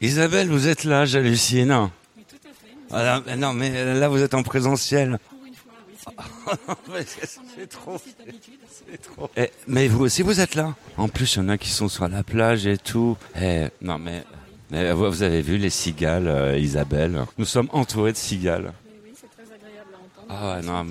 Isabelle, 0.00 0.48
vous 0.48 0.68
êtes 0.68 0.84
là, 0.84 1.04
j'hallucine. 1.04 1.90
Oui, 2.16 2.24
tout 2.28 2.36
à 2.96 3.26
fait. 3.26 3.36
Non, 3.36 3.52
mais 3.52 3.94
là, 3.94 4.08
vous 4.08 4.22
êtes 4.22 4.34
en 4.34 4.42
présentiel. 4.42 5.18
Pour 5.28 5.44
une 5.46 5.54
fois, 5.54 6.68
oui. 6.94 7.00
c'est 7.56 7.66
trop. 7.68 7.96
C'est 7.98 9.02
trop. 9.02 9.28
Eh, 9.36 9.50
mais 9.66 9.88
vous 9.88 10.04
aussi, 10.04 10.22
vous 10.22 10.40
êtes 10.40 10.54
là. 10.54 10.74
En 10.96 11.08
plus, 11.08 11.34
il 11.34 11.38
y 11.38 11.40
en 11.42 11.48
a 11.48 11.58
qui 11.58 11.70
sont 11.70 11.88
sur 11.88 12.06
la 12.08 12.22
plage 12.22 12.66
et 12.66 12.78
tout. 12.78 13.16
Eh, 13.40 13.66
non, 13.82 13.98
mais, 13.98 14.22
mais 14.70 14.92
vous 14.92 15.22
avez 15.22 15.42
vu 15.42 15.58
les 15.58 15.70
cigales, 15.70 16.28
euh, 16.28 16.56
Isabelle? 16.58 17.24
Nous 17.36 17.44
sommes 17.44 17.68
entourés 17.72 18.12
de 18.12 18.16
cigales. 18.16 18.72
Ah 20.30 20.56
ouais, 20.56 20.62
non, 20.62 20.86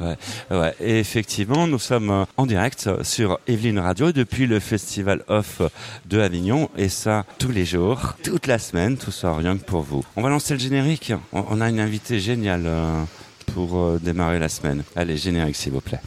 ouais, 0.00 0.16
ouais. 0.50 0.74
Et 0.80 1.00
effectivement, 1.00 1.66
nous 1.66 1.78
sommes 1.78 2.26
en 2.36 2.46
direct 2.46 2.88
sur 3.02 3.40
Evelyne 3.48 3.80
Radio 3.80 4.12
depuis 4.12 4.46
le 4.46 4.60
Festival 4.60 5.22
Off 5.28 5.60
de 6.06 6.20
Avignon. 6.20 6.70
Et 6.76 6.88
ça, 6.88 7.24
tous 7.38 7.50
les 7.50 7.64
jours, 7.64 8.14
toute 8.22 8.46
la 8.46 8.58
semaine, 8.58 8.96
tout 8.96 9.10
ça 9.10 9.34
rien 9.34 9.56
que 9.56 9.64
pour 9.64 9.82
vous. 9.82 10.04
On 10.14 10.22
va 10.22 10.28
lancer 10.28 10.54
le 10.54 10.60
générique. 10.60 11.12
On 11.32 11.60
a 11.60 11.68
une 11.68 11.80
invitée 11.80 12.20
géniale 12.20 12.62
euh, 12.66 13.02
pour 13.54 13.76
euh, 13.76 13.98
démarrer 14.00 14.38
la 14.38 14.48
semaine. 14.48 14.84
Allez, 14.94 15.16
générique 15.16 15.56
s'il 15.56 15.72
vous 15.72 15.80
plaît. 15.80 16.00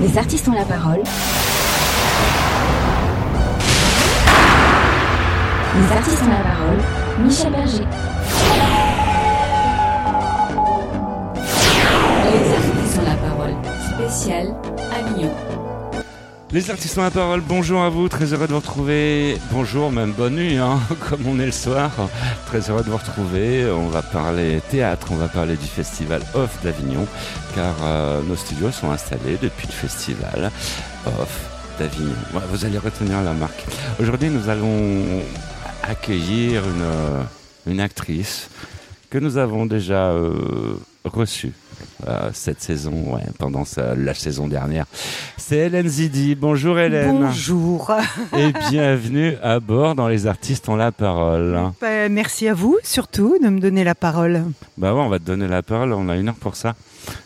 Les 0.00 0.18
artistes 0.18 0.48
ont 0.48 0.52
la 0.52 0.64
parole. 0.64 1.02
Les 5.74 5.96
artistes 5.96 6.22
ont 6.22 6.28
la 6.28 6.42
parole. 6.42 6.78
Michel 7.24 7.52
Berger. 7.52 7.86
Les 16.52 16.70
artistes 16.70 16.98
ont 16.98 17.02
la 17.02 17.10
parole, 17.10 17.40
bonjour 17.40 17.80
à 17.80 17.88
vous, 17.88 18.10
très 18.10 18.34
heureux 18.34 18.46
de 18.46 18.52
vous 18.52 18.58
retrouver. 18.58 19.38
Bonjour, 19.50 19.90
même 19.90 20.12
bonne 20.12 20.34
nuit, 20.34 20.58
hein, 20.58 20.78
comme 21.08 21.26
on 21.26 21.40
est 21.40 21.46
le 21.46 21.52
soir. 21.52 21.90
Très 22.44 22.68
heureux 22.68 22.82
de 22.82 22.90
vous 22.90 22.98
retrouver. 22.98 23.70
On 23.70 23.88
va 23.88 24.02
parler 24.02 24.60
théâtre, 24.70 25.06
on 25.12 25.16
va 25.16 25.28
parler 25.28 25.56
du 25.56 25.66
festival 25.66 26.20
Off 26.34 26.62
d'Avignon, 26.62 27.06
car 27.54 27.74
euh, 27.82 28.20
nos 28.20 28.36
studios 28.36 28.70
sont 28.70 28.90
installés 28.90 29.38
depuis 29.40 29.66
le 29.66 29.72
festival 29.72 30.50
Off 31.06 31.48
d'Avignon. 31.78 32.12
vous 32.50 32.64
allez 32.66 32.76
retenir 32.76 33.22
la 33.22 33.32
marque. 33.32 33.64
Aujourd'hui, 33.98 34.28
nous 34.28 34.50
allons 34.50 35.22
accueillir 35.82 36.62
une, 36.64 37.72
une 37.72 37.80
actrice 37.80 38.50
que 39.08 39.16
nous 39.16 39.38
avons 39.38 39.64
déjà 39.64 40.10
euh, 40.10 40.74
reçue 41.04 41.54
euh, 42.06 42.30
cette 42.32 42.60
saison, 42.60 43.14
ouais, 43.14 43.22
pendant 43.38 43.64
la 43.96 44.14
saison 44.14 44.48
dernière. 44.48 44.86
C'est 45.36 45.56
Hélène 45.56 45.88
Zidi. 45.88 46.34
Bonjour 46.34 46.78
Hélène. 46.78 47.20
Bonjour. 47.20 47.92
Et 48.36 48.52
bienvenue 48.70 49.34
à 49.42 49.60
bord 49.60 49.94
dans 49.94 50.08
Les 50.08 50.26
Artistes 50.26 50.68
ont 50.68 50.76
la 50.76 50.92
parole. 50.92 51.58
Bah, 51.80 52.08
merci 52.08 52.48
à 52.48 52.54
vous 52.54 52.78
surtout 52.82 53.36
de 53.42 53.48
me 53.48 53.60
donner 53.60 53.84
la 53.84 53.94
parole. 53.94 54.44
Bah 54.76 54.94
ouais, 54.94 55.00
on 55.00 55.08
va 55.08 55.18
te 55.18 55.24
donner 55.24 55.48
la 55.48 55.62
parole. 55.62 55.92
On 55.92 56.08
a 56.08 56.16
une 56.16 56.28
heure 56.28 56.34
pour 56.34 56.56
ça. 56.56 56.74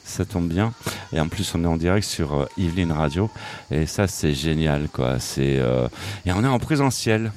Ça 0.05 0.25
tombe 0.25 0.49
bien. 0.49 0.73
Et 1.13 1.21
en 1.21 1.29
plus, 1.29 1.55
on 1.55 1.65
est 1.65 1.67
en 1.67 1.77
direct 1.77 2.07
sur 2.07 2.35
euh, 2.35 2.47
Yveline 2.57 2.93
Radio. 2.93 3.31
Et 3.71 3.87
ça, 3.87 4.07
c'est 4.07 4.33
génial, 4.33 4.89
quoi. 4.93 5.19
C'est, 5.19 5.59
euh, 5.59 5.89
Et 6.25 6.33
on 6.33 6.43
est 6.45 6.49
en 6.49 6.59
présentiel. 6.59 7.33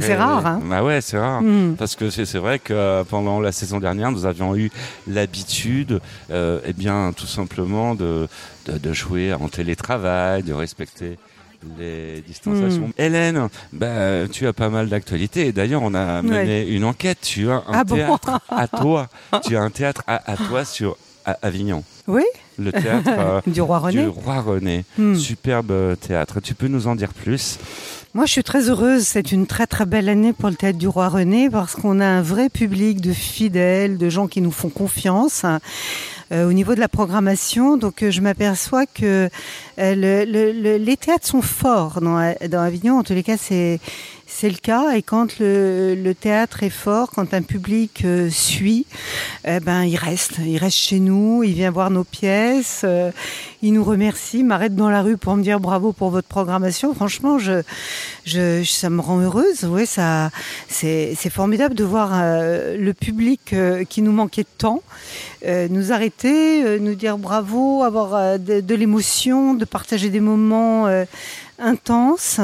C'est 0.00 0.14
rare, 0.14 0.46
hein 0.46 0.60
Bah 0.64 0.82
ouais, 0.82 1.00
c'est 1.00 1.18
rare. 1.18 1.42
Hmm. 1.42 1.74
Parce 1.76 1.96
que 1.96 2.10
c'est 2.10 2.38
vrai 2.38 2.58
que 2.58 2.72
euh, 2.72 3.04
pendant 3.04 3.40
la 3.40 3.52
saison 3.52 3.80
dernière, 3.80 4.12
nous 4.12 4.24
avions 4.26 4.56
eu 4.56 4.70
l'habitude, 5.06 6.00
euh, 6.30 6.60
eh 6.64 6.72
bien, 6.72 7.12
tout 7.16 7.26
simplement 7.26 7.94
de, 7.94 8.28
de, 8.66 8.92
jouer 8.92 9.32
en 9.34 9.48
télétravail, 9.48 10.42
de 10.42 10.52
respecter 10.52 11.18
les 11.78 12.22
distanciations. 12.26 12.88
Hmm. 12.88 13.00
Hélène, 13.02 13.48
bah, 13.72 14.28
tu 14.30 14.46
as 14.46 14.52
pas 14.52 14.68
mal 14.68 14.88
d'actualités. 14.88 15.52
D'ailleurs, 15.52 15.82
on 15.82 15.94
a 15.94 16.22
mené 16.22 16.66
une 16.68 16.84
enquête. 16.84 17.18
Tu 17.20 17.50
as 17.50 17.56
un 17.56 17.72
ah 17.72 17.84
théâtre 17.84 18.40
à 18.48 18.68
toi. 18.80 19.08
tu 19.44 19.56
as 19.56 19.62
un 19.62 19.70
théâtre 19.70 20.02
à, 20.06 20.36
toi 20.36 20.64
sur 20.64 20.96
Avignon. 21.24 21.82
Oui. 22.06 22.22
Le 22.58 22.72
théâtre 22.72 23.10
euh, 23.18 23.40
du 23.46 23.60
roi 23.60 23.78
René. 23.78 24.02
Du 24.02 24.08
roi 24.08 24.40
René. 24.40 24.84
Hmm. 24.96 25.14
Superbe 25.14 25.96
théâtre. 25.98 26.40
Tu 26.40 26.54
peux 26.54 26.68
nous 26.68 26.86
en 26.86 26.94
dire 26.94 27.12
plus? 27.12 27.58
Moi, 28.14 28.24
je 28.24 28.32
suis 28.32 28.42
très 28.42 28.70
heureuse. 28.70 29.06
C'est 29.06 29.32
une 29.32 29.46
très 29.46 29.66
très 29.66 29.84
belle 29.84 30.08
année 30.08 30.32
pour 30.32 30.48
le 30.48 30.56
théâtre 30.56 30.78
du 30.78 30.88
Roi 30.88 31.08
René 31.08 31.50
parce 31.50 31.74
qu'on 31.74 32.00
a 32.00 32.06
un 32.06 32.22
vrai 32.22 32.48
public 32.48 33.00
de 33.00 33.12
fidèles, 33.12 33.98
de 33.98 34.08
gens 34.08 34.28
qui 34.28 34.40
nous 34.40 34.50
font 34.50 34.70
confiance. 34.70 35.44
Euh, 36.30 36.46
au 36.46 36.52
niveau 36.52 36.74
de 36.74 36.80
la 36.80 36.88
programmation. 36.88 37.78
Donc 37.78 38.02
euh, 38.02 38.10
je 38.10 38.20
m'aperçois 38.20 38.84
que 38.84 39.30
euh, 39.78 40.24
les 40.78 40.96
théâtres 40.98 41.26
sont 41.26 41.40
forts 41.40 42.02
dans, 42.02 42.34
dans 42.50 42.60
Avignon. 42.60 42.98
En 42.98 43.02
tous 43.02 43.14
les 43.14 43.22
cas, 43.22 43.38
c'est 43.38 43.80
c'est 44.28 44.50
le 44.50 44.56
cas. 44.56 44.92
Et 44.94 45.02
quand 45.02 45.38
le, 45.40 46.12
théâtre 46.12 46.62
est 46.62 46.70
fort, 46.70 47.10
quand 47.10 47.32
un 47.34 47.42
public 47.42 48.02
euh, 48.04 48.28
suit, 48.30 48.86
eh 49.44 49.58
ben 49.58 49.84
il 49.84 49.96
reste, 49.96 50.34
il 50.44 50.58
reste 50.58 50.76
chez 50.76 51.00
nous, 51.00 51.42
il 51.42 51.54
vient 51.54 51.70
voir 51.70 51.90
nos 51.90 52.04
pièces, 52.04 52.82
euh, 52.84 53.10
il 53.62 53.72
nous 53.72 53.82
remercie, 53.82 54.44
m'arrête 54.44 54.76
dans 54.76 54.90
la 54.90 55.02
rue 55.02 55.16
pour 55.16 55.34
me 55.34 55.42
dire 55.42 55.60
bravo 55.60 55.92
pour 55.92 56.10
votre 56.10 56.28
programmation. 56.28 56.94
Franchement, 56.94 57.38
je, 57.38 57.62
je 58.26 58.62
ça 58.64 58.90
me 58.90 59.00
rend 59.00 59.18
heureuse. 59.20 59.64
Oui, 59.64 59.86
ça, 59.86 60.30
c'est 60.68 61.30
formidable 61.30 61.74
de 61.74 61.84
voir 61.84 62.10
euh, 62.12 62.76
le 62.76 62.92
public 62.92 63.54
qui 63.88 64.02
nous 64.02 64.12
manquait 64.12 64.42
de 64.42 64.58
temps 64.58 64.82
nous 65.46 65.92
arrêter, 65.92 66.78
nous 66.80 66.94
dire 66.94 67.16
bravo, 67.16 67.82
avoir 67.84 68.38
de 68.38 68.74
l'émotion, 68.74 69.54
de 69.54 69.64
partager 69.64 70.10
des 70.10 70.20
moments 70.20 70.88
intenses 71.58 72.40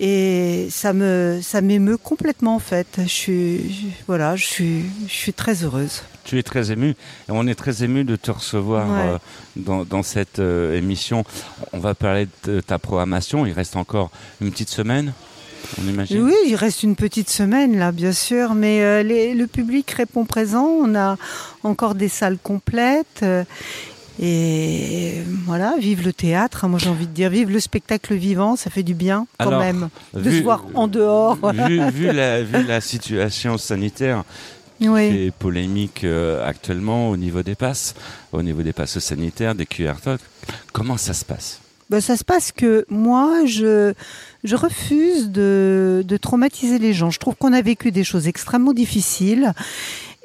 et 0.00 0.68
ça 0.70 0.94
me 0.94 1.40
ça 1.42 1.60
m'émeut 1.60 1.98
complètement 1.98 2.56
en 2.56 2.58
fait. 2.58 3.00
Je 3.02 3.08
suis 3.08 3.92
voilà, 4.08 4.34
je 4.34 4.46
suis 4.46 4.84
je 5.06 5.12
suis 5.12 5.34
très 5.34 5.62
heureuse. 5.62 6.02
Tu 6.24 6.38
es 6.38 6.42
très 6.42 6.72
ému 6.72 6.90
et 6.90 6.94
on 7.28 7.46
est 7.46 7.54
très 7.54 7.84
ému 7.84 8.04
de 8.04 8.16
te 8.16 8.30
recevoir 8.30 8.86
euh, 8.90 9.18
dans, 9.56 9.84
dans, 9.84 10.02
cette 10.02 10.38
euh, 10.38 10.76
émission. 10.76 11.24
On 11.72 11.78
va 11.78 11.94
parler 11.94 12.28
de 12.44 12.60
ta 12.60 12.78
programmation. 12.78 13.46
Il 13.46 13.52
reste 13.52 13.76
encore 13.76 14.10
une 14.40 14.50
petite 14.50 14.70
semaine. 14.70 15.12
On 15.78 15.86
imagine. 15.86 16.22
Oui, 16.22 16.34
il 16.46 16.54
reste 16.54 16.82
une 16.82 16.96
petite 16.96 17.28
semaine 17.28 17.78
là, 17.78 17.92
bien 17.92 18.12
sûr, 18.12 18.54
mais 18.54 18.82
euh, 18.82 19.02
les, 19.02 19.34
le 19.34 19.46
public 19.46 19.90
répond 19.90 20.24
présent. 20.24 20.64
On 20.64 20.94
a 20.94 21.16
encore 21.62 21.94
des 21.94 22.08
salles 22.08 22.38
complètes. 22.42 23.24
Et 24.22 25.22
voilà, 25.46 25.76
vive 25.78 26.04
le 26.04 26.12
théâtre, 26.12 26.68
moi 26.68 26.78
j'ai 26.78 26.90
envie 26.90 27.06
de 27.06 27.12
dire, 27.12 27.30
vive 27.30 27.50
le 27.50 27.58
spectacle 27.58 28.14
vivant, 28.14 28.54
ça 28.54 28.68
fait 28.68 28.82
du 28.82 28.92
bien 28.92 29.26
quand 29.38 29.58
même, 29.58 29.88
de 30.12 30.30
se 30.30 30.42
voir 30.42 30.66
en 30.74 30.88
dehors. 30.88 31.38
Vu, 31.54 32.12
la, 32.12 32.80
situation 32.82 33.56
sanitaire, 33.56 34.24
qui 34.78 34.86
est 34.86 35.34
polémique 35.34 36.04
euh, 36.04 36.46
actuellement 36.46 37.08
au 37.08 37.16
niveau 37.16 37.42
des 37.42 37.54
passes, 37.54 37.94
au 38.32 38.42
niveau 38.42 38.60
des 38.62 38.74
passes 38.74 38.98
sanitaires, 38.98 39.54
des 39.54 39.64
QR 39.64 39.94
codes. 40.04 40.20
Comment 40.74 40.98
ça 40.98 41.14
se 41.14 41.24
passe? 41.24 41.60
Ben, 41.88 42.02
Ça 42.02 42.18
se 42.18 42.24
passe 42.24 42.52
que 42.52 42.84
moi, 42.90 43.46
je, 43.46 43.94
je 44.44 44.54
refuse 44.54 45.30
de, 45.30 46.04
de 46.06 46.16
traumatiser 46.18 46.78
les 46.78 46.92
gens. 46.92 47.10
Je 47.10 47.18
trouve 47.18 47.36
qu'on 47.36 47.52
a 47.54 47.62
vécu 47.62 47.90
des 47.90 48.04
choses 48.04 48.28
extrêmement 48.28 48.74
difficiles 48.74 49.54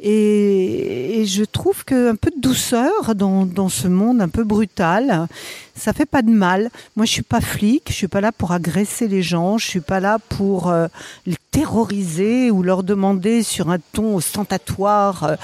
et, 0.07 1.25
je 1.25 1.43
trouve 1.43 1.83
qu'un 1.83 2.13
peu 2.13 2.29
de 2.29 2.39
douceur 2.39 3.15
dans, 3.15 3.69
ce 3.69 3.87
monde 3.87 4.21
un 4.21 4.29
peu 4.29 4.43
brutal, 4.43 5.27
ça 5.73 5.93
fait 5.93 6.05
pas 6.05 6.21
de 6.21 6.29
mal. 6.29 6.69
Moi, 6.95 7.07
je 7.07 7.11
suis 7.11 7.23
pas 7.23 7.41
flic, 7.41 7.85
je 7.87 7.93
suis 7.93 8.07
pas 8.07 8.21
là 8.21 8.31
pour 8.31 8.51
agresser 8.51 9.07
les 9.07 9.23
gens, 9.23 9.57
je 9.57 9.65
suis 9.65 9.79
pas 9.79 9.99
là 9.99 10.19
pour 10.29 10.69
euh, 10.69 10.87
les 11.25 11.35
terroriser 11.49 12.51
ou 12.51 12.61
leur 12.61 12.83
demander 12.83 13.41
sur 13.41 13.71
un 13.71 13.79
ton 13.93 14.15
ostentatoire 14.15 15.23
euh, 15.23 15.35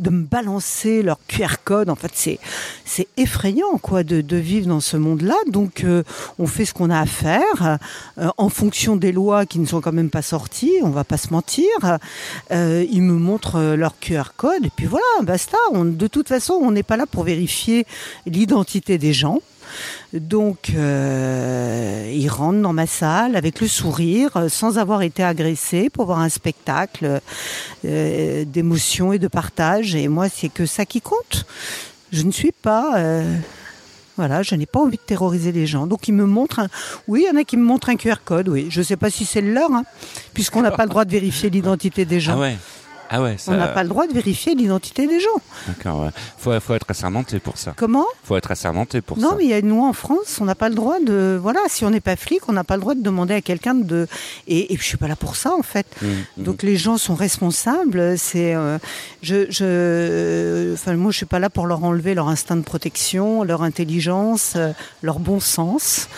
de 0.00 0.10
me 0.10 0.22
balancer 0.22 1.02
leur 1.02 1.18
QR 1.26 1.54
code. 1.64 1.88
En 1.88 1.94
fait, 1.94 2.12
c'est 2.84 3.08
effrayant 3.16 3.78
quoi 3.80 4.04
de, 4.04 4.20
de, 4.20 4.36
vivre 4.36 4.68
dans 4.68 4.80
ce 4.80 4.98
monde-là. 4.98 5.36
Donc, 5.48 5.82
euh, 5.82 6.02
on 6.38 6.46
fait 6.46 6.66
ce 6.66 6.74
qu'on 6.74 6.90
a 6.90 7.00
à 7.00 7.06
faire 7.06 7.78
en 8.36 8.48
fonction 8.50 8.96
des 8.96 9.12
lois 9.12 9.46
qui 9.46 9.58
ne 9.58 9.66
sont 9.66 9.80
quand 9.80 9.92
même 9.92 10.10
pas 10.10 10.22
sorties. 10.22 10.74
On 10.82 10.90
va 10.90 11.04
pas 11.04 11.16
se 11.16 11.32
mentir. 11.32 11.64
ils 12.50 13.02
me 13.02 13.14
montrent 13.14 13.74
leur 13.74 13.98
QR 13.98 14.09
code 14.36 14.66
et 14.66 14.70
puis 14.74 14.86
voilà, 14.86 15.04
basta. 15.22 15.56
On, 15.72 15.84
de 15.84 16.06
toute 16.06 16.28
façon, 16.28 16.54
on 16.54 16.70
n'est 16.70 16.82
pas 16.82 16.96
là 16.96 17.06
pour 17.06 17.24
vérifier 17.24 17.86
l'identité 18.26 18.98
des 18.98 19.12
gens. 19.12 19.40
Donc, 20.12 20.72
euh, 20.74 22.10
il 22.12 22.28
rentre 22.28 22.60
dans 22.60 22.72
ma 22.72 22.86
salle 22.86 23.36
avec 23.36 23.60
le 23.60 23.68
sourire, 23.68 24.36
euh, 24.36 24.48
sans 24.48 24.78
avoir 24.78 25.02
été 25.02 25.22
agressé, 25.22 25.90
pour 25.90 26.06
voir 26.06 26.18
un 26.18 26.28
spectacle 26.28 27.20
euh, 27.84 28.44
d'émotion 28.44 29.12
et 29.12 29.18
de 29.18 29.28
partage. 29.28 29.94
Et 29.94 30.08
moi, 30.08 30.28
c'est 30.28 30.48
que 30.48 30.66
ça 30.66 30.84
qui 30.84 31.00
compte. 31.00 31.46
Je 32.12 32.22
ne 32.22 32.32
suis 32.32 32.52
pas... 32.52 32.98
Euh, 32.98 33.36
voilà, 34.16 34.42
je 34.42 34.54
n'ai 34.54 34.66
pas 34.66 34.80
envie 34.80 34.98
de 34.98 35.02
terroriser 35.02 35.52
les 35.52 35.66
gens. 35.66 35.86
Donc, 35.86 36.08
ils 36.08 36.12
me 36.12 36.26
montrent 36.26 36.58
un... 36.58 36.68
Oui, 37.08 37.24
il 37.24 37.32
y 37.32 37.34
en 37.34 37.40
a 37.40 37.44
qui 37.44 37.56
me 37.56 37.64
montrent 37.64 37.88
un 37.88 37.96
QR 37.96 38.16
code, 38.22 38.48
oui. 38.48 38.66
Je 38.68 38.80
ne 38.80 38.84
sais 38.84 38.96
pas 38.96 39.08
si 39.08 39.24
c'est 39.24 39.40
le 39.40 39.54
leur, 39.54 39.72
hein, 39.72 39.84
puisqu'on 40.34 40.60
n'a 40.60 40.72
pas 40.72 40.82
le 40.82 40.90
droit 40.90 41.04
de 41.04 41.10
vérifier 41.10 41.48
l'identité 41.48 42.04
des 42.04 42.20
gens. 42.20 42.34
Ah 42.36 42.40
ouais. 42.40 42.56
Ah 43.12 43.20
ouais, 43.20 43.36
ça... 43.38 43.50
On 43.50 43.56
n'a 43.56 43.66
pas 43.66 43.82
le 43.82 43.88
droit 43.88 44.06
de 44.06 44.12
vérifier 44.12 44.54
l'identité 44.54 45.08
des 45.08 45.18
gens. 45.18 45.28
D'accord, 45.66 46.02
ouais. 46.04 46.10
Faut, 46.38 46.58
faut 46.60 46.74
être 46.74 46.86
assermenté 46.88 47.40
pour 47.40 47.58
ça. 47.58 47.74
Comment 47.76 48.06
Faut 48.22 48.36
être 48.36 48.52
assermenté 48.52 49.00
pour 49.00 49.18
Non, 49.18 49.30
ça. 49.30 49.34
mais 49.36 49.44
il 49.44 49.50
y 49.50 49.52
a 49.52 49.58
une 49.58 49.70
loi 49.70 49.88
en 49.88 49.92
France, 49.92 50.38
on 50.40 50.44
n'a 50.44 50.54
pas 50.54 50.68
le 50.68 50.76
droit 50.76 51.00
de. 51.00 51.36
Voilà, 51.42 51.58
si 51.68 51.84
on 51.84 51.90
n'est 51.90 52.00
pas 52.00 52.14
flic, 52.14 52.48
on 52.48 52.52
n'a 52.52 52.62
pas 52.62 52.76
le 52.76 52.80
droit 52.82 52.94
de 52.94 53.02
demander 53.02 53.34
à 53.34 53.40
quelqu'un 53.40 53.74
de. 53.74 54.06
Et, 54.46 54.72
et 54.72 54.76
je 54.76 54.82
suis 54.84 54.96
pas 54.96 55.08
là 55.08 55.16
pour 55.16 55.34
ça, 55.34 55.52
en 55.56 55.62
fait. 55.62 55.86
Mmh, 56.00 56.06
mmh. 56.06 56.42
Donc 56.44 56.62
les 56.62 56.76
gens 56.76 56.98
sont 56.98 57.16
responsables. 57.16 58.16
C'est, 58.16 58.54
euh, 58.54 58.78
je, 59.22 59.50
je, 59.50 60.72
enfin 60.74 60.94
moi 60.94 61.10
je 61.10 61.16
suis 61.16 61.26
pas 61.26 61.40
là 61.40 61.50
pour 61.50 61.66
leur 61.66 61.82
enlever 61.82 62.14
leur 62.14 62.28
instinct 62.28 62.56
de 62.56 62.62
protection, 62.62 63.42
leur 63.42 63.62
intelligence, 63.62 64.52
euh, 64.54 64.70
leur 65.02 65.18
bon 65.18 65.40
sens. 65.40 66.08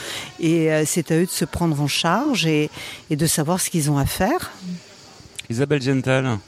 Et 0.40 0.70
euh, 0.70 0.84
c'est 0.86 1.10
à 1.10 1.16
eux 1.16 1.24
de 1.24 1.30
se 1.30 1.46
prendre 1.46 1.80
en 1.80 1.88
charge 1.88 2.44
et, 2.46 2.68
et 3.08 3.16
de 3.16 3.26
savoir 3.26 3.60
ce 3.60 3.70
qu'ils 3.70 3.90
ont 3.90 3.96
à 3.96 4.04
faire. 4.06 4.50
Isabelle 5.48 5.80
Gental. 5.80 6.38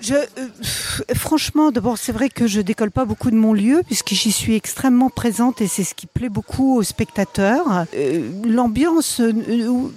Je, 0.00 0.14
euh, 0.14 1.14
franchement, 1.14 1.70
d'abord, 1.70 1.98
c'est 1.98 2.12
vrai 2.12 2.28
que 2.28 2.46
je 2.46 2.60
décolle 2.60 2.90
pas 2.90 3.04
beaucoup 3.04 3.30
de 3.30 3.36
mon 3.36 3.52
lieu 3.52 3.82
puisque 3.86 4.10
j'y 4.10 4.32
suis 4.32 4.54
extrêmement 4.54 5.10
présente 5.10 5.60
et 5.60 5.66
c'est 5.66 5.84
ce 5.84 5.94
qui 5.94 6.06
plaît 6.06 6.28
beaucoup 6.28 6.76
aux 6.76 6.82
spectateurs. 6.82 7.86
Euh, 7.94 8.28
L'ambiance, 8.44 9.20
euh, 9.20 9.32
euh, 9.48 9.88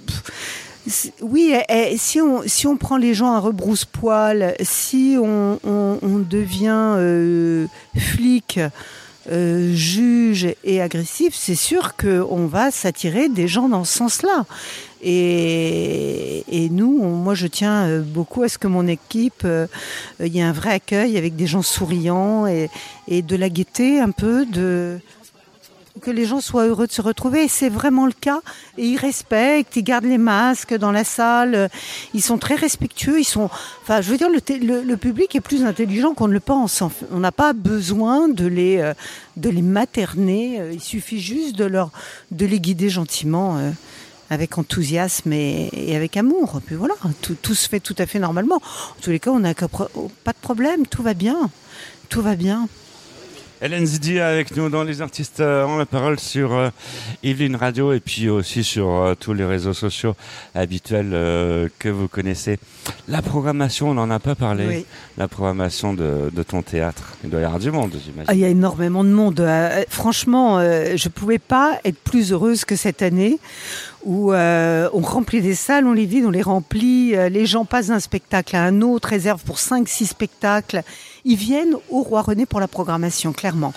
oui, 1.20 1.54
eh, 1.68 1.92
eh, 1.92 1.96
si 1.96 2.20
on 2.20 2.42
si 2.46 2.66
on 2.66 2.76
prend 2.76 2.96
les 2.96 3.14
gens 3.14 3.32
à 3.32 3.38
rebrousse-poil, 3.38 4.54
si 4.60 5.16
on, 5.18 5.60
on, 5.64 6.18
devient 6.18 6.96
flic. 7.96 8.58
Euh, 9.30 9.72
juge 9.74 10.48
et 10.64 10.80
agressif, 10.80 11.34
c'est 11.34 11.54
sûr 11.54 11.94
qu'on 11.96 12.46
va 12.46 12.70
s'attirer 12.70 13.28
des 13.28 13.46
gens 13.46 13.68
dans 13.68 13.84
ce 13.84 13.98
sens-là. 13.98 14.46
Et, 15.02 16.44
et 16.48 16.68
nous, 16.70 16.98
moi, 17.02 17.34
je 17.34 17.46
tiens 17.46 17.86
euh, 17.86 18.00
beaucoup 18.02 18.42
à 18.42 18.48
ce 18.48 18.58
que 18.58 18.66
mon 18.66 18.86
équipe, 18.86 19.42
euh, 19.44 19.66
il 20.20 20.34
y 20.34 20.38
ait 20.38 20.42
un 20.42 20.52
vrai 20.52 20.70
accueil 20.70 21.16
avec 21.16 21.36
des 21.36 21.46
gens 21.46 21.62
souriants 21.62 22.46
et, 22.46 22.68
et 23.06 23.22
de 23.22 23.36
la 23.36 23.48
gaieté 23.48 24.00
un 24.00 24.10
peu, 24.10 24.44
de 24.46 24.98
que 26.02 26.10
les 26.10 26.26
gens 26.26 26.40
soient 26.40 26.66
heureux 26.66 26.86
de 26.86 26.92
se 26.92 27.00
retrouver. 27.00 27.44
Et 27.44 27.48
c'est 27.48 27.68
vraiment 27.68 28.06
le 28.06 28.12
cas. 28.12 28.40
Et 28.76 28.86
ils 28.86 28.98
respectent, 28.98 29.76
ils 29.76 29.84
gardent 29.84 30.04
les 30.04 30.18
masques 30.18 30.74
dans 30.74 30.92
la 30.92 31.04
salle. 31.04 31.70
Ils 32.12 32.22
sont 32.22 32.38
très 32.38 32.56
respectueux. 32.56 33.20
Ils 33.20 33.24
sont, 33.24 33.48
enfin, 33.82 34.02
je 34.02 34.10
veux 34.10 34.18
dire, 34.18 34.28
le, 34.28 34.96
public 34.96 35.34
est 35.34 35.40
plus 35.40 35.64
intelligent 35.64 36.14
qu'on 36.14 36.28
ne 36.28 36.34
le 36.34 36.40
pense. 36.40 36.82
On 37.10 37.20
n'a 37.20 37.32
pas 37.32 37.52
besoin 37.52 38.28
de 38.28 38.46
les, 38.46 38.78
euh, 38.78 38.94
de 39.36 39.48
les 39.48 39.62
materner. 39.62 40.60
Euh, 40.60 40.72
Il 40.72 40.80
suffit 40.80 41.20
juste 41.20 41.56
de 41.56 41.64
leur, 41.64 41.90
de 42.30 42.44
les 42.44 42.60
guider 42.60 42.90
gentiment. 42.90 43.56
euh, 43.56 43.70
avec 44.30 44.56
enthousiasme 44.56 45.30
et, 45.34 45.94
avec 45.94 46.16
amour. 46.16 46.62
Puis 46.64 46.74
voilà, 46.74 46.94
tout, 47.20 47.36
tout 47.40 47.54
se 47.54 47.68
fait 47.68 47.80
tout 47.80 47.94
à 47.98 48.06
fait 48.06 48.18
normalement. 48.18 48.56
En 48.56 49.02
tous 49.02 49.10
les 49.10 49.18
cas, 49.18 49.30
on 49.30 49.40
n'a 49.40 49.52
pas 49.52 50.32
de 50.32 50.38
problème, 50.40 50.86
tout 50.86 51.02
va 51.02 51.12
bien. 51.12 51.50
Tout 52.08 52.22
va 52.22 52.34
bien. 52.34 52.66
Hélène 53.64 53.86
Zidi 53.86 54.18
avec 54.18 54.56
nous 54.56 54.68
dans 54.68 54.82
Les 54.82 55.02
Artistes 55.02 55.38
euh, 55.38 55.64
ont 55.64 55.76
la 55.76 55.86
parole 55.86 56.18
sur 56.18 56.52
euh, 56.52 56.70
Yveline 57.22 57.54
Radio 57.54 57.92
et 57.92 58.00
puis 58.00 58.28
aussi 58.28 58.64
sur 58.64 58.90
euh, 58.90 59.14
tous 59.14 59.34
les 59.34 59.44
réseaux 59.44 59.72
sociaux 59.72 60.16
habituels 60.52 61.10
euh, 61.12 61.68
que 61.78 61.88
vous 61.88 62.08
connaissez. 62.08 62.58
La 63.06 63.22
programmation, 63.22 63.90
on 63.90 63.94
n'en 63.94 64.10
a 64.10 64.18
pas 64.18 64.34
parlé. 64.34 64.66
Oui. 64.66 64.86
La 65.16 65.28
programmation 65.28 65.94
de, 65.94 66.30
de 66.32 66.42
ton 66.42 66.62
théâtre. 66.62 67.14
Il 67.22 67.30
doit 67.30 67.40
y 67.40 67.44
avoir 67.44 67.60
du 67.60 67.70
monde, 67.70 67.92
j'imagine. 68.04 68.24
Ah, 68.26 68.34
Il 68.34 68.40
y 68.40 68.44
a 68.44 68.48
énormément 68.48 69.04
de 69.04 69.10
monde. 69.10 69.38
Euh, 69.38 69.84
franchement, 69.88 70.58
euh, 70.58 70.96
je 70.96 71.08
pouvais 71.08 71.38
pas 71.38 71.78
être 71.84 71.98
plus 71.98 72.32
heureuse 72.32 72.64
que 72.64 72.74
cette 72.74 73.00
année 73.00 73.38
où 74.04 74.32
euh, 74.32 74.88
on 74.92 75.02
remplit 75.02 75.40
des 75.40 75.54
salles, 75.54 75.86
on 75.86 75.92
les 75.92 76.06
vide, 76.06 76.24
on 76.26 76.30
les 76.30 76.42
remplit. 76.42 77.14
euh, 77.14 77.28
les 77.28 77.46
gens 77.46 77.64
passent 77.64 77.86
d'un 77.86 78.00
spectacle 78.00 78.56
à 78.56 78.64
un 78.64 78.80
autre, 78.80 79.08
réservent 79.10 79.44
pour 79.44 79.58
5-6 79.58 80.06
spectacles. 80.06 80.82
Ils 81.24 81.36
viennent 81.36 81.76
au 81.90 82.02
Roi 82.02 82.22
René 82.22 82.46
pour 82.46 82.60
la 82.60 82.68
programmation, 82.68 83.32
clairement. 83.32 83.72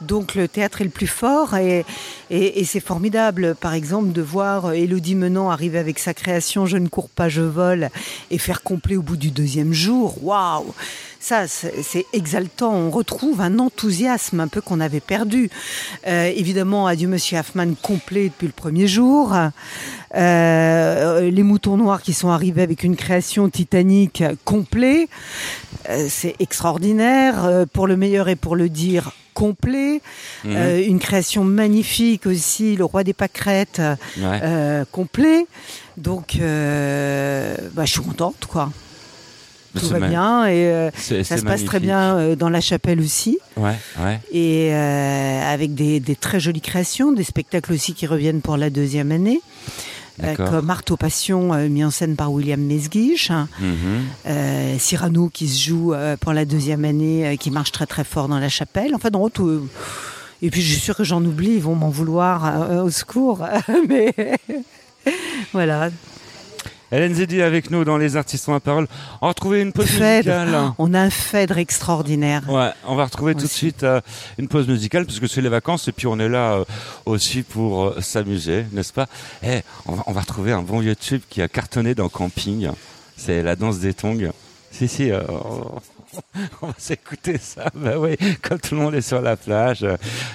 Donc 0.00 0.34
le 0.34 0.48
théâtre 0.48 0.80
est 0.80 0.84
le 0.84 0.90
plus 0.90 1.06
fort 1.06 1.56
et, 1.56 1.84
et, 2.34 2.60
et 2.60 2.64
c'est 2.64 2.80
formidable, 2.80 3.54
par 3.60 3.74
exemple, 3.74 4.12
de 4.12 4.22
voir 4.22 4.72
Élodie 4.72 5.14
Menant 5.14 5.50
arriver 5.50 5.78
avec 5.78 5.98
sa 5.98 6.14
création 6.14 6.66
Je 6.66 6.76
ne 6.76 6.88
cours 6.88 7.08
pas, 7.08 7.28
je 7.28 7.42
vole 7.42 7.90
et 8.30 8.38
faire 8.38 8.62
complet 8.62 8.96
au 8.96 9.02
bout 9.02 9.16
du 9.16 9.30
deuxième 9.30 9.72
jour. 9.72 10.22
Waouh 10.24 10.74
ça, 11.24 11.46
c'est 11.48 12.04
exaltant. 12.12 12.74
On 12.74 12.90
retrouve 12.90 13.40
un 13.40 13.58
enthousiasme 13.58 14.40
un 14.40 14.48
peu 14.48 14.60
qu'on 14.60 14.78
avait 14.78 15.00
perdu. 15.00 15.48
Euh, 16.06 16.30
évidemment, 16.36 16.86
Adieu 16.86 17.08
Monsieur 17.08 17.38
Hoffman 17.38 17.72
complet 17.80 18.24
depuis 18.24 18.46
le 18.46 18.52
premier 18.52 18.86
jour. 18.86 19.34
Euh, 20.14 21.30
les 21.30 21.42
moutons 21.42 21.78
noirs 21.78 22.02
qui 22.02 22.12
sont 22.12 22.28
arrivés 22.28 22.60
avec 22.60 22.84
une 22.84 22.94
création 22.94 23.48
titanique 23.48 24.22
complet. 24.44 25.08
Euh, 25.88 26.08
c'est 26.10 26.34
extraordinaire. 26.40 27.46
Euh, 27.46 27.64
pour 27.64 27.86
le 27.86 27.96
meilleur 27.96 28.28
et 28.28 28.36
pour 28.36 28.54
le 28.54 28.68
dire, 28.68 29.12
complet. 29.34 30.00
Mhm. 30.44 30.56
Euh, 30.56 30.86
une 30.86 30.98
création 30.98 31.44
magnifique 31.44 32.23
aussi, 32.26 32.76
Le 32.76 32.84
Roi 32.84 33.04
des 33.04 33.12
Pâquerettes, 33.12 33.80
Ouais. 34.18 34.40
euh, 34.42 34.84
complet. 34.90 35.46
Donc, 35.96 36.36
euh, 36.40 37.56
bah, 37.72 37.84
je 37.84 37.92
suis 37.92 38.00
contente, 38.00 38.46
quoi. 38.48 38.70
Tout 39.78 39.88
va 39.88 39.98
bien 39.98 40.46
et 40.46 40.66
euh, 40.68 40.90
ça 40.94 41.36
se 41.36 41.42
passe 41.42 41.64
très 41.64 41.80
bien 41.80 42.16
euh, 42.16 42.36
dans 42.36 42.48
la 42.48 42.60
chapelle 42.60 43.00
aussi. 43.00 43.38
Ouais, 43.56 43.74
ouais. 44.00 44.20
Et 44.30 44.68
euh, 44.72 45.52
avec 45.52 45.74
des, 45.74 45.98
des 45.98 46.14
très 46.14 46.38
jolies 46.38 46.60
créations, 46.60 47.10
des 47.10 47.24
spectacles 47.24 47.72
aussi 47.72 47.92
qui 47.92 48.06
reviennent 48.06 48.40
pour 48.40 48.56
la 48.56 48.70
deuxième 48.70 49.10
année. 49.10 49.40
Euh, 50.22 50.36
comme 50.36 50.64
Marteau 50.66 50.96
Passion, 50.96 51.52
euh, 51.54 51.68
mis 51.68 51.82
en 51.82 51.90
scène 51.90 52.14
par 52.14 52.30
William 52.30 52.60
Mesguich. 52.60 53.32
Euh, 54.28 54.76
Cyrano 54.78 55.28
qui 55.28 55.48
se 55.48 55.68
joue 55.68 55.92
euh, 55.92 56.16
pour 56.16 56.32
la 56.32 56.44
deuxième 56.44 56.84
année, 56.84 57.26
euh, 57.26 57.36
qui 57.36 57.50
marche 57.50 57.72
très 57.72 57.86
très 57.86 58.04
fort 58.04 58.28
dans 58.28 58.38
la 58.38 58.48
chapelle. 58.48 58.94
Enfin, 58.94 59.10
dans 59.10 59.28
tout. 59.28 59.66
Euh, 60.44 60.46
Et 60.46 60.50
puis, 60.50 60.62
je 60.62 60.72
suis 60.72 60.80
sûre 60.80 60.96
que 60.96 61.04
j'en 61.04 61.24
oublie, 61.24 61.54
ils 61.54 61.62
vont 61.62 61.74
m'en 61.74 61.90
vouloir 61.90 62.44
euh, 62.44 62.82
au 62.82 62.90
secours. 62.90 63.46
Mais 63.88 64.14
voilà. 65.52 65.90
Hélène 66.94 67.14
Zedi 67.14 67.42
avec 67.42 67.72
nous 67.72 67.84
dans 67.84 67.96
Les 67.96 68.16
Artistes 68.16 68.48
ont 68.48 68.52
la 68.52 68.60
parole. 68.60 68.86
On 69.20 69.26
va 69.26 69.30
retrouver 69.30 69.60
une 69.60 69.72
pause 69.72 69.90
musicale. 69.90 70.72
On 70.78 70.94
a 70.94 71.00
un 71.00 71.10
Phèdre 71.10 71.58
extraordinaire. 71.58 72.48
Ouais, 72.48 72.70
on 72.86 72.94
va 72.94 73.04
retrouver 73.06 73.34
tout 73.34 73.46
de 73.46 73.46
suite 73.46 73.82
euh, 73.82 74.00
une 74.38 74.46
pause 74.46 74.68
musicale 74.68 75.04
puisque 75.04 75.28
c'est 75.28 75.40
les 75.40 75.48
vacances 75.48 75.88
et 75.88 75.92
puis 75.92 76.06
on 76.06 76.20
est 76.20 76.28
là 76.28 76.52
euh, 76.52 76.64
aussi 77.04 77.42
pour 77.42 77.84
euh, 77.84 78.00
s'amuser, 78.00 78.66
n'est-ce 78.70 78.92
pas? 78.92 79.08
Eh, 79.42 79.62
on, 79.86 79.94
va, 79.94 80.04
on 80.06 80.12
va 80.12 80.20
retrouver 80.20 80.52
un 80.52 80.62
bon 80.62 80.78
vieux 80.78 80.94
tube 80.94 81.22
qui 81.28 81.42
a 81.42 81.48
cartonné 81.48 81.96
dans 81.96 82.08
Camping. 82.08 82.68
C'est 83.16 83.42
la 83.42 83.56
danse 83.56 83.80
des 83.80 83.94
tongs. 83.94 84.30
Si, 84.70 84.86
si, 84.86 85.10
euh, 85.10 85.20
on 86.62 86.68
va 86.68 86.74
s'écouter 86.78 87.38
ça. 87.38 87.64
Bah 87.74 87.98
oui, 87.98 88.16
quand 88.42 88.60
tout 88.60 88.74
le 88.74 88.80
monde 88.80 88.94
est 88.94 89.00
sur 89.02 89.20
la 89.20 89.36
plage. 89.36 89.86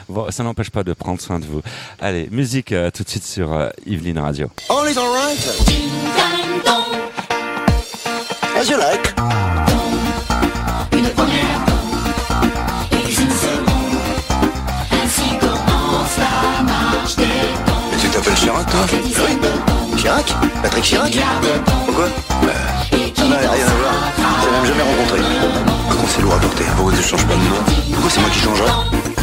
Bon, 0.08 0.30
ça 0.32 0.44
n'empêche 0.44 0.70
pas 0.70 0.84
de 0.84 0.94
prendre 0.94 1.20
soin 1.22 1.40
de 1.40 1.46
vous. 1.46 1.62
Allez, 2.00 2.28
musique 2.32 2.72
euh, 2.72 2.90
tout 2.92 3.04
de 3.04 3.10
suite 3.10 3.26
sur 3.26 3.54
euh, 3.54 3.70
Yveline 3.86 4.20
Radio. 4.20 4.48
All 4.70 4.90
is 4.90 4.98
alright. 4.98 5.40
As 8.58 8.70
you 8.70 8.78
like. 8.78 9.14
Une 10.92 11.10
première 11.12 11.66
et 12.92 13.06
une 13.08 13.14
seconde. 13.14 14.00
Ainsi 14.92 15.30
commence 15.40 16.18
la 16.18 16.64
marche 16.64 17.16
des 17.16 17.24
temps. 17.66 17.98
Tu 18.02 18.10
t'appelles 18.10 18.34
Chirac, 18.36 18.70
toi? 18.70 18.82
Temps. 18.86 19.98
Chirac? 19.98 20.36
Patrick 20.62 20.84
Chirac? 20.84 21.18
Pourquoi? 21.86 22.08
Bah, 22.42 22.98
Et 23.30 23.32
qui 23.32 23.36
ça 23.36 23.42
n'a 23.42 23.52
rien 23.52 23.66
à 23.66 23.70
voir. 23.70 23.94
Je 24.42 24.46
l'ai 24.46 24.52
même 24.52 24.66
jamais 24.66 24.82
rencontré. 24.82 25.20
Comment 25.90 26.08
c'est 26.08 26.22
lourd 26.22 26.34
à 26.34 26.40
porter 26.40 26.64
hein? 26.66 26.74
Pourquoi 26.76 26.94
tu 26.94 27.04
changes 27.04 27.28
pas 27.28 27.36
de 27.36 27.40
nom? 27.40 27.56
Pourquoi 27.94 28.10
c'est 28.10 28.22
moi 28.22 28.30
qui 28.32 28.40
changerais? 28.40 29.19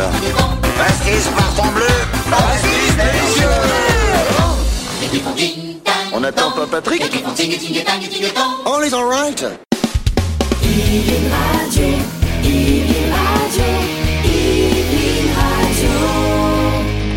Ça. 0.00 0.10
Pastis, 0.78 1.28
parfum 1.36 1.70
bleu 1.72 1.86
Pastis 2.30 2.96
délicieux 2.96 3.48
On 6.12 6.20
n'attend 6.20 6.52
pas 6.52 6.66
Patrick 6.66 7.02
All 8.66 8.86
is 8.86 8.94
alright 8.94 9.44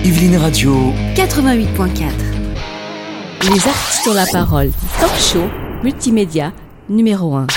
Yveline 0.06 0.38
Radio, 0.38 0.94
88.4. 1.16 2.12
Les 3.44 3.68
artistes 3.68 4.08
ont 4.08 4.14
la 4.14 4.26
parole. 4.26 4.72
Talk 5.00 5.12
show, 5.18 5.50
multimédia, 5.82 6.52
numéro 6.90 7.36
1. 7.36 7.48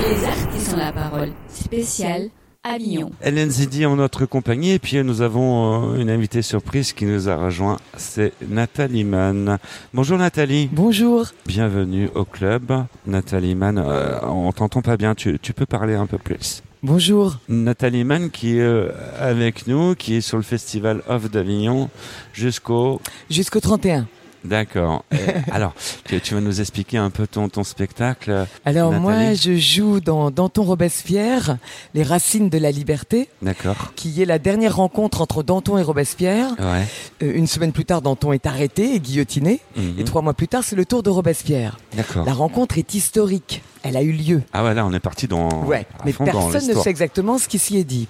Les 0.00 0.24
artistes 0.24 0.74
ont 0.74 0.78
la 0.78 0.92
parole. 0.92 1.32
Spécial 1.52 2.30
Avignon. 2.64 3.10
Hélène 3.20 3.50
Zidi 3.50 3.84
en 3.86 3.96
notre 3.96 4.24
compagnie 4.24 4.70
et 4.70 4.78
puis 4.78 5.02
nous 5.02 5.20
avons 5.20 5.94
euh, 5.94 6.00
une 6.00 6.08
invitée 6.08 6.42
surprise 6.42 6.92
qui 6.92 7.06
nous 7.06 7.28
a 7.28 7.34
rejoint, 7.34 7.78
c'est 7.96 8.32
Nathalie 8.48 9.02
Mann. 9.02 9.58
Bonjour 9.92 10.16
Nathalie, 10.16 10.68
bonjour. 10.70 11.26
bienvenue 11.44 12.08
au 12.14 12.24
club. 12.24 12.84
Nathalie 13.04 13.56
Mann, 13.56 13.78
euh, 13.78 14.20
on 14.22 14.52
t'entend 14.52 14.80
pas 14.80 14.96
bien, 14.96 15.16
tu, 15.16 15.40
tu 15.42 15.52
peux 15.52 15.66
parler 15.66 15.94
un 15.94 16.06
peu 16.06 16.18
plus. 16.18 16.62
Bonjour. 16.84 17.38
Nathalie 17.48 18.04
Mann 18.04 18.30
qui 18.30 18.58
est 18.58 18.60
euh, 18.60 18.90
avec 19.18 19.66
nous, 19.66 19.96
qui 19.96 20.14
est 20.14 20.20
sur 20.20 20.36
le 20.36 20.44
festival 20.44 21.02
Off 21.08 21.28
d'Avignon 21.32 21.90
jusqu'au... 22.32 23.00
Jusqu'au 23.28 23.58
31. 23.58 24.06
D'accord. 24.44 25.04
Alors, 25.52 25.74
tu, 26.06 26.34
vas 26.34 26.40
nous 26.40 26.60
expliquer 26.60 26.98
un 26.98 27.10
peu 27.10 27.26
ton, 27.26 27.48
ton 27.48 27.64
spectacle. 27.64 28.46
Alors 28.64 28.92
moi, 28.92 29.34
je 29.34 29.56
joue 29.56 30.00
dans 30.00 30.30
Danton 30.30 30.62
Robespierre, 30.62 31.58
Les 31.94 32.02
Racines 32.02 32.48
de 32.48 32.58
la 32.58 32.70
Liberté, 32.70 33.28
D'accord. 33.40 33.92
qui 33.94 34.20
est 34.22 34.24
la 34.24 34.38
dernière 34.38 34.76
rencontre 34.76 35.20
entre 35.20 35.42
Danton 35.42 35.78
et 35.78 35.82
Robespierre. 35.82 36.50
Ouais. 36.58 36.86
Euh, 37.22 37.32
une 37.34 37.46
semaine 37.46 37.72
plus 37.72 37.84
tard, 37.84 38.02
Danton 38.02 38.32
est 38.32 38.46
arrêté 38.46 38.94
et 38.94 39.00
guillotiné. 39.00 39.60
Mhm. 39.76 39.94
Et 39.98 40.04
trois 40.04 40.22
mois 40.22 40.34
plus 40.34 40.48
tard, 40.48 40.64
c'est 40.64 40.76
le 40.76 40.84
tour 40.84 41.02
de 41.02 41.10
Robespierre. 41.10 41.78
D'accord. 41.94 42.24
La 42.24 42.32
rencontre 42.32 42.78
est 42.78 42.94
historique. 42.94 43.62
Elle 43.84 43.96
a 43.96 44.02
eu 44.02 44.12
lieu. 44.12 44.42
Ah 44.52 44.62
ouais, 44.64 44.74
là 44.74 44.86
on 44.86 44.92
est 44.92 45.00
parti 45.00 45.26
dans... 45.26 45.64
Ouais, 45.64 45.86
à 45.98 46.04
mais 46.04 46.12
personne 46.12 46.68
ne 46.68 46.74
sait 46.74 46.90
exactement 46.90 47.36
ce 47.38 47.48
qui 47.48 47.58
s'y 47.58 47.78
est 47.78 47.84
dit. 47.84 48.06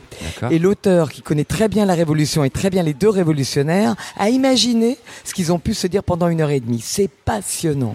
Et 0.51 0.59
l'auteur, 0.59 1.11
qui 1.11 1.23
connaît 1.23 1.45
très 1.45 1.69
bien 1.69 1.87
la 1.87 1.95
Révolution 1.95 2.45
et 2.45 2.51
très 2.51 2.69
bien 2.69 2.83
les 2.83 2.93
deux 2.93 3.09
révolutionnaires, 3.09 3.95
a 4.19 4.29
imaginé 4.29 4.99
ce 5.25 5.33
qu'ils 5.33 5.51
ont 5.51 5.59
pu 5.59 5.73
se 5.73 5.87
dire 5.87 6.05
pendant 6.05 6.22
une 6.29 6.41
heure 6.41 6.51
et 6.51 6.61
demie. 6.61 6.83
C'est 6.83 7.09
passionnant. 7.09 7.95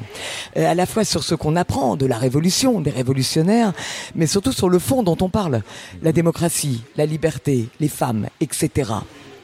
Euh, 0.58 0.70
à 0.70 0.76
la 0.76 0.86
fois 0.86 1.04
sur 1.04 1.24
ce 1.24 1.36
qu'on 1.36 1.56
apprend 1.56 1.96
de 1.96 2.06
la 2.06 2.18
Révolution, 2.18 2.82
des 2.82 2.92
révolutionnaires, 2.92 3.74
mais 4.16 4.28
surtout 4.28 4.52
sur 4.52 4.70
le 4.70 4.80
fond 4.80 5.04
dont 5.04 5.18
on 5.22 5.30
parle. 5.30 5.62
La 6.02 6.12
démocratie, 6.12 6.84
la 6.96 7.06
liberté, 7.06 7.68
les 7.80 7.88
femmes, 7.88 8.28
etc. 8.42 8.92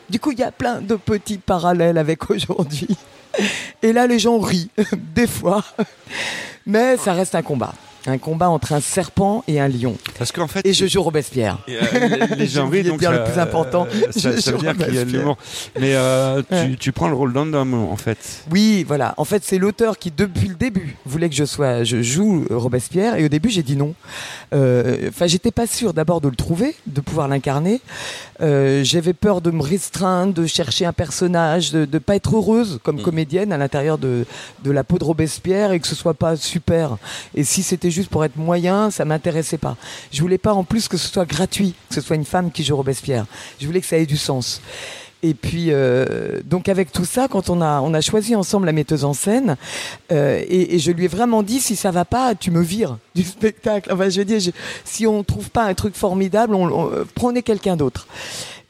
Du 0.09 0.19
coup, 0.19 0.31
il 0.31 0.39
y 0.39 0.43
a 0.43 0.51
plein 0.51 0.81
de 0.81 0.95
petits 0.95 1.37
parallèles 1.37 1.97
avec 1.97 2.29
aujourd'hui. 2.29 2.97
Et 3.81 3.93
là, 3.93 4.07
les 4.07 4.19
gens 4.19 4.39
rient, 4.39 4.69
des 5.15 5.27
fois. 5.27 5.63
Mais 6.65 6.97
ça 6.97 7.13
reste 7.13 7.35
un 7.35 7.41
combat. 7.41 7.73
Un 8.05 8.17
combat 8.17 8.49
entre 8.49 8.73
un 8.73 8.81
serpent 8.81 9.43
et 9.47 9.61
un 9.61 9.69
lion. 9.69 9.95
Parce 10.17 10.33
qu'en 10.33 10.47
fait... 10.47 10.65
Et 10.67 10.73
je 10.73 10.85
joue 10.87 11.01
Robespierre. 11.01 11.59
Et, 11.69 11.77
euh, 11.77 11.79
les- 11.93 12.35
les 12.35 12.47
J'ai 12.47 12.47
gens 12.47 12.67
rient, 12.67 12.83
donc 12.83 12.99
dire 12.99 13.11
le 13.11 13.17
ça- 13.19 13.23
plus 13.23 13.39
important. 13.39 13.87
euh, 13.89 14.11
ça, 14.11 14.31
Je 14.35 14.41
ça 14.41 14.51
veut 14.51 14.57
dire 14.57 14.75
qu'il 14.77 14.93
y 14.93 14.97
a 14.97 15.05
de 15.05 15.11
l'humour. 15.11 15.37
Mais 15.79 15.95
euh, 15.95 16.41
tu, 16.41 16.53
Ouais. 16.55 16.75
tu 16.77 16.91
prends 16.91 17.07
le 17.07 17.15
rôle 17.15 17.31
d'un 17.31 17.53
homme 17.53 17.73
en 17.73 17.95
fait. 17.95 18.43
Oui, 18.51 18.83
voilà. 18.85 19.13
En 19.17 19.23
fait, 19.23 19.43
c'est 19.45 19.57
l'auteur 19.57 19.97
qui, 19.97 20.11
depuis 20.11 20.49
le 20.49 20.55
début, 20.55 20.97
voulait 21.05 21.29
que 21.29 21.35
je 21.35 21.45
sois, 21.45 21.83
je 21.85 22.01
joue 22.01 22.45
Robespierre. 22.49 23.15
Et 23.15 23.23
au 23.23 23.29
début, 23.29 23.49
j'ai 23.49 23.63
dit 23.63 23.77
non. 23.77 23.93
Euh, 24.53 25.09
Enfin, 25.09 25.27
j'étais 25.27 25.51
pas 25.51 25.67
sûr 25.67 25.93
d'abord 25.93 26.21
de 26.21 26.27
le 26.27 26.35
trouver, 26.35 26.75
de 26.87 27.01
pouvoir 27.01 27.27
l'incarner. 27.27 27.81
Euh, 28.41 28.83
J'avais 28.83 29.13
peur 29.13 29.41
de 29.41 29.51
me 29.51 29.61
restreindre, 29.61 30.33
de 30.33 30.45
chercher 30.45 30.85
un 30.85 30.93
personnage, 30.93 31.71
de, 31.71 31.85
de 31.85 31.99
pas 31.99 32.15
être 32.15 32.35
heureuse 32.35 32.79
comme 32.83 33.01
comédienne 33.01 33.51
à 33.53 33.57
l'intérieur 33.57 33.97
de, 33.97 34.25
de 34.63 34.71
la 34.71 34.83
peau 34.83 34.97
de 34.97 35.03
Robespierre 35.03 35.71
et 35.71 35.79
que 35.79 35.87
ce 35.87 35.95
soit 35.95 36.13
pas 36.13 36.35
super. 36.35 36.97
Et 37.35 37.43
si 37.43 37.63
c'était 37.63 37.91
juste 37.91 38.09
pour 38.09 38.23
être 38.25 38.37
moyen, 38.37 38.91
ça 38.91 39.05
m'intéressait 39.05 39.57
pas. 39.57 39.75
Je 40.11 40.21
voulais 40.21 40.37
pas 40.37 40.53
en 40.53 40.63
plus 40.63 40.87
que 40.87 40.97
ce 40.97 41.07
soit 41.07 41.25
gratuit, 41.25 41.73
que 41.89 41.95
ce 41.95 42.01
soit 42.01 42.15
une 42.15 42.25
femme 42.25 42.51
qui 42.51 42.63
joue 42.63 42.75
Robespierre. 42.75 43.25
Je 43.59 43.65
voulais 43.65 43.81
que 43.81 43.87
ça 43.87 43.97
ait 43.97 44.05
du 44.05 44.17
sens. 44.17 44.61
Et 45.25 45.33
puis, 45.33 45.67
euh, 45.69 46.41
donc 46.43 46.67
avec 46.67 46.91
tout 46.91 47.05
ça, 47.05 47.27
quand 47.29 47.49
on 47.49 47.61
a, 47.61 47.79
on 47.79 47.93
a 47.93 48.01
choisi 48.01 48.35
ensemble 48.35 48.65
la 48.65 48.73
metteuse 48.73 49.05
en 49.05 49.13
scène, 49.13 49.55
euh, 50.11 50.43
et, 50.47 50.77
je 50.79 50.91
lui 50.91 51.05
ai 51.05 51.07
vraiment 51.07 51.43
dit, 51.43 51.61
si 51.61 51.77
ça 51.77 51.91
va 51.91 52.03
pas, 52.03 52.35
tu 52.35 52.51
me 52.51 52.61
vires 52.61 52.97
du 53.15 53.23
spectacle. 53.23 53.89
Enfin, 53.93 54.09
je 54.09 54.19
veux 54.19 54.25
dire, 54.25 54.41
si 54.83 55.07
on 55.07 55.23
trouve 55.23 55.49
pas 55.49 55.63
un 55.63 55.73
truc 55.73 55.95
formidable, 55.95 56.53
on, 56.55 56.65
on- 56.67 56.91
euh, 56.91 57.05
prenez 57.15 57.41
quelqu'un 57.41 57.77
d'autre. 57.77 58.05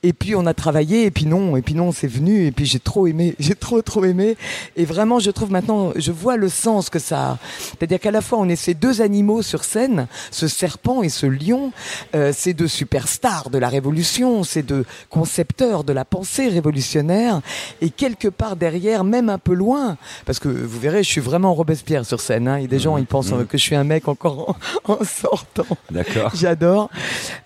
Et 0.03 0.11
puis 0.11 0.35
on 0.35 0.45
a 0.45 0.53
travaillé, 0.53 1.05
et 1.05 1.11
puis 1.11 1.25
non, 1.25 1.55
et 1.55 1.61
puis 1.61 1.75
non, 1.75 1.93
c'est 1.93 2.07
venu, 2.07 2.45
et 2.45 2.51
puis 2.51 2.65
j'ai 2.65 2.79
trop 2.79 3.07
aimé, 3.07 3.35
j'ai 3.39 3.55
trop 3.55 3.81
trop 3.81 4.03
aimé. 4.03 4.35
Et 4.75 4.85
vraiment, 4.85 5.19
je 5.19 5.31
trouve 5.31 5.51
maintenant, 5.51 5.93
je 5.95 6.11
vois 6.11 6.35
le 6.35 6.49
sens 6.49 6.89
que 6.89 6.99
ça 6.99 7.31
a. 7.31 7.37
C'est-à-dire 7.59 7.99
qu'à 7.99 8.11
la 8.11 8.21
fois, 8.21 8.39
on 8.39 8.49
est 8.49 8.57
ces 8.57 8.73
deux 8.73 9.01
animaux 9.01 9.41
sur 9.41 9.63
scène, 9.63 10.07
ce 10.29 10.47
serpent 10.47 11.03
et 11.03 11.09
ce 11.09 11.25
lion, 11.25 11.71
euh, 12.15 12.33
ces 12.35 12.53
deux 12.53 12.67
superstars 12.67 13.49
de 13.49 13.57
la 13.57 13.69
révolution, 13.69 14.43
ces 14.43 14.61
deux 14.61 14.85
concepteurs 15.09 15.83
de 15.83 15.93
la 15.93 16.03
pensée 16.03 16.49
révolutionnaire, 16.49 17.41
et 17.81 17.89
quelque 17.89 18.27
part 18.27 18.57
derrière, 18.57 19.03
même 19.03 19.29
un 19.29 19.37
peu 19.37 19.53
loin, 19.53 19.97
parce 20.25 20.39
que 20.39 20.49
vous 20.49 20.79
verrez, 20.79 21.03
je 21.03 21.09
suis 21.09 21.21
vraiment 21.21 21.53
Robespierre 21.53 22.05
sur 22.05 22.19
scène, 22.19 22.47
hein, 22.47 22.57
et 22.57 22.67
des 22.67 22.79
gens, 22.79 22.97
ils 22.97 23.05
pensent 23.05 23.31
euh, 23.31 23.45
que 23.45 23.57
je 23.57 23.63
suis 23.63 23.75
un 23.75 23.85
mec 23.85 24.07
encore 24.07 24.57
en, 24.85 24.93
en 24.93 25.03
sortant. 25.05 25.77
D'accord. 25.91 26.31
J'adore. 26.35 26.89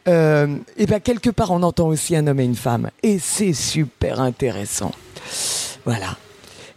Euh, 0.07 0.57
et 0.77 0.85
ben 0.85 0.99
quelque 0.99 1.29
part, 1.29 1.51
on 1.51 1.61
entend 1.61 1.87
aussi 1.87 2.15
un 2.15 2.25
homme 2.25 2.39
une 2.47 2.55
femme, 2.55 2.89
et 3.03 3.19
c'est 3.19 3.53
super 3.53 4.19
intéressant. 4.19 4.91
Voilà. 5.85 6.17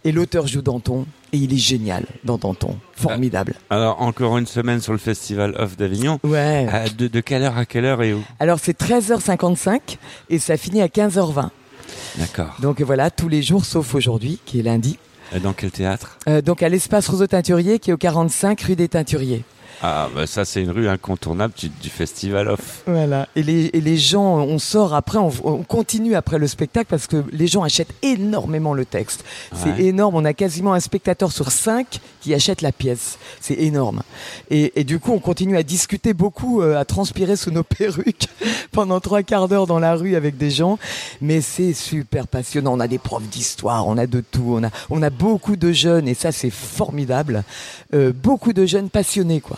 Et 0.03 0.11
l'auteur 0.11 0.47
joue 0.47 0.61
Danton, 0.61 1.05
et 1.31 1.37
il 1.37 1.53
est 1.53 1.57
génial 1.57 2.05
dans 2.23 2.37
Danton, 2.37 2.75
formidable. 2.95 3.53
Alors 3.69 4.01
encore 4.01 4.37
une 4.37 4.47
semaine 4.47 4.81
sur 4.81 4.93
le 4.93 4.97
festival 4.99 5.55
Off 5.57 5.77
d'Avignon. 5.77 6.19
Ouais. 6.23 6.67
Euh, 6.71 6.87
de, 6.97 7.07
de 7.07 7.19
quelle 7.21 7.43
heure 7.43 7.57
à 7.57 7.65
quelle 7.65 7.85
heure 7.85 8.01
et 8.01 8.13
où 8.13 8.21
Alors 8.39 8.59
c'est 8.59 8.77
13h55 8.79 9.79
et 10.29 10.39
ça 10.39 10.57
finit 10.57 10.81
à 10.81 10.87
15h20. 10.87 11.49
D'accord. 12.17 12.55
Donc 12.61 12.81
voilà, 12.81 13.09
tous 13.11 13.29
les 13.29 13.41
jours 13.41 13.63
sauf 13.65 13.93
aujourd'hui, 13.95 14.39
qui 14.45 14.59
est 14.59 14.63
lundi. 14.63 14.97
Et 15.33 15.39
Dans 15.39 15.53
quel 15.53 15.71
théâtre? 15.71 16.17
Euh, 16.27 16.41
donc 16.41 16.61
à 16.63 16.67
l'espace 16.69 17.07
Roseau 17.07 17.27
Teinturier, 17.27 17.79
qui 17.79 17.91
est 17.91 17.93
au 17.93 17.97
45 17.97 18.59
rue 18.61 18.75
des 18.75 18.89
Teinturiers. 18.89 19.43
Ah, 19.83 20.09
bah 20.13 20.27
ça, 20.27 20.45
c'est 20.45 20.61
une 20.61 20.69
rue 20.69 20.87
incontournable 20.87 21.53
du, 21.57 21.69
du 21.69 21.89
Festival 21.89 22.49
Off. 22.49 22.83
Voilà. 22.85 23.27
Et 23.35 23.41
les, 23.41 23.71
et 23.73 23.81
les 23.81 23.97
gens, 23.97 24.37
on 24.37 24.59
sort 24.59 24.93
après, 24.93 25.17
on, 25.17 25.31
on 25.43 25.63
continue 25.63 26.15
après 26.15 26.37
le 26.37 26.47
spectacle 26.47 26.87
parce 26.89 27.07
que 27.07 27.23
les 27.31 27.47
gens 27.47 27.63
achètent 27.63 27.93
énormément 28.03 28.73
le 28.73 28.85
texte. 28.85 29.23
C'est 29.55 29.79
énorme. 29.79 30.15
On 30.15 30.25
a 30.25 30.33
quasiment 30.33 30.73
un 30.73 30.79
spectateur 30.79 31.31
sur 31.31 31.51
cinq 31.51 31.99
qui 32.21 32.33
achète 32.35 32.61
la 32.61 32.71
pièce. 32.71 33.17
C'est 33.39 33.55
énorme. 33.55 34.03
Et, 34.51 34.79
et 34.79 34.83
du 34.83 34.99
coup, 34.99 35.13
on 35.13 35.19
continue 35.19 35.57
à 35.57 35.63
discuter 35.63 36.13
beaucoup, 36.13 36.61
euh, 36.61 36.77
à 36.77 36.85
transpirer 36.85 37.35
sous 37.35 37.49
nos 37.51 37.63
perruques 37.77 38.27
pendant 38.71 38.99
trois 38.99 39.23
quarts 39.23 39.47
d'heure 39.47 39.65
dans 39.65 39.79
la 39.79 39.95
rue 39.95 40.15
avec 40.15 40.37
des 40.37 40.51
gens. 40.51 40.77
Mais 41.21 41.41
c'est 41.41 41.73
super 41.73 42.27
passionnant. 42.27 42.73
On 42.73 42.79
a 42.79 42.87
des 42.87 42.99
profs 42.99 43.27
d'histoire, 43.27 43.87
on 43.87 43.97
a 43.97 44.05
de 44.05 44.21
tout. 44.21 44.57
On 44.59 44.63
a, 44.63 44.69
on 44.91 45.01
a 45.01 45.09
beaucoup 45.09 45.55
de 45.55 45.71
jeunes 45.71 46.07
et 46.07 46.13
ça, 46.13 46.31
c'est 46.31 46.51
formidable. 46.51 47.43
Euh, 47.95 48.13
beaucoup 48.13 48.53
de 48.53 48.65
jeunes 48.67 48.89
passionnés, 48.89 49.41
quoi. 49.41 49.57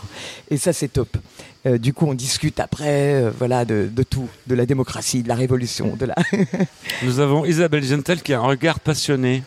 Et 0.50 0.58
ça, 0.58 0.74
c'est 0.74 0.88
top. 0.90 1.18
Euh, 1.66 1.78
du 1.78 1.94
coup, 1.94 2.06
on 2.08 2.14
discute 2.14 2.60
après, 2.60 3.14
euh, 3.24 3.32
voilà, 3.38 3.64
de, 3.66 3.90
de 3.92 4.04
tout, 4.04 4.28
de 4.48 4.56
la 4.56 4.66
démocratie, 4.66 5.24
de 5.24 5.30
la 5.30 5.36
révolution, 5.36 5.96
de 5.96 6.06
la. 6.06 6.16
Nous 7.04 7.20
avons 7.20 7.46
Isabelle 7.46 7.84
Gentel 7.84 8.22
qui 8.22 8.34
a 8.34 8.40
un 8.40 8.44
regard 8.44 8.80
passionné. 8.80 9.44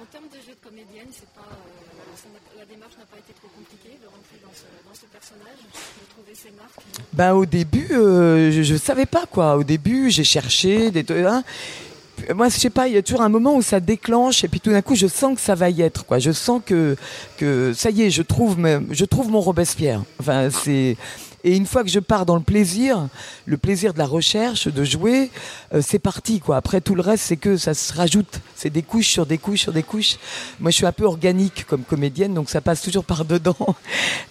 En 0.00 0.04
termes 0.10 0.24
de 0.30 0.36
jeu 0.36 0.52
de 0.52 0.68
comédienne, 0.68 1.06
pas, 1.34 1.42
euh, 1.42 2.58
la 2.58 2.64
démarche 2.64 2.94
n'a 2.98 3.04
pas 3.04 3.18
été 3.18 3.34
trop 3.38 3.48
compliquée 3.56 3.98
de 4.00 4.06
rentrer 4.06 4.38
dans 4.42 4.52
ce, 4.54 4.64
dans 4.88 4.94
ce 4.94 5.06
personnage, 5.12 5.60
de 5.60 6.08
trouver 6.14 6.34
ses 6.34 6.50
marques. 6.56 6.80
Ben 7.12 7.34
au 7.34 7.44
début, 7.46 7.88
euh, 7.92 8.50
je, 8.50 8.62
je 8.62 8.76
savais 8.76 9.06
pas 9.06 9.26
quoi. 9.30 9.56
Au 9.56 9.64
début, 9.64 10.10
j'ai 10.10 10.24
cherché 10.24 10.90
des. 10.90 11.04
hein. 11.24 11.42
Moi, 12.34 12.48
je 12.48 12.58
sais 12.58 12.70
pas. 12.70 12.88
Il 12.88 12.94
y 12.94 12.96
a 12.96 13.02
toujours 13.02 13.22
un 13.22 13.28
moment 13.28 13.56
où 13.56 13.62
ça 13.62 13.80
déclenche 13.80 14.44
et 14.44 14.48
puis 14.48 14.60
tout 14.60 14.70
d'un 14.70 14.82
coup, 14.82 14.94
je 14.94 15.06
sens 15.06 15.34
que 15.34 15.40
ça 15.40 15.54
va 15.54 15.70
y 15.70 15.82
être. 15.82 16.04
Quoi. 16.06 16.18
Je 16.18 16.32
sens 16.32 16.60
que 16.64 16.96
que 17.36 17.72
ça 17.74 17.90
y 17.90 18.02
est, 18.02 18.10
je 18.10 18.22
trouve 18.22 18.56
je 18.90 19.04
trouve 19.04 19.30
mon 19.30 19.40
Robespierre. 19.40 20.02
Enfin, 20.20 20.48
c'est. 20.50 20.96
Et 21.44 21.54
une 21.54 21.66
fois 21.66 21.84
que 21.84 21.90
je 21.90 22.00
pars 22.00 22.26
dans 22.26 22.34
le 22.34 22.42
plaisir, 22.42 23.06
le 23.44 23.56
plaisir 23.56 23.92
de 23.92 23.98
la 23.98 24.06
recherche, 24.06 24.66
de 24.66 24.82
jouer, 24.82 25.30
euh, 25.72 25.80
c'est 25.80 26.00
parti 26.00 26.40
quoi. 26.40 26.56
Après 26.56 26.80
tout 26.80 26.96
le 26.96 27.02
reste, 27.02 27.22
c'est 27.22 27.36
que 27.36 27.56
ça 27.56 27.72
se 27.72 27.92
rajoute. 27.92 28.40
C'est 28.56 28.70
des 28.70 28.82
couches 28.82 29.10
sur 29.10 29.26
des 29.26 29.38
couches 29.38 29.60
sur 29.60 29.72
des 29.72 29.84
couches. 29.84 30.16
Moi, 30.58 30.72
je 30.72 30.76
suis 30.76 30.86
un 30.86 30.92
peu 30.92 31.04
organique 31.04 31.64
comme 31.66 31.84
comédienne, 31.84 32.34
donc 32.34 32.50
ça 32.50 32.60
passe 32.60 32.82
toujours 32.82 33.04
par 33.04 33.24
dedans. 33.24 33.54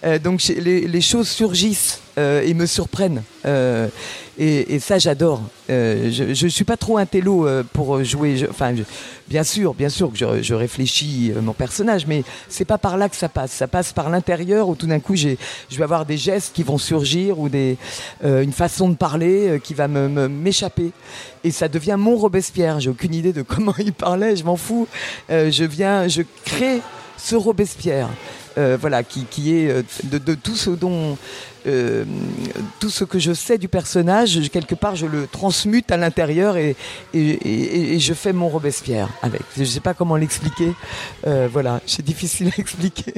Euh, 0.04 0.18
donc 0.18 0.42
les 0.44 1.00
choses 1.00 1.26
surgissent 1.26 2.00
euh, 2.18 2.42
et 2.42 2.54
me 2.54 2.66
surprennent. 2.66 3.22
Euh, 3.44 3.88
et, 4.38 4.78
ça, 4.80 4.98
j'adore. 4.98 5.42
Euh, 5.70 6.10
je, 6.10 6.34
je 6.34 6.46
suis 6.46 6.64
pas 6.64 6.76
trop 6.76 6.98
un 6.98 7.06
télo 7.06 7.48
pour 7.72 8.02
jouer. 8.04 8.46
Enfin, 8.50 8.74
bien 9.28 9.42
sûr, 9.44 9.72
bien 9.72 9.88
sûr 9.88 10.10
que 10.12 10.18
je, 10.18 10.42
je 10.42 10.54
réfléchis 10.54 11.32
mon 11.40 11.52
personnage, 11.54 12.06
mais 12.06 12.22
c'est 12.48 12.64
pas 12.66 12.76
par 12.78 12.96
là 12.98 13.08
que 13.08 13.16
ça 13.16 13.28
passe. 13.30 13.52
Ça 13.52 13.66
passe 13.66 13.92
par 13.94 14.10
l'intérieur 14.10 14.68
où 14.68 14.74
tout 14.74 14.86
d'un 14.86 15.00
coup, 15.00 15.16
je 15.16 15.36
vais 15.70 15.82
avoir 15.82 16.04
des 16.04 16.18
gestes 16.18 16.54
qui 16.54 16.62
vont 16.62 16.76
surgir 16.78 17.38
ou 17.38 17.48
des, 17.48 17.78
une 18.22 18.52
façon 18.52 18.88
de 18.90 18.96
parler 18.96 19.58
qui 19.64 19.72
va 19.74 19.88
me, 19.88 20.08
me- 20.08 20.28
m'échapper. 20.28 20.92
Et 21.44 21.50
ça 21.50 21.68
devient 21.68 21.96
mon 21.98 22.16
Robespierre. 22.16 22.78
J'ai 22.80 22.90
aucune 22.90 23.14
idée 23.14 23.32
de 23.32 23.42
comment 23.46 23.74
il 23.78 23.92
parlait. 23.94 24.36
Je 24.36 24.44
m'en 24.44 24.56
fous. 24.56 24.86
Je 25.30 25.64
viens, 25.64 26.08
je 26.08 26.22
crée 26.44 26.80
ce 27.16 27.36
Robespierre. 27.36 28.08
Euh, 28.58 28.78
voilà, 28.80 29.02
qui, 29.02 29.24
qui 29.24 29.54
est 29.54 29.70
euh, 29.70 29.82
de, 30.04 30.18
de 30.18 30.34
tout 30.34 30.56
ce 30.56 30.70
dont 30.70 31.18
euh, 31.66 32.04
tout 32.80 32.88
ce 32.88 33.04
que 33.04 33.18
je 33.18 33.32
sais 33.32 33.58
du 33.58 33.68
personnage, 33.68 34.48
quelque 34.50 34.74
part, 34.74 34.96
je 34.96 35.06
le 35.06 35.26
transmute 35.26 35.90
à 35.90 35.96
l'intérieur 35.96 36.56
et, 36.56 36.76
et, 37.12 37.98
je 37.98 38.14
fais 38.14 38.32
mon 38.32 38.48
Robespierre 38.48 39.10
avec. 39.20 39.42
Je 39.56 39.62
ne 39.62 39.66
sais 39.66 39.80
pas 39.80 39.94
comment 39.94 40.16
l'expliquer. 40.16 40.72
Voilà, 41.24 41.80
c'est 41.86 42.04
difficile 42.04 42.52
à 42.56 42.60
expliquer. 42.60 43.14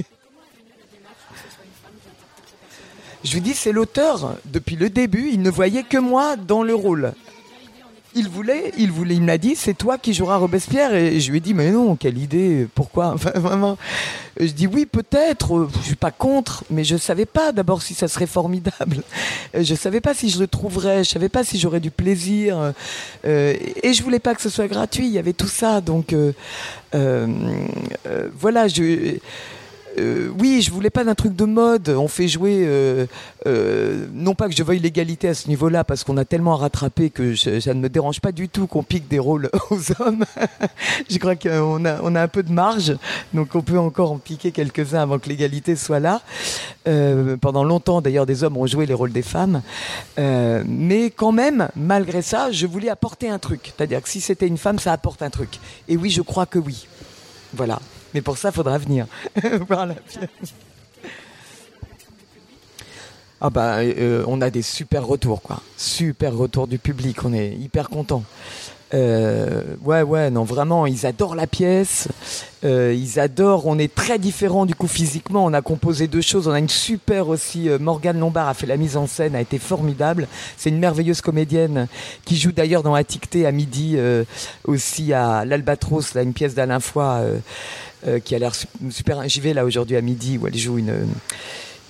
Je 3.23 3.35
vous 3.35 3.41
dis, 3.41 3.55
c'est 3.55 3.73
l'auteur. 3.73 4.37
Depuis 4.47 4.77
le 4.77 4.89
début, 4.89 5.31
il 5.33 5.43
ne 5.43 5.51
voyait 5.51 5.83
que 5.83 5.99
moi 5.99 6.37
dans 6.37 6.63
le 6.63 6.75
rôle. 6.75 7.13
Il 8.15 8.29
voulait, 8.29 8.73
il 8.79 8.91
voulait, 8.91 9.15
il 9.15 9.23
m'a 9.23 9.39
dit, 9.39 9.55
c'est 9.55 9.75
toi 9.75 9.99
qui 9.99 10.15
joueras 10.15 10.39
Robespierre. 10.39 10.95
Et 10.95 11.21
je 11.21 11.31
lui 11.31 11.39
ai 11.39 11.41
dit, 11.41 11.55
mais 11.55 11.71
non, 11.71 11.95
quelle 11.95 12.19
idée, 12.19 12.67
pourquoi? 12.75 13.09
Enfin, 13.15 13.31
vraiment. 13.35 13.77
Je 14.41 14.47
dis 14.53 14.67
oui, 14.67 14.87
peut-être. 14.87 15.57
euh, 15.57 15.69
Je 15.81 15.87
suis 15.87 15.97
pas 15.97 16.11
contre, 16.11 16.65
mais 16.71 16.85
je 16.85 16.97
savais 16.97 17.27
pas 17.27 17.53
d'abord 17.53 17.83
si 17.83 17.95
ça 17.95 18.09
serait 18.09 18.27
formidable. 18.27 19.03
Euh, 19.55 19.63
Je 19.63 19.75
savais 19.75 20.01
pas 20.01 20.15
si 20.15 20.31
je 20.31 20.39
le 20.39 20.47
trouverais. 20.47 21.05
Je 21.05 21.11
savais 21.11 21.29
pas 21.29 21.45
si 21.45 21.59
j'aurais 21.59 21.81
du 21.81 21.91
plaisir. 21.91 22.73
Euh, 23.25 23.55
et 23.83 23.93
je 23.93 24.03
voulais 24.03 24.21
pas 24.21 24.35
que 24.35 24.43
ce 24.43 24.49
soit 24.49 24.69
gratuit. 24.69 25.07
Il 25.07 25.13
y 25.13 25.19
avait 25.19 25.33
tout 25.33 25.49
ça, 25.49 25.81
donc 25.81 26.15
voilà. 26.93 28.69
Je 28.69 29.17
euh, 29.99 30.31
oui, 30.39 30.63
je 30.63 30.71
voulais 30.71 30.91
pas 30.91 31.05
d'un 31.05 31.15
truc 31.15 31.35
de 31.35 31.45
mode. 31.45 31.89
On 31.89 32.09
fait 32.09 32.29
jouer, 32.29 32.65
euh, 32.67 33.07
euh, 33.47 34.07
non 34.13 34.35
pas 34.35 34.49
que 34.49 34.55
je 34.55 34.63
veuille 34.63 34.79
l'égalité 34.79 35.29
à 35.29 35.35
ce 35.35 35.49
niveau-là, 35.49 35.85
parce 35.85 36.05
qu'on 36.05 36.17
a 36.17 36.25
tellement 36.25 36.55
à 36.55 36.57
rattraper 36.57 37.11
que 37.11 37.35
ça 37.37 37.75
ne 37.75 37.81
me 37.81 37.89
dérange 37.89 38.21
pas 38.21 38.33
du 38.33 38.49
tout 38.49 38.67
qu'on 38.67 38.83
pique 38.83 39.09
des 39.09 39.19
rôles 39.19 39.51
aux 39.71 39.81
hommes. 40.01 40.25
je 41.11 41.19
crois 41.19 41.37
qu'on 41.37 41.85
a, 41.85 42.21
un 42.21 42.29
peu 42.29 42.43
de 42.43 42.53
marge, 42.53 42.97
donc 43.35 43.55
on 43.55 43.63
peut 43.63 43.79
encore 43.79 44.13
en 44.13 44.19
piquer 44.19 44.51
quelques-uns 44.51 45.01
avant 45.01 45.19
que 45.19 45.29
l'égalité 45.29 45.77
soit 45.77 46.01
là. 46.01 46.23
Pendant 47.41 47.65
longtemps, 47.65 48.01
d'ailleurs, 48.01 48.25
des 48.25 48.45
hommes 48.45 48.57
ont 48.57 48.67
joué 48.67 48.87
les 48.87 48.95
rôles 48.95 49.13
des 49.13 49.23
femmes. 49.23 49.61
Mais 50.17 51.11
quand 51.11 51.33
même, 51.33 51.69
malgré 51.77 52.23
ça, 52.23 52.51
je 52.51 52.67
voulais 52.67 52.89
apporter 52.89 53.29
un 53.29 53.39
truc. 53.39 53.75
C'est-à-dire 53.77 54.03
que 54.03 54.09
si 54.09 54.23
c'était 54.23 54.47
une 54.47 54.57
femme, 54.57 54.79
ça 54.79 54.93
apporte 54.93 55.23
un 55.23 55.31
truc. 55.31 55.59
Et 55.87 55.99
oui, 55.99 56.09
je 56.09 56.23
crois 56.23 56.47
que 56.47 56.59
oui. 56.59 56.87
Voilà. 57.53 57.79
Mais 58.15 58.23
pour 58.23 58.39
ça, 58.39 58.49
il 58.49 58.55
faudra 58.55 58.79
venir 58.79 59.07
voir. 59.69 59.89
Ah 63.41 63.51
bah, 63.51 63.79
euh, 63.79 64.25
on 64.27 64.41
a 64.41 64.51
des 64.51 64.63
super 64.63 65.07
retours, 65.07 65.43
quoi. 65.43 65.61
Super 65.77 66.35
retours 66.37 66.67
du 66.67 66.79
public. 66.79 67.25
On 67.25 67.33
est 67.33 67.51
hyper 67.51 67.89
content. 67.89 68.25
Euh, 68.95 69.63
ouais, 69.85 70.03
ouais, 70.03 70.31
non, 70.31 70.43
vraiment, 70.43 70.87
ils 70.87 71.07
adorent 71.07 71.37
la 71.37 71.47
pièce. 71.47 72.09
Euh, 72.65 72.93
ils 72.99 73.21
adorent. 73.21 73.67
On 73.67 73.79
est 73.79 73.95
très 73.95 74.19
différents 74.19 74.67
du 74.67 74.75
coup 74.75 74.89
physiquement. 74.89 75.45
On 75.45 75.53
a 75.53 75.63
composé 75.63 76.09
deux 76.09 76.21
choses. 76.21 76.49
On 76.49 76.53
a 76.53 76.59
une 76.59 76.69
super 76.69 77.29
aussi. 77.29 77.69
Morgane 77.79 78.19
Lombard 78.19 78.49
a 78.49 78.55
fait 78.55 78.67
la 78.67 78.77
mise 78.77 78.97
en 78.97 79.07
scène, 79.07 79.37
a 79.37 79.41
été 79.41 79.61
formidable. 79.61 80.27
C'est 80.57 80.71
une 80.71 80.81
merveilleuse 80.81 81.21
comédienne 81.21 81.87
qui 82.25 82.37
joue 82.37 82.51
d'ailleurs 82.51 82.83
dans 82.83 82.95
Atticté 82.95 83.47
à 83.47 83.53
midi 83.53 83.97
aussi 84.65 85.13
à 85.13 85.45
l'Albatros, 85.45 86.15
là, 86.15 86.23
une 86.23 86.33
pièce 86.33 86.55
d'Alain 86.57 86.81
Foy 86.81 87.41
euh, 88.07 88.21
qui 88.21 88.35
a 88.35 88.39
l'air 88.39 88.55
su- 88.55 88.67
super. 88.91 89.29
J'y 89.29 89.41
vais 89.41 89.55
là 89.55 89.65
aujourd'hui 89.65 89.97
à 89.97 90.01
midi 90.01 90.39
où 90.39 90.47
elle 90.47 90.57
joue 90.57 90.79
une 90.79 91.07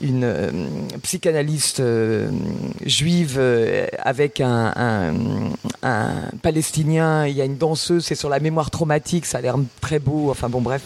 une 0.00 0.22
euh, 0.22 0.50
psychanalyste 1.02 1.80
euh, 1.80 2.30
juive 2.86 3.40
avec 3.98 4.40
un, 4.40 4.72
un, 5.82 6.20
palestinien. 6.40 7.26
Il 7.26 7.34
y 7.34 7.42
a 7.42 7.44
une 7.44 7.56
danseuse, 7.56 8.04
c'est 8.04 8.14
sur 8.14 8.28
la 8.28 8.38
mémoire 8.38 8.70
traumatique, 8.70 9.26
ça 9.26 9.38
a 9.38 9.40
l'air 9.40 9.56
très 9.80 9.98
beau. 9.98 10.30
Enfin 10.30 10.48
bon, 10.48 10.60
bref. 10.60 10.82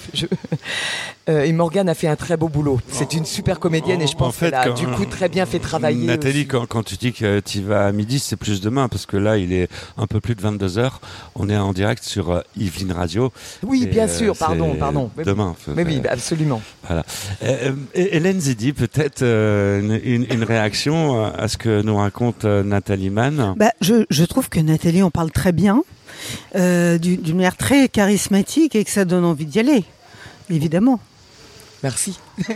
Euh, 1.28 1.44
et 1.44 1.52
Morgane 1.52 1.88
a 1.88 1.94
fait 1.94 2.08
un 2.08 2.16
très 2.16 2.36
beau 2.36 2.48
boulot. 2.48 2.80
C'est 2.88 3.14
une 3.14 3.24
super 3.24 3.60
comédienne 3.60 4.02
et 4.02 4.08
je 4.08 4.14
En- 4.14 4.18
pense 4.18 4.28
en 4.30 4.32
fait, 4.32 4.50
qu'elle 4.50 4.54
a 4.54 4.70
du 4.70 4.88
coup 4.88 5.04
très 5.04 5.28
bien 5.28 5.46
fait 5.46 5.60
travailler. 5.60 6.04
Nathalie, 6.04 6.48
quand, 6.48 6.66
quand 6.66 6.82
tu 6.82 6.96
dis 6.96 7.12
que 7.12 7.38
tu 7.38 7.60
vas 7.62 7.86
à 7.86 7.92
midi, 7.92 8.18
c'est 8.18 8.34
plus 8.34 8.60
demain, 8.60 8.88
parce 8.88 9.06
que 9.06 9.16
là, 9.16 9.36
il 9.38 9.52
est 9.52 9.68
un 9.96 10.08
peu 10.08 10.20
plus 10.20 10.34
de 10.34 10.42
22h. 10.42 10.90
On 11.36 11.48
est 11.48 11.56
en 11.56 11.72
direct 11.72 12.02
sur 12.02 12.30
euh, 12.32 12.40
Yveline 12.56 12.90
Radio. 12.90 13.32
Oui, 13.62 13.86
bien 13.86 14.08
euh, 14.08 14.18
sûr, 14.18 14.36
pardon, 14.36 14.74
pardon. 14.74 15.10
Oui, 15.16 15.22
Demain. 15.24 15.54
Oui, 15.68 15.82
oui, 15.86 16.00
absolument. 16.08 16.60
Voilà. 16.88 17.04
Hélène 17.94 18.40
Zidi, 18.40 18.72
peut-être 18.72 19.22
une, 19.22 20.00
une- 20.02 20.26
une 20.28 20.42
réaction 20.44 21.24
à 21.24 21.46
ce 21.46 21.56
que 21.56 21.82
nous 21.82 21.96
raconte 21.96 22.44
Nathalie 22.44 23.10
Mann? 23.10 23.54
Bah, 23.56 23.70
je, 23.80 24.04
je 24.10 24.24
trouve 24.24 24.48
que 24.48 24.58
Nathalie 24.58 25.02
en 25.04 25.10
parle 25.10 25.30
très 25.30 25.52
bien, 25.52 25.82
euh, 26.56 26.98
du- 26.98 27.16
d'une 27.16 27.36
manière 27.36 27.56
très 27.56 27.88
charismatique 27.88 28.74
et 28.74 28.84
que 28.84 28.90
ça 28.90 29.04
donne 29.04 29.24
envie 29.24 29.46
d'y 29.46 29.60
aller, 29.60 29.84
évidemment. 30.50 30.98
Merci. 31.82 32.18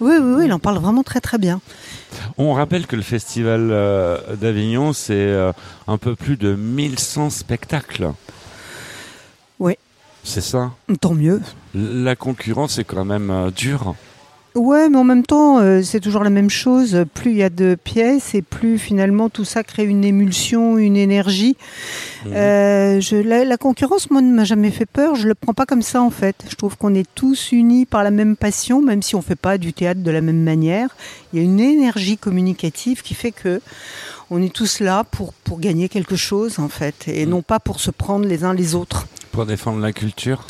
Oui, 0.00 0.14
oui, 0.20 0.34
oui, 0.36 0.44
elle 0.44 0.52
en 0.52 0.60
parle 0.60 0.78
vraiment 0.78 1.02
très 1.02 1.20
très 1.20 1.38
bien. 1.38 1.60
On 2.36 2.52
rappelle 2.52 2.86
que 2.86 2.94
le 2.94 3.02
festival 3.02 3.70
euh, 3.72 4.36
d'Avignon, 4.36 4.92
c'est 4.92 5.14
euh, 5.14 5.52
un 5.88 5.98
peu 5.98 6.14
plus 6.14 6.36
de 6.36 6.54
1100 6.54 7.30
spectacles. 7.30 8.12
Oui. 9.58 9.74
C'est 10.22 10.40
ça? 10.40 10.70
Tant 11.00 11.14
mieux. 11.14 11.42
La 11.74 12.14
concurrence 12.14 12.78
est 12.78 12.84
quand 12.84 13.04
même 13.04 13.30
euh, 13.30 13.50
dure. 13.50 13.96
Ouais, 14.58 14.88
mais 14.88 14.98
en 14.98 15.04
même 15.04 15.24
temps, 15.24 15.60
euh, 15.60 15.82
c'est 15.82 16.00
toujours 16.00 16.24
la 16.24 16.30
même 16.30 16.50
chose. 16.50 17.04
Plus 17.14 17.30
il 17.30 17.36
y 17.36 17.42
a 17.44 17.48
de 17.50 17.76
pièces 17.82 18.34
et 18.34 18.42
plus 18.42 18.76
finalement 18.78 19.28
tout 19.30 19.44
ça 19.44 19.62
crée 19.62 19.84
une 19.84 20.04
émulsion, 20.04 20.78
une 20.78 20.96
énergie. 20.96 21.56
Mhm. 22.26 22.32
Euh, 22.34 23.00
je, 23.00 23.14
la, 23.16 23.44
la 23.44 23.56
concurrence, 23.56 24.10
moi, 24.10 24.20
ne 24.20 24.34
m'a 24.34 24.42
jamais 24.44 24.70
fait 24.72 24.84
peur. 24.86 25.14
Je 25.14 25.28
le 25.28 25.34
prends 25.34 25.54
pas 25.54 25.64
comme 25.64 25.82
ça 25.82 26.02
en 26.02 26.10
fait. 26.10 26.34
Je 26.50 26.56
trouve 26.56 26.76
qu'on 26.76 26.92
est 26.94 27.06
tous 27.14 27.52
unis 27.52 27.86
par 27.86 28.02
la 28.02 28.10
même 28.10 28.34
passion, 28.36 28.82
même 28.82 29.00
si 29.00 29.14
on 29.14 29.22
fait 29.22 29.36
pas 29.36 29.58
du 29.58 29.72
théâtre 29.72 30.02
de 30.02 30.10
la 30.10 30.20
même 30.20 30.42
manière. 30.42 30.96
Il 31.32 31.38
y 31.38 31.42
a 31.42 31.44
une 31.44 31.60
énergie 31.60 32.18
communicative 32.18 33.02
qui 33.02 33.14
fait 33.14 33.32
que 33.32 33.60
on 34.30 34.42
est 34.42 34.52
tous 34.52 34.80
là 34.80 35.04
pour 35.04 35.32
pour 35.34 35.60
gagner 35.60 35.88
quelque 35.88 36.16
chose 36.16 36.58
en 36.58 36.68
fait, 36.68 37.06
et 37.06 37.24
Mhm. 37.24 37.30
non 37.30 37.42
pas 37.42 37.60
pour 37.60 37.78
se 37.80 37.90
prendre 37.92 38.26
les 38.26 38.42
uns 38.44 38.54
les 38.54 38.74
autres. 38.74 39.06
Pour 39.30 39.46
défendre 39.46 39.78
la 39.80 39.92
culture? 39.92 40.44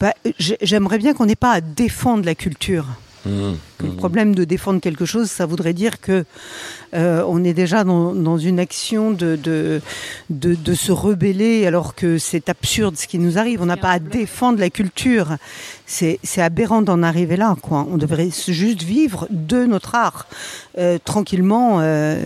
Bah, 0.00 0.12
j'ai- 0.38 0.58
J'aimerais 0.60 0.98
bien 0.98 1.14
qu'on 1.14 1.26
n'ait 1.26 1.34
pas 1.34 1.52
à 1.52 1.60
défendre 1.60 2.24
la 2.26 2.34
culture. 2.34 2.84
Mmh, 3.28 3.52
Que 3.78 3.86
Le 3.86 3.92
problème 3.92 4.34
de 4.34 4.44
défendre 4.44 4.80
quelque 4.80 5.04
chose, 5.04 5.30
ça 5.30 5.44
voudrait 5.46 5.72
dire 5.74 6.00
que 6.00 6.24
euh, 6.94 7.22
on 7.28 7.44
est 7.44 7.52
déjà 7.52 7.84
dans, 7.84 8.14
dans 8.14 8.38
une 8.38 8.58
action 8.58 9.10
de, 9.10 9.36
de, 9.36 9.80
de, 10.30 10.54
de 10.54 10.74
se 10.74 10.92
rebeller 10.92 11.66
alors 11.66 11.94
que 11.94 12.18
c'est 12.18 12.48
absurde 12.48 12.96
ce 12.96 13.06
qui 13.06 13.18
nous 13.18 13.38
arrive. 13.38 13.60
On 13.60 13.66
n'a 13.66 13.76
pas 13.76 13.90
à 13.90 13.98
défendre 13.98 14.58
la 14.58 14.70
culture. 14.70 15.36
C'est 15.86 16.18
c'est 16.22 16.42
aberrant 16.42 16.82
d'en 16.82 17.02
arriver 17.02 17.36
là. 17.36 17.56
Quoi. 17.60 17.86
On 17.90 17.98
devrait 17.98 18.30
juste 18.48 18.82
vivre 18.82 19.26
de 19.30 19.64
notre 19.66 19.94
art 19.94 20.26
euh, 20.78 20.98
tranquillement 21.04 21.78
euh, 21.80 22.22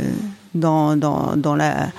dans, 0.54 0.96
dans, 0.96 1.36
dans 1.36 1.56
la... 1.56 1.90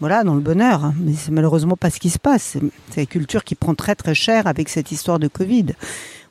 Voilà, 0.00 0.24
dans 0.24 0.34
le 0.34 0.40
bonheur. 0.40 0.94
Mais 0.98 1.12
c'est 1.14 1.30
malheureusement 1.30 1.76
pas 1.76 1.90
ce 1.90 2.00
qui 2.00 2.08
se 2.08 2.18
passe. 2.18 2.42
C'est 2.42 2.60
c'est 2.90 3.00
la 3.02 3.06
culture 3.06 3.44
qui 3.44 3.54
prend 3.54 3.74
très 3.74 3.94
très 3.94 4.14
cher 4.14 4.46
avec 4.46 4.70
cette 4.70 4.90
histoire 4.92 5.18
de 5.18 5.28
Covid 5.28 5.66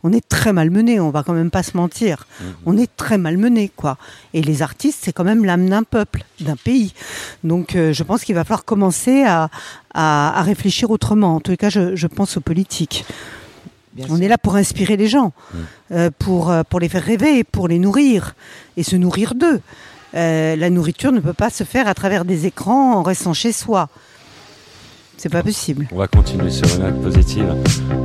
on 0.03 0.13
est 0.13 0.27
très 0.27 0.53
malmené, 0.53 0.99
on 0.99 1.09
va 1.09 1.23
quand 1.23 1.33
même 1.33 1.51
pas 1.51 1.63
se 1.63 1.75
mentir. 1.75 2.25
On 2.65 2.77
est 2.77 2.89
très 2.95 3.17
malmené, 3.17 3.69
quoi. 3.75 3.97
Et 4.33 4.41
les 4.41 4.61
artistes, 4.61 4.99
c'est 5.03 5.11
quand 5.11 5.25
même 5.25 5.43
l'âme 5.43 5.69
d'un 5.69 5.83
peuple, 5.83 6.23
d'un 6.39 6.55
pays. 6.55 6.93
Donc, 7.43 7.75
euh, 7.75 7.91
je 7.91 8.03
pense 8.03 8.23
qu'il 8.23 8.35
va 8.35 8.43
falloir 8.43 8.63
commencer 8.65 9.23
à, 9.23 9.49
à, 9.93 10.39
à 10.39 10.41
réfléchir 10.41 10.89
autrement. 10.91 11.35
En 11.35 11.39
tout 11.41 11.55
cas, 11.55 11.69
je, 11.69 11.95
je 11.95 12.07
pense 12.07 12.37
aux 12.37 12.41
politiques. 12.41 13.05
Bien 13.93 14.05
On 14.09 14.15
sûr. 14.15 14.25
est 14.25 14.27
là 14.29 14.37
pour 14.37 14.55
inspirer 14.55 14.95
les 14.97 15.07
gens, 15.07 15.33
euh, 15.91 16.11
pour, 16.17 16.49
euh, 16.51 16.61
pour 16.69 16.79
les 16.79 16.87
faire 16.87 17.03
rêver, 17.03 17.43
pour 17.43 17.67
les 17.67 17.79
nourrir 17.79 18.35
et 18.77 18.83
se 18.83 18.95
nourrir 18.95 19.33
d'eux. 19.35 19.59
Euh, 20.15 20.55
la 20.55 20.69
nourriture 20.69 21.11
ne 21.11 21.19
peut 21.19 21.33
pas 21.33 21.49
se 21.49 21.63
faire 21.63 21.87
à 21.87 21.93
travers 21.93 22.23
des 22.23 22.45
écrans 22.45 22.93
en 22.95 23.03
restant 23.03 23.33
chez 23.33 23.51
soi. 23.51 23.89
C'est 25.21 25.27
pas 25.27 25.43
possible. 25.43 25.85
On 25.91 25.97
va 25.97 26.07
continuer 26.07 26.49
sur 26.49 26.65
une 26.75 26.81
note 26.81 27.01
positive. 27.01 27.53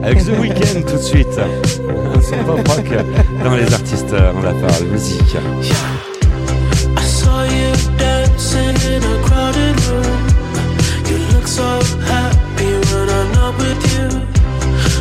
Avec 0.03 0.25
The 0.25 0.31
Weeknd 0.41 0.83
tout 0.85 0.97
de 0.97 1.01
suite. 1.01 1.39
Un 1.39 2.21
son 2.21 2.45
pop 2.45 2.67
rock 2.67 2.91
dans 3.45 3.55
les 3.55 3.73
artistes 3.73 4.13
on 4.35 4.43
la 4.43 4.53
parole 4.53 4.89
musique. 4.91 5.37
I 6.97 7.03
saw 7.05 7.45
you 7.45 7.71
dancing 7.97 8.75
in 8.91 9.05
a 9.05 9.23
crowded 9.23 9.81
room. 9.87 10.27
You 11.09 11.19
look 11.35 11.47
so 11.47 11.63
happy 12.05 12.73
when 12.91 13.09
I'm 13.09 13.31
not 13.33 13.55
with 13.61 13.83
you. 13.95 14.09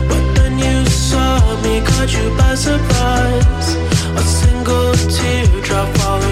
But 0.08 0.24
then 0.36 0.60
you 0.60 0.86
saw 0.86 1.40
me, 1.64 1.82
caught 1.82 2.14
you 2.14 2.30
by 2.38 2.54
surprise. 2.54 3.76
A 4.16 4.22
single 4.22 4.94
teardrop 5.10 5.90
falling 5.98 6.23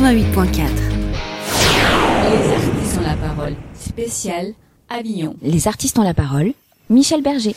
88.4. 0.00 0.68
Les 2.28 2.52
artistes 2.52 2.98
ont 2.98 3.00
la 3.00 3.16
parole. 3.16 3.54
Spécial 3.74 4.52
Avignon. 4.90 5.34
Les 5.40 5.68
artistes 5.68 5.98
ont 5.98 6.02
la 6.02 6.12
parole. 6.12 6.52
Michel 6.90 7.22
Berger. 7.22 7.54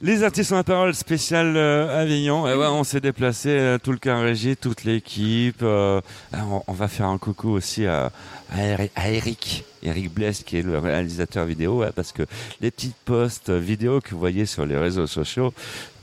Les 0.00 0.22
artistes 0.22 0.52
ont 0.52 0.56
la 0.56 0.62
parole 0.62 0.94
spéciale 0.94 1.56
euh, 1.56 2.00
Avignon. 2.00 2.46
Et 2.46 2.54
ouais, 2.54 2.66
on 2.68 2.84
s'est 2.84 3.00
déplacé, 3.00 3.48
euh, 3.48 3.78
tout 3.78 3.90
le 3.90 3.98
cas 3.98 4.16
régie, 4.20 4.56
toute 4.56 4.84
l'équipe. 4.84 5.58
euh, 5.62 6.00
on, 6.34 6.62
on 6.68 6.72
va 6.72 6.86
faire 6.86 7.06
un 7.06 7.18
coucou 7.18 7.48
aussi 7.50 7.84
à, 7.84 8.12
à, 8.52 8.58
Eri- 8.62 8.90
à 8.94 9.10
Eric, 9.10 9.64
Eric 9.82 10.14
Bless, 10.14 10.44
qui 10.44 10.58
est 10.58 10.62
le 10.62 10.78
réalisateur 10.78 11.46
vidéo, 11.46 11.78
ouais, 11.80 11.90
parce 11.96 12.12
que 12.12 12.22
les 12.60 12.70
petites 12.70 12.94
posts 13.04 13.50
vidéo 13.50 14.00
que 14.00 14.10
vous 14.10 14.20
voyez 14.20 14.46
sur 14.46 14.66
les 14.66 14.76
réseaux 14.78 15.08
sociaux 15.08 15.52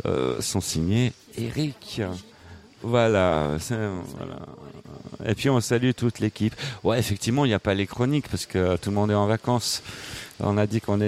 euh, 0.06 0.41
sont 0.41 0.60
signés 0.62 1.13
Eric. 1.38 2.02
Voilà. 2.84 3.58
Et 5.26 5.36
puis 5.36 5.50
on 5.50 5.62
salue 5.62 5.91
toute 5.96 6.19
l'équipe. 6.19 6.54
Ouais, 6.84 7.00
effectivement, 7.00 7.46
il 7.46 7.50
n'y 7.50 7.54
a 7.54 7.60
pas 7.60 7.74
les 7.74 7.88
chroniques 7.88 8.28
parce 8.30 8.46
que 8.46 8.76
tout 8.78 8.89
le 8.89 8.96
monde 8.96 9.12
est 9.12 9.15
en 9.15 9.28
vacances. 9.28 9.82
On 10.39 10.58
a 10.58 10.67
dit 10.67 10.82
qu'on 10.82 11.00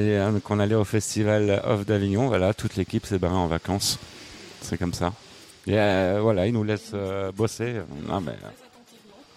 qu'on 0.44 0.60
allait 0.60 0.76
au 0.76 0.86
festival 0.86 1.62
Off 1.66 1.86
d'Avignon. 1.86 2.28
Voilà, 2.28 2.54
toute 2.54 2.76
l'équipe 2.76 3.06
s'est 3.06 3.20
barrée 3.20 3.36
en 3.36 3.48
vacances. 3.48 4.00
C'est 4.62 4.78
comme 4.78 4.94
ça. 4.94 5.14
Et 5.68 5.78
euh, 5.78 6.20
voilà, 6.22 6.48
ils 6.48 6.54
nous 6.54 6.64
laissent 6.64 6.92
euh, 6.94 7.32
bosser. 7.32 7.76
Non, 8.08 8.22
mais 8.22 8.34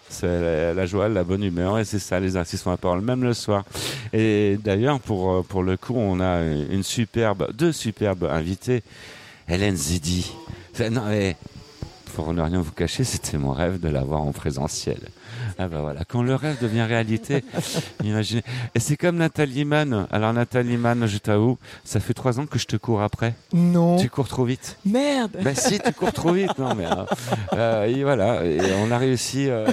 c'est 0.09 0.74
la, 0.74 0.87
joie, 0.87 1.09
la 1.09 1.24
bonne 1.24 1.42
humeur, 1.42 1.79
et 1.79 1.85
c'est 1.85 1.98
ça, 1.98 2.20
les 2.20 2.37
artistes 2.37 2.66
ont 2.66 2.70
la 2.70 2.77
parole, 2.77 3.01
même 3.01 3.22
le 3.22 3.35
soir. 3.35 3.64
Et 4.12 4.59
d'ailleurs, 4.62 5.01
pour, 5.01 5.33
euh, 5.33 5.42
pour 5.42 5.62
le 5.62 5.77
coup, 5.77 5.94
on 5.96 6.20
a 6.20 6.42
une 6.42 6.83
superbe, 6.83 7.53
deux 7.55 7.72
superbes 7.72 8.24
invités. 8.24 8.83
Hélène 9.48 9.77
Zidi. 9.77 10.33
Non, 10.90 11.07
mais 11.09 11.37
pour 12.18 12.35
ne 12.35 12.42
rien 12.42 12.61
vous 12.61 12.72
cacher, 12.72 13.04
c'était 13.04 13.38
mon 13.38 13.52
rêve 13.52 13.78
de 13.78 13.88
la 13.88 14.00
voir 14.02 14.22
en 14.22 14.33
présentiel. 14.33 14.98
Ah 15.57 15.68
bah 15.68 15.83
voilà, 15.83 16.00
quand 16.04 16.20
le 16.20 16.35
rêve 16.35 16.57
devient 16.61 16.83
réalité, 16.83 17.44
imaginez. 18.02 18.42
Et 18.74 18.81
c'est 18.81 18.96
comme 18.96 19.18
Nathalie 19.18 19.64
Mann. 19.64 20.09
Alors 20.11 20.33
Nathalie 20.33 20.78
Mann, 20.78 21.07
je 21.07 21.18
t'avoue, 21.18 21.59
ça 21.85 22.00
fait 22.00 22.14
trois 22.14 22.40
ans 22.40 22.46
que 22.46 22.59
je 22.59 22.66
te 22.66 22.74
cours 22.74 23.02
après. 23.02 23.35
Non. 23.52 23.98
Tu 23.98 24.11
cours 24.11 24.26
trop 24.26 24.44
vite. 24.44 24.78
Merde. 24.85 25.37
Bah 25.44 25.54
si, 25.54 25.78
tu 25.78 25.92
cours 25.92 26.12
trop 26.12 26.33
vite. 26.33 26.59
Non 26.59 26.74
mais 26.74 26.87
euh, 26.87 27.04
euh, 27.52 27.85
et 27.85 28.02
voilà, 28.02 28.44
et 28.44 28.59
on 28.85 28.90
a 28.90 28.98
réussi. 28.98 29.48
euh, 29.48 29.64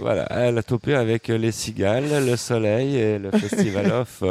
voilà, 0.00 0.26
elle 0.30 0.58
a 0.58 0.62
topé 0.62 0.94
avec 0.94 1.26
les 1.26 1.50
cigales, 1.50 2.24
le 2.24 2.36
soleil 2.36 2.94
et 2.94 3.18
le 3.18 3.32
festival 3.32 3.90
off. 3.90 4.22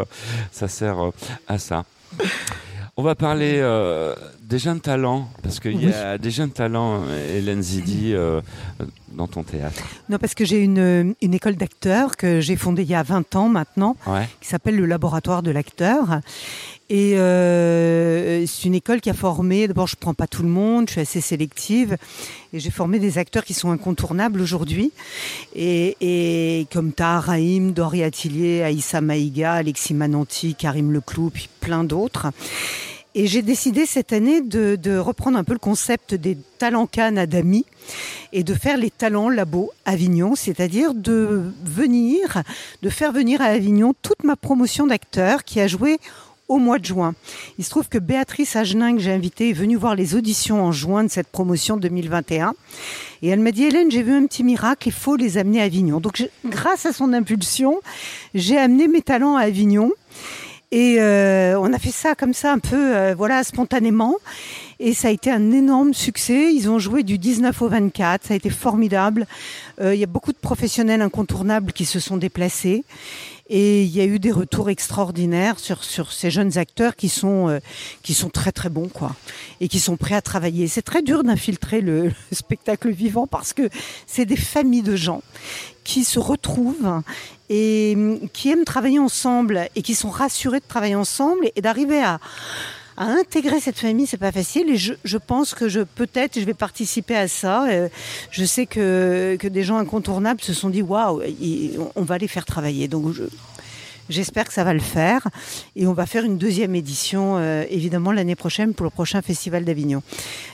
ça 0.53 0.69
sert 0.69 1.03
euh, 1.07 1.11
à 1.49 1.57
ça. 1.57 1.83
On 2.99 3.01
va 3.01 3.15
parler 3.15 3.59
euh, 3.61 4.13
des 4.43 4.59
jeunes 4.59 4.81
talents 4.81 5.29
parce 5.41 5.61
qu'il 5.61 5.81
y 5.81 5.93
a 5.93 6.17
des 6.17 6.31
jeunes 6.31 6.51
talents, 6.51 7.03
Hélène 7.33 7.61
Zidi, 7.61 8.11
euh, 8.13 8.41
dans 9.13 9.25
ton 9.25 9.41
théâtre. 9.43 9.81
Non, 10.09 10.17
parce 10.17 10.33
que 10.33 10.43
j'ai 10.43 10.59
une, 10.61 11.15
une 11.21 11.33
école 11.33 11.55
d'acteurs 11.55 12.17
que 12.17 12.41
j'ai 12.41 12.57
fondée 12.57 12.81
il 12.81 12.89
y 12.89 12.95
a 12.95 13.01
20 13.03 13.37
ans 13.37 13.47
maintenant, 13.47 13.95
Ouais. 14.05 14.27
qui 14.41 14.49
s'appelle 14.49 14.75
le 14.75 14.85
Laboratoire 14.85 15.43
de 15.43 15.51
l'acteur. 15.51 16.19
Et 16.89 17.19
euh, 17.19 18.43
c'est 18.47 18.67
une 18.67 18.73
école 18.73 18.99
qui 18.99 19.11
a 19.11 19.13
formé, 19.13 19.67
d'abord 19.67 19.85
je 19.85 19.95
prends 19.95 20.15
pas 20.15 20.25
tout 20.25 20.41
le 20.41 20.49
monde, 20.49 20.87
je 20.87 20.93
suis 20.93 21.01
assez 21.01 21.21
sélective, 21.21 21.97
et 22.51 22.59
j'ai 22.59 22.71
formé 22.71 22.97
des 22.97 23.19
acteurs 23.19 23.45
qui 23.45 23.53
sont 23.53 23.69
incontournables 23.69 24.41
aujourd'hui, 24.41 24.91
et, 25.55 25.95
et 26.01 26.65
comme 26.73 26.91
Tahar 26.91 27.25
Rahim, 27.25 27.73
Dori 27.73 28.01
Atilier, 28.01 28.63
Aïssa 28.63 29.01
Maïga, 29.01 29.53
Alexis 29.53 29.93
Mananti, 29.93 30.55
Karim 30.55 30.91
Leclou, 30.91 31.29
puis 31.29 31.47
plein 31.59 31.83
d'autres. 31.83 32.31
Et 33.15 33.25
j'ai 33.25 33.41
décidé 33.41 33.85
cette 33.85 34.13
année 34.13 34.41
de, 34.41 34.75
de 34.75 34.97
reprendre 34.97 35.37
un 35.37 35.43
peu 35.43 35.53
le 35.53 35.59
concept 35.59 36.13
des 36.13 36.37
talents 36.59 36.85
Cannes 36.85 37.17
à 37.17 37.25
Dami 37.25 37.65
et 38.33 38.43
de 38.43 38.53
faire 38.53 38.77
les 38.77 38.91
talents 38.91 39.29
labo 39.29 39.71
Avignon, 39.85 40.35
c'est-à-dire 40.35 40.93
de 40.93 41.51
venir, 41.65 42.43
de 42.83 42.89
faire 42.89 43.11
venir 43.11 43.41
à 43.41 43.45
Avignon 43.45 43.95
toute 44.03 44.23
ma 44.23 44.35
promotion 44.35 44.85
d'acteurs 44.85 45.43
qui 45.43 45.59
a 45.59 45.67
joué 45.67 45.97
au 46.49 46.57
mois 46.57 46.79
de 46.79 46.85
juin. 46.85 47.13
Il 47.57 47.63
se 47.63 47.69
trouve 47.69 47.87
que 47.87 47.99
Béatrice 47.99 48.55
Agenin, 48.55 48.95
que 48.95 49.01
j'ai 49.01 49.13
invitée, 49.13 49.49
est 49.49 49.53
venue 49.53 49.77
voir 49.77 49.95
les 49.95 50.15
auditions 50.15 50.63
en 50.63 50.71
juin 50.71 51.03
de 51.03 51.09
cette 51.09 51.27
promotion 51.27 51.77
2021. 51.77 52.53
Et 53.21 53.29
elle 53.29 53.39
m'a 53.39 53.51
dit, 53.51 53.63
Hélène, 53.63 53.91
j'ai 53.91 54.03
vu 54.03 54.13
un 54.13 54.25
petit 54.25 54.43
miracle, 54.43 54.87
il 54.87 54.93
faut 54.93 55.15
les 55.15 55.37
amener 55.37 55.61
à 55.61 55.65
Avignon. 55.65 55.99
Donc, 55.99 56.27
grâce 56.45 56.85
à 56.85 56.91
son 56.91 57.13
impulsion, 57.13 57.79
j'ai 58.33 58.57
amené 58.57 58.87
mes 58.87 59.01
talents 59.01 59.37
à 59.37 59.43
Avignon. 59.43 59.91
Et 60.71 60.97
euh, 60.99 61.59
on 61.59 61.73
a 61.73 61.79
fait 61.79 61.91
ça 61.91 62.13
comme 62.13 62.33
ça, 62.33 62.53
un 62.53 62.59
peu, 62.59 62.95
euh, 62.95 63.15
voilà, 63.15 63.43
spontanément. 63.43 64.15
Et 64.79 64.93
ça 64.93 65.07
a 65.07 65.11
été 65.11 65.31
un 65.31 65.51
énorme 65.51 65.93
succès. 65.93 66.53
Ils 66.53 66.69
ont 66.69 66.79
joué 66.79 67.03
du 67.03 67.17
19 67.17 67.59
au 67.61 67.67
24. 67.67 68.27
Ça 68.27 68.33
a 68.33 68.37
été 68.37 68.49
formidable. 68.49 69.25
Euh, 69.81 69.95
Il 69.95 69.99
y 69.99 70.03
a 70.03 70.07
beaucoup 70.07 70.31
de 70.31 70.37
professionnels 70.37 71.01
incontournables 71.01 71.73
qui 71.73 71.85
se 71.85 71.99
sont 71.99 72.17
déplacés. 72.17 72.83
Et 73.49 73.83
il 73.83 73.95
y 73.95 73.99
a 73.99 74.05
eu 74.05 74.19
des 74.19 74.31
retours 74.31 74.69
extraordinaires 74.69 75.59
sur, 75.59 75.83
sur 75.83 76.11
ces 76.11 76.29
jeunes 76.29 76.57
acteurs 76.57 76.95
qui 76.95 77.09
sont, 77.09 77.49
euh, 77.49 77.59
qui 78.03 78.13
sont 78.13 78.29
très 78.29 78.51
très 78.51 78.69
bons, 78.69 78.89
quoi. 78.89 79.15
Et 79.59 79.67
qui 79.67 79.79
sont 79.79 79.97
prêts 79.97 80.15
à 80.15 80.21
travailler. 80.21 80.67
C'est 80.67 80.83
très 80.83 81.01
dur 81.01 81.23
d'infiltrer 81.23 81.81
le, 81.81 82.03
le 82.31 82.35
spectacle 82.35 82.91
vivant 82.91 83.25
parce 83.25 83.53
que 83.53 83.69
c'est 84.05 84.25
des 84.25 84.37
familles 84.37 84.83
de 84.83 84.95
gens 84.95 85.23
qui 85.83 86.03
se 86.03 86.19
retrouvent 86.19 87.01
et 87.49 87.93
hum, 87.95 88.29
qui 88.31 88.49
aiment 88.51 88.65
travailler 88.65 88.99
ensemble 88.99 89.67
et 89.75 89.81
qui 89.81 89.95
sont 89.95 90.09
rassurés 90.09 90.59
de 90.59 90.67
travailler 90.67 90.95
ensemble 90.95 91.49
et 91.55 91.61
d'arriver 91.61 92.03
à, 92.03 92.19
à 92.99 93.05
intégrer 93.05 93.59
cette 93.61 93.79
famille, 93.79 94.05
c'est 94.05 94.17
pas 94.17 94.31
facile. 94.31 94.69
Et 94.69 94.75
je, 94.77 95.17
pense 95.17 95.55
que 95.55 95.67
je 95.69 95.79
peut-être 95.81 96.37
je 96.39 96.45
vais 96.45 96.53
participer 96.53 97.15
à 97.15 97.27
ça. 97.27 97.67
Euh, 97.69 97.87
Je 98.29 98.43
sais 98.45 98.65
que, 98.67 99.37
que 99.39 99.47
des 99.47 99.63
gens 99.63 99.77
incontournables 99.77 100.41
se 100.41 100.53
sont 100.53 100.69
dit 100.69 100.81
waouh, 100.83 101.21
on 101.95 102.03
va 102.03 102.17
les 102.19 102.27
faire 102.27 102.45
travailler. 102.45 102.87
Donc 102.87 103.13
je- 103.13 103.23
J'espère 104.09 104.47
que 104.47 104.53
ça 104.53 104.63
va 104.63 104.73
le 104.73 104.79
faire. 104.79 105.27
Et 105.75 105.85
on 105.87 105.93
va 105.93 106.05
faire 106.05 106.25
une 106.25 106.37
deuxième 106.37 106.75
édition, 106.75 107.37
euh, 107.37 107.63
évidemment, 107.69 108.11
l'année 108.11 108.35
prochaine 108.35 108.73
pour 108.73 108.83
le 108.83 108.89
prochain 108.89 109.21
Festival 109.21 109.65
d'Avignon. 109.65 110.01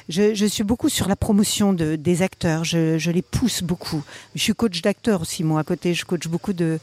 Je, 0.09 0.33
je 0.35 0.45
suis 0.45 0.63
beaucoup 0.63 0.89
sur 0.89 1.07
la 1.07 1.15
promotion 1.15 1.73
de, 1.73 1.95
des 1.95 2.21
acteurs. 2.21 2.63
Je, 2.63 2.97
je 2.97 3.11
les 3.11 3.21
pousse 3.21 3.63
beaucoup. 3.63 4.03
Je 4.35 4.41
suis 4.41 4.53
coach 4.53 4.81
d'acteurs 4.81 5.21
aussi, 5.21 5.43
moi, 5.43 5.61
à 5.61 5.63
côté. 5.63 5.93
Je 5.93 6.05
coach 6.05 6.27
beaucoup 6.27 6.53
de, 6.53 6.79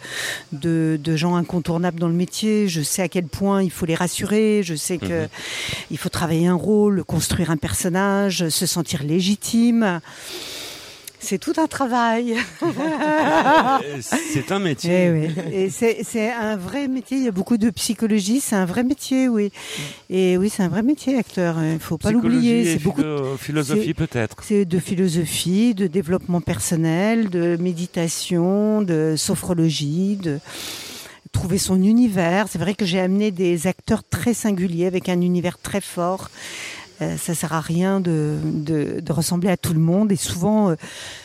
de, 0.52 0.98
de 1.02 1.16
gens 1.16 1.37
incontournables 1.37 2.00
dans 2.00 2.08
le 2.08 2.14
métier. 2.14 2.68
Je 2.68 2.80
sais 2.80 3.02
à 3.02 3.08
quel 3.08 3.26
point 3.26 3.62
il 3.62 3.70
faut 3.70 3.87
les 3.87 3.94
rassurer. 3.94 4.62
Je 4.64 4.74
sais 4.74 4.98
que 4.98 5.28
il 5.90 5.98
faut 5.98 6.08
travailler 6.08 6.46
un 6.46 6.54
rôle, 6.54 7.04
construire 7.04 7.50
un 7.50 7.56
personnage, 7.56 8.48
se 8.48 8.66
sentir 8.66 9.02
légitime. 9.02 10.00
C'est 11.24 11.38
tout 11.38 11.52
un 11.56 11.68
travail. 11.68 12.37
C'est 14.00 14.50
un 14.52 14.58
métier. 14.58 15.04
Eh 15.06 15.11
oui. 15.11 15.28
Et 15.52 15.70
c'est 15.70 16.32
un 16.32 16.56
vrai 16.56 16.88
métier. 16.88 17.16
Il 17.18 17.24
y 17.24 17.28
a 17.28 17.32
beaucoup 17.32 17.56
de 17.56 17.70
psychologie. 17.70 18.40
C'est 18.40 18.56
un 18.56 18.64
vrai 18.64 18.82
métier, 18.82 19.28
oui. 19.28 19.52
Et 20.11 20.37
oui, 20.37 20.50
c'est 20.50 20.62
un 20.62 20.68
vrai 20.68 20.82
métier, 20.82 21.16
acteur. 21.18 21.56
Il 21.62 21.78
faut 21.78 21.98
pas 21.98 22.11
l'oublier. 22.11 22.64
C'est 22.76 22.82
beaucoup. 22.82 23.00
philo- 23.02 23.37
philosophie 23.37 23.94
peut-être. 23.94 24.37
C'est 24.42 24.64
de 24.64 24.78
philosophie, 24.78 25.74
de 25.74 25.87
développement 25.87 26.40
personnel, 26.40 27.30
de 27.30 27.56
méditation, 27.61 28.82
de 28.82 29.14
sophrologie, 29.16 30.16
de 30.16 30.38
trouver 31.30 31.58
son 31.58 31.82
univers. 31.82 32.46
C'est 32.50 32.58
vrai 32.58 32.74
que 32.74 32.85
j'ai 32.85 33.00
amené 33.00 33.30
des 33.30 33.66
acteurs 33.66 34.02
très 34.04 34.35
singuliers 34.35 34.87
avec 34.87 35.08
un 35.08 35.20
univers 35.20 35.58
très 35.58 35.80
fort. 35.80 36.30
Euh, 37.02 37.16
ça 37.16 37.34
sert 37.34 37.52
à 37.52 37.60
rien 37.60 38.00
de, 38.00 38.36
de, 38.44 39.00
de 39.00 39.12
ressembler 39.12 39.50
à 39.50 39.56
tout 39.56 39.74
le 39.74 39.80
monde. 39.80 40.12
Et 40.12 40.16
souvent, 40.16 40.70
euh, 40.70 40.74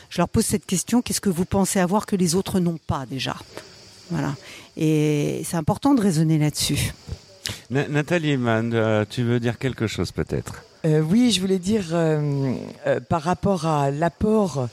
je 0.09 0.17
leur 0.17 0.27
pose 0.29 0.45
cette 0.45 0.65
question 0.65 1.01
qu'est-ce 1.01 1.21
que 1.21 1.29
vous 1.29 1.45
pensez 1.45 1.79
avoir 1.79 2.05
que 2.05 2.15
les 2.15 2.33
autres 2.35 2.59
n'ont 2.59 2.79
pas 2.87 3.05
déjà? 3.09 3.35
Voilà. 4.09 4.35
Et 4.75 5.43
c'est 5.45 5.57
important 5.57 5.93
de 5.93 6.01
raisonner 6.01 6.37
là-dessus. 6.39 6.93
Na- 7.69 7.87
Nathalie 7.87 8.37
Mann, 8.37 8.71
euh, 8.73 9.05
tu 9.09 9.23
veux 9.23 9.39
dire 9.39 9.57
quelque 9.57 9.87
chose 9.87 10.11
peut-être? 10.11 10.63
Euh, 10.85 11.01
oui, 11.01 11.31
je 11.31 11.41
voulais 11.41 11.59
dire 11.59 11.85
euh, 11.91 12.53
euh, 12.85 12.99
par 12.99 13.21
rapport 13.23 13.65
à 13.65 13.89
l'apport 13.91 14.67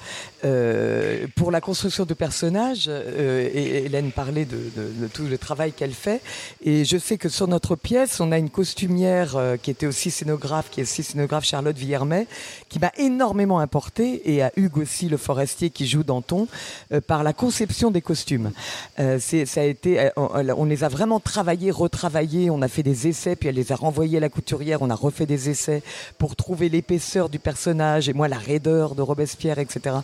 euh, 0.44 1.26
pour 1.36 1.50
la 1.50 1.60
construction 1.60 2.04
de 2.04 2.14
personnages. 2.14 2.84
euh, 2.88 3.48
Hélène 3.54 4.10
parlait 4.12 4.44
de, 4.44 4.56
de- 4.76 5.02
de 5.02 5.06
tout 5.08 5.24
le 5.24 5.38
travail 5.38 5.72
qu'elle 5.72 5.92
fait. 5.92 6.20
Et 6.64 6.84
je 6.84 6.98
sais 6.98 7.16
que 7.18 7.28
sur 7.28 7.48
notre 7.48 7.76
pièce, 7.76 8.20
on 8.20 8.30
a 8.32 8.38
une 8.38 8.50
costumière 8.50 9.36
euh, 9.36 9.56
qui 9.56 9.70
était 9.70 9.86
aussi 9.86 10.10
scénographe, 10.10 10.68
qui 10.70 10.80
est 10.80 10.84
aussi 10.84 11.02
scénographe 11.02 11.44
Charlotte 11.44 11.76
Villermet, 11.76 12.26
qui 12.68 12.78
m'a 12.78 12.92
énormément 12.98 13.58
apporté, 13.58 14.32
et 14.32 14.42
à 14.42 14.52
Hugues 14.56 14.78
aussi, 14.78 15.08
le 15.08 15.16
forestier 15.16 15.70
qui 15.70 15.86
joue 15.86 16.02
Danton, 16.04 16.46
euh, 16.92 17.00
par 17.00 17.22
la 17.22 17.32
conception 17.32 17.90
des 17.90 18.00
costumes. 18.02 18.52
Euh, 18.98 19.18
ça 19.18 19.60
a 19.60 19.64
été, 19.64 20.10
on, 20.16 20.28
on 20.56 20.64
les 20.64 20.84
a 20.84 20.88
vraiment 20.88 21.20
travaillés, 21.20 21.70
retravaillés. 21.70 22.50
On 22.50 22.62
a 22.62 22.68
fait 22.68 22.82
des 22.82 23.08
essais, 23.08 23.36
puis 23.36 23.48
elle 23.48 23.54
les 23.56 23.72
a 23.72 23.76
renvoyés 23.76 24.18
à 24.18 24.20
la 24.20 24.28
couturière. 24.28 24.82
On 24.82 24.90
a 24.90 24.94
refait 24.94 25.26
des 25.26 25.48
essais 25.50 25.82
pour 26.18 26.36
trouver 26.36 26.68
l'épaisseur 26.68 27.28
du 27.28 27.38
personnage 27.38 28.08
et 28.08 28.12
moi 28.12 28.28
la 28.28 28.38
raideur 28.38 28.94
de 28.94 29.02
Robespierre, 29.02 29.58
etc. 29.58 29.96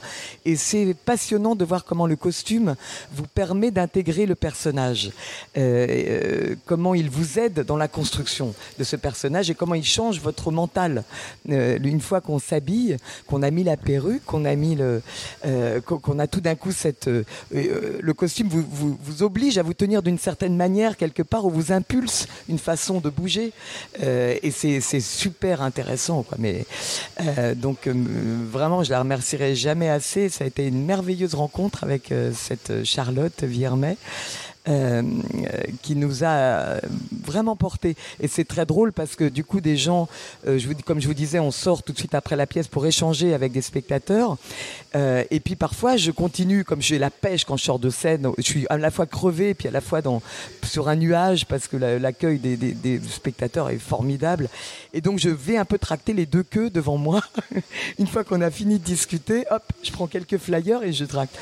Et 0.44 0.56
c'est 0.56 0.94
passionnant 1.04 1.54
de 1.54 1.64
voir 1.64 1.84
comment 1.84 2.06
le 2.06 2.16
costume 2.16 2.76
vous 3.12 3.26
permet 3.26 3.70
d'intégrer 3.70 4.26
le 4.26 4.34
personnage, 4.34 5.10
Euh, 5.56 5.86
euh, 5.90 6.54
comment 6.66 6.94
il 6.94 7.10
vous 7.10 7.38
aide 7.38 7.64
dans 7.64 7.76
la 7.76 7.88
construction 7.88 8.54
de 8.78 8.84
ce 8.84 8.96
personnage 8.96 9.50
et 9.50 9.54
comment 9.54 9.74
il 9.74 9.84
change 9.84 10.20
votre 10.20 10.50
mental. 10.50 11.04
Euh, 11.50 11.78
une 11.82 12.00
fois 12.00 12.20
qu'on 12.20 12.38
s'habille, 12.38 12.96
qu'on 13.26 13.42
a 13.42 13.50
mis 13.50 13.64
la 13.64 13.76
perruque, 13.76 14.24
qu'on 14.24 14.44
a 14.44 14.54
mis 14.54 14.76
le, 14.76 15.02
qu'on 15.84 16.18
a 16.18 16.26
tout 16.26 16.40
d'un 16.40 16.54
coup 16.54 16.72
cette, 16.72 17.08
le 17.50 18.12
costume 18.12 18.48
vous, 18.48 18.64
vous, 18.70 19.22
oblige 19.22 19.58
à 19.58 19.62
vous 19.62 19.74
tenir 19.74 20.02
d'une 20.02 20.18
certaine 20.18 20.56
manière 20.56 20.96
quelque 20.96 21.22
part 21.22 21.44
ou 21.44 21.50
vous 21.50 21.72
impulse 21.72 22.26
une 22.48 22.58
façon 22.58 23.00
de 23.00 23.10
bouger 23.10 23.52
et 24.00 24.50
c'est 24.50 25.00
super 25.00 25.62
intéressant 25.62 26.22
quoi. 26.22 26.38
Mais 26.38 26.64
donc 27.56 27.88
vraiment 27.88 28.84
je 28.84 28.90
la 28.90 29.00
remercierai 29.00 29.54
jamais 29.54 29.88
assez. 29.88 30.19
Ça 30.28 30.44
a 30.44 30.46
été 30.46 30.66
une 30.66 30.84
merveilleuse 30.84 31.34
rencontre 31.34 31.84
avec 31.84 32.12
euh, 32.12 32.32
cette 32.34 32.84
Charlotte 32.84 33.44
Viermet. 33.44 33.96
Euh, 34.68 35.02
qui 35.82 35.96
nous 35.96 36.22
a 36.22 36.26
euh, 36.28 36.80
vraiment 37.24 37.56
porté. 37.56 37.96
Et 38.20 38.28
c'est 38.28 38.44
très 38.44 38.66
drôle 38.66 38.92
parce 38.92 39.16
que 39.16 39.24
du 39.24 39.42
coup, 39.44 39.60
des 39.60 39.76
gens, 39.76 40.08
euh, 40.46 40.58
comme 40.84 41.00
je 41.00 41.06
vous 41.08 41.14
disais, 41.14 41.38
on 41.38 41.50
sort 41.50 41.82
tout 41.82 41.92
de 41.92 41.98
suite 41.98 42.14
après 42.14 42.36
la 42.36 42.46
pièce 42.46 42.68
pour 42.68 42.86
échanger 42.86 43.32
avec 43.34 43.52
des 43.52 43.62
spectateurs. 43.62 44.36
Euh, 44.94 45.24
et 45.30 45.40
puis 45.40 45.56
parfois, 45.56 45.96
je 45.96 46.10
continue, 46.10 46.64
comme 46.64 46.82
j'ai 46.82 46.98
la 46.98 47.10
pêche 47.10 47.44
quand 47.44 47.56
je 47.56 47.64
sors 47.64 47.78
de 47.78 47.90
scène, 47.90 48.28
je 48.38 48.42
suis 48.42 48.66
à 48.70 48.76
la 48.76 48.90
fois 48.90 49.06
crevé, 49.06 49.54
puis 49.54 49.68
à 49.68 49.70
la 49.70 49.80
fois 49.80 50.02
dans, 50.02 50.20
sur 50.64 50.88
un 50.88 50.96
nuage 50.96 51.46
parce 51.46 51.66
que 51.68 51.76
la- 51.76 51.98
l'accueil 51.98 52.38
des- 52.38 52.56
des 52.56 53.00
spectateurs 53.08 53.70
est 53.70 53.78
formidable. 53.78 54.48
Et 54.92 55.00
donc, 55.00 55.18
je 55.18 55.30
vais 55.30 55.56
un 55.56 55.64
peu 55.64 55.78
tracter 55.78 56.12
les 56.12 56.26
deux 56.26 56.42
queues 56.42 56.70
devant 56.70 56.96
moi. 56.98 57.22
Une 57.98 58.06
fois 58.06 58.24
qu'on 58.24 58.40
a 58.40 58.50
fini 58.50 58.78
de 58.78 58.84
discuter, 58.84 59.44
hop, 59.50 59.62
je 59.82 59.90
prends 59.92 60.06
quelques 60.06 60.36
flyers 60.38 60.82
et 60.82 60.92
je 60.92 61.04
tracte. 61.04 61.36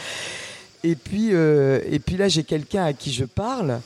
Et 0.85 0.95
puis, 0.95 1.31
euh, 1.33 1.81
et 1.91 1.99
puis 1.99 2.17
là, 2.17 2.29
j'ai 2.29 2.45
quelqu'un 2.45 2.85
à 2.85 2.93
qui 2.93 3.13
je 3.13 3.25
parle. 3.25 3.81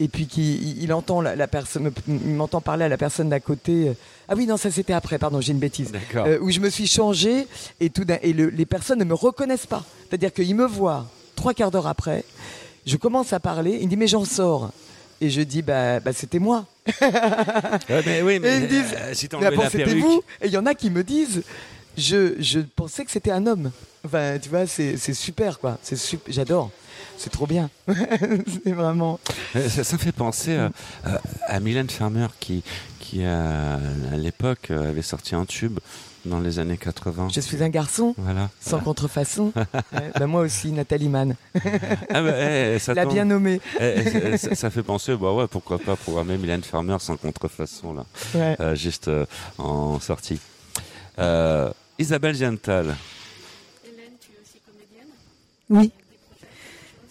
Et 0.00 0.08
puis 0.08 0.26
qui, 0.26 0.56
il, 0.56 0.82
il 0.82 0.92
entend 0.92 1.20
la, 1.20 1.36
la 1.36 1.46
personne, 1.46 1.90
il 2.08 2.34
m'entend 2.34 2.60
parler 2.60 2.84
à 2.84 2.88
la 2.88 2.96
personne 2.96 3.28
d'à 3.28 3.38
côté. 3.40 3.92
Ah 4.28 4.34
oui, 4.36 4.44
non, 4.46 4.56
ça 4.56 4.70
c'était 4.70 4.92
après. 4.92 5.18
Pardon, 5.18 5.40
j'ai 5.40 5.52
une 5.52 5.58
bêtise. 5.60 5.92
Euh, 6.26 6.38
où 6.40 6.50
je 6.50 6.58
me 6.60 6.68
suis 6.68 6.88
changé 6.88 7.46
et 7.80 7.90
tout 7.90 8.04
d'un- 8.04 8.18
et 8.22 8.32
le- 8.32 8.48
les 8.50 8.66
personnes 8.66 8.98
ne 8.98 9.04
me 9.04 9.14
reconnaissent 9.14 9.66
pas. 9.66 9.84
C'est-à-dire 10.08 10.32
qu'ils 10.32 10.54
me 10.56 10.66
voient 10.66 11.06
trois 11.36 11.54
quarts 11.54 11.70
d'heure 11.70 11.86
après. 11.86 12.24
Je 12.86 12.96
commence 12.96 13.32
à 13.32 13.38
parler. 13.40 13.78
Il 13.80 13.84
me 13.84 13.90
dit 13.90 13.96
mais 13.96 14.08
j'en 14.08 14.24
sors. 14.24 14.72
Et 15.20 15.30
je 15.30 15.40
dis 15.42 15.62
bah, 15.62 16.00
bah 16.00 16.12
c'était 16.12 16.40
moi. 16.40 16.66
Ouais, 17.88 18.02
mais 18.04 18.22
oui, 18.22 18.38
mais 18.40 18.48
Et 18.48 18.56
ils 18.56 18.62
me 18.62 18.66
disent, 18.68 18.94
euh, 18.98 19.14
si 19.14 19.28
mais 19.40 19.44
la 19.44 19.50
vous. 20.00 20.22
Et 20.42 20.46
il 20.46 20.52
y 20.52 20.56
en 20.58 20.66
a 20.66 20.74
qui 20.74 20.90
me 20.90 21.02
disent, 21.04 21.42
je, 21.96 22.34
je 22.38 22.60
pensais 22.60 23.04
que 23.04 23.10
c'était 23.10 23.30
un 23.30 23.46
homme. 23.46 23.70
Enfin, 24.04 24.38
tu 24.40 24.48
vois, 24.48 24.66
c'est 24.66 24.96
super, 25.14 25.58
quoi. 25.58 25.78
C'est 25.82 25.96
j'adore. 26.28 26.70
C'est 27.16 27.30
trop 27.30 27.46
bien. 27.46 27.70
c'est 28.64 28.72
vraiment. 28.72 29.20
Euh, 29.56 29.68
Ça, 29.68 29.98
fait 29.98 30.12
penser 30.12 30.50
euh, 30.50 30.68
euh, 31.06 31.16
à 31.46 31.60
Mylène 31.60 31.88
Farmer 31.88 32.26
qui, 32.40 32.62
qui 32.98 33.24
à 33.24 33.78
l'époque 34.16 34.70
avait 34.70 35.02
sorti 35.02 35.34
un 35.34 35.44
tube 35.44 35.78
dans 36.24 36.40
les 36.40 36.58
années 36.58 36.76
80. 36.76 37.28
Je 37.32 37.40
suis 37.40 37.62
un 37.62 37.68
garçon, 37.68 38.14
Voilà. 38.18 38.50
sans 38.60 38.80
contrefaçon. 38.80 39.52
Ouais, 39.92 40.10
bah, 40.18 40.26
moi 40.26 40.40
aussi, 40.42 40.72
Nathalie 40.72 41.08
Mann. 41.08 41.36
Ah 42.10 42.22
bah, 42.22 42.32
eh, 42.40 42.78
ça 42.78 42.94
l'a 42.94 43.06
bien 43.06 43.24
nommé. 43.24 43.60
Eh, 43.80 44.02
eh, 44.32 44.36
ça, 44.38 44.54
ça 44.54 44.70
fait 44.70 44.82
penser, 44.82 45.16
bah 45.16 45.32
ouais, 45.32 45.46
pourquoi 45.46 45.78
pas 45.78 45.96
programmer 45.96 46.36
Mylène 46.36 46.62
Farmer 46.62 46.96
sans 46.98 47.16
contrefaçon 47.16 47.94
là, 47.94 48.04
Ouais. 48.34 48.56
Euh, 48.60 48.74
juste 48.74 49.08
euh, 49.08 49.24
en 49.58 50.00
sortie. 50.00 50.40
Euh, 51.18 51.70
Isabelle 51.98 52.34
Giantal. 52.34 52.96
Hélène, 53.84 54.14
tu 54.20 54.32
es 54.32 54.40
aussi 54.42 54.60
comédienne. 54.66 55.08
Oui. 55.70 55.92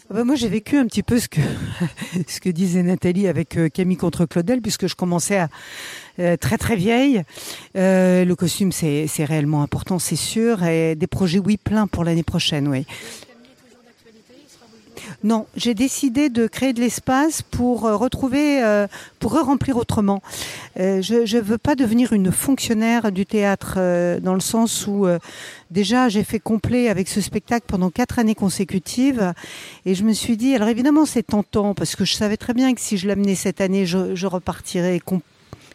Ah 0.09 0.15
bah, 0.15 0.23
moi, 0.25 0.35
j'ai 0.35 0.49
vécu 0.49 0.77
un 0.77 0.85
petit 0.85 1.03
peu 1.03 1.19
ce 1.19 1.29
que, 1.29 1.39
ce 2.27 2.41
que 2.41 2.49
disait 2.49 2.83
Nathalie 2.83 3.27
avec 3.27 3.57
euh, 3.57 3.69
Camille 3.69 3.95
contre 3.95 4.25
Claudel, 4.25 4.61
puisque 4.61 4.87
je 4.87 4.95
commençais 4.95 5.37
à 5.37 5.49
euh, 6.19 6.35
très 6.35 6.57
très 6.57 6.75
vieille. 6.75 7.23
Euh, 7.77 8.25
le 8.25 8.35
costume, 8.35 8.73
c'est 8.73 9.07
c'est 9.07 9.23
réellement 9.23 9.63
important, 9.63 9.99
c'est 9.99 10.17
sûr. 10.17 10.63
Et 10.63 10.95
des 10.95 11.07
projets, 11.07 11.39
oui, 11.39 11.55
plein 11.55 11.87
pour 11.87 12.03
l'année 12.03 12.23
prochaine, 12.23 12.67
oui. 12.67 12.83
Camille 12.83 13.51
est 13.51 13.65
toujours 13.65 13.83
d'actualité, 13.85 14.33
il 14.35 14.49
sera 14.51 14.65
toujours. 14.65 15.12
Non, 15.23 15.45
j'ai 15.55 15.73
décidé 15.73 16.29
de 16.29 16.47
créer 16.47 16.73
de 16.73 16.81
l'espace 16.81 17.41
pour 17.43 17.85
euh, 17.85 17.95
retrouver, 17.95 18.61
euh, 18.61 18.87
pour 19.19 19.31
remplir 19.41 19.77
autrement. 19.77 20.21
Euh, 20.79 21.01
je 21.01 21.37
ne 21.37 21.41
veux 21.41 21.57
pas 21.57 21.75
devenir 21.75 22.11
une 22.11 22.31
fonctionnaire 22.31 23.09
du 23.11 23.25
théâtre 23.25 23.79
dans 24.19 24.33
le 24.33 24.41
sens 24.41 24.85
où 24.87 25.05
déjà 25.71 26.09
j'ai 26.09 26.23
fait 26.23 26.39
complet 26.39 26.89
avec 26.89 27.07
ce 27.07 27.21
spectacle 27.21 27.65
pendant 27.67 27.89
quatre 27.89 28.19
années 28.19 28.35
consécutives 28.35 29.33
et 29.85 29.95
je 29.95 30.03
me 30.03 30.13
suis 30.13 30.35
dit 30.37 30.55
alors 30.55 30.67
évidemment 30.67 31.05
c'est 31.05 31.23
tentant 31.23 31.73
parce 31.73 31.95
que 31.95 32.05
je 32.05 32.13
savais 32.13 32.37
très 32.37 32.53
bien 32.53 32.73
que 32.73 32.81
si 32.81 32.97
je 32.97 33.07
l'amenais 33.07 33.35
cette 33.35 33.61
année 33.61 33.85
je, 33.85 34.25
repartirais 34.27 34.99
com- 34.99 35.21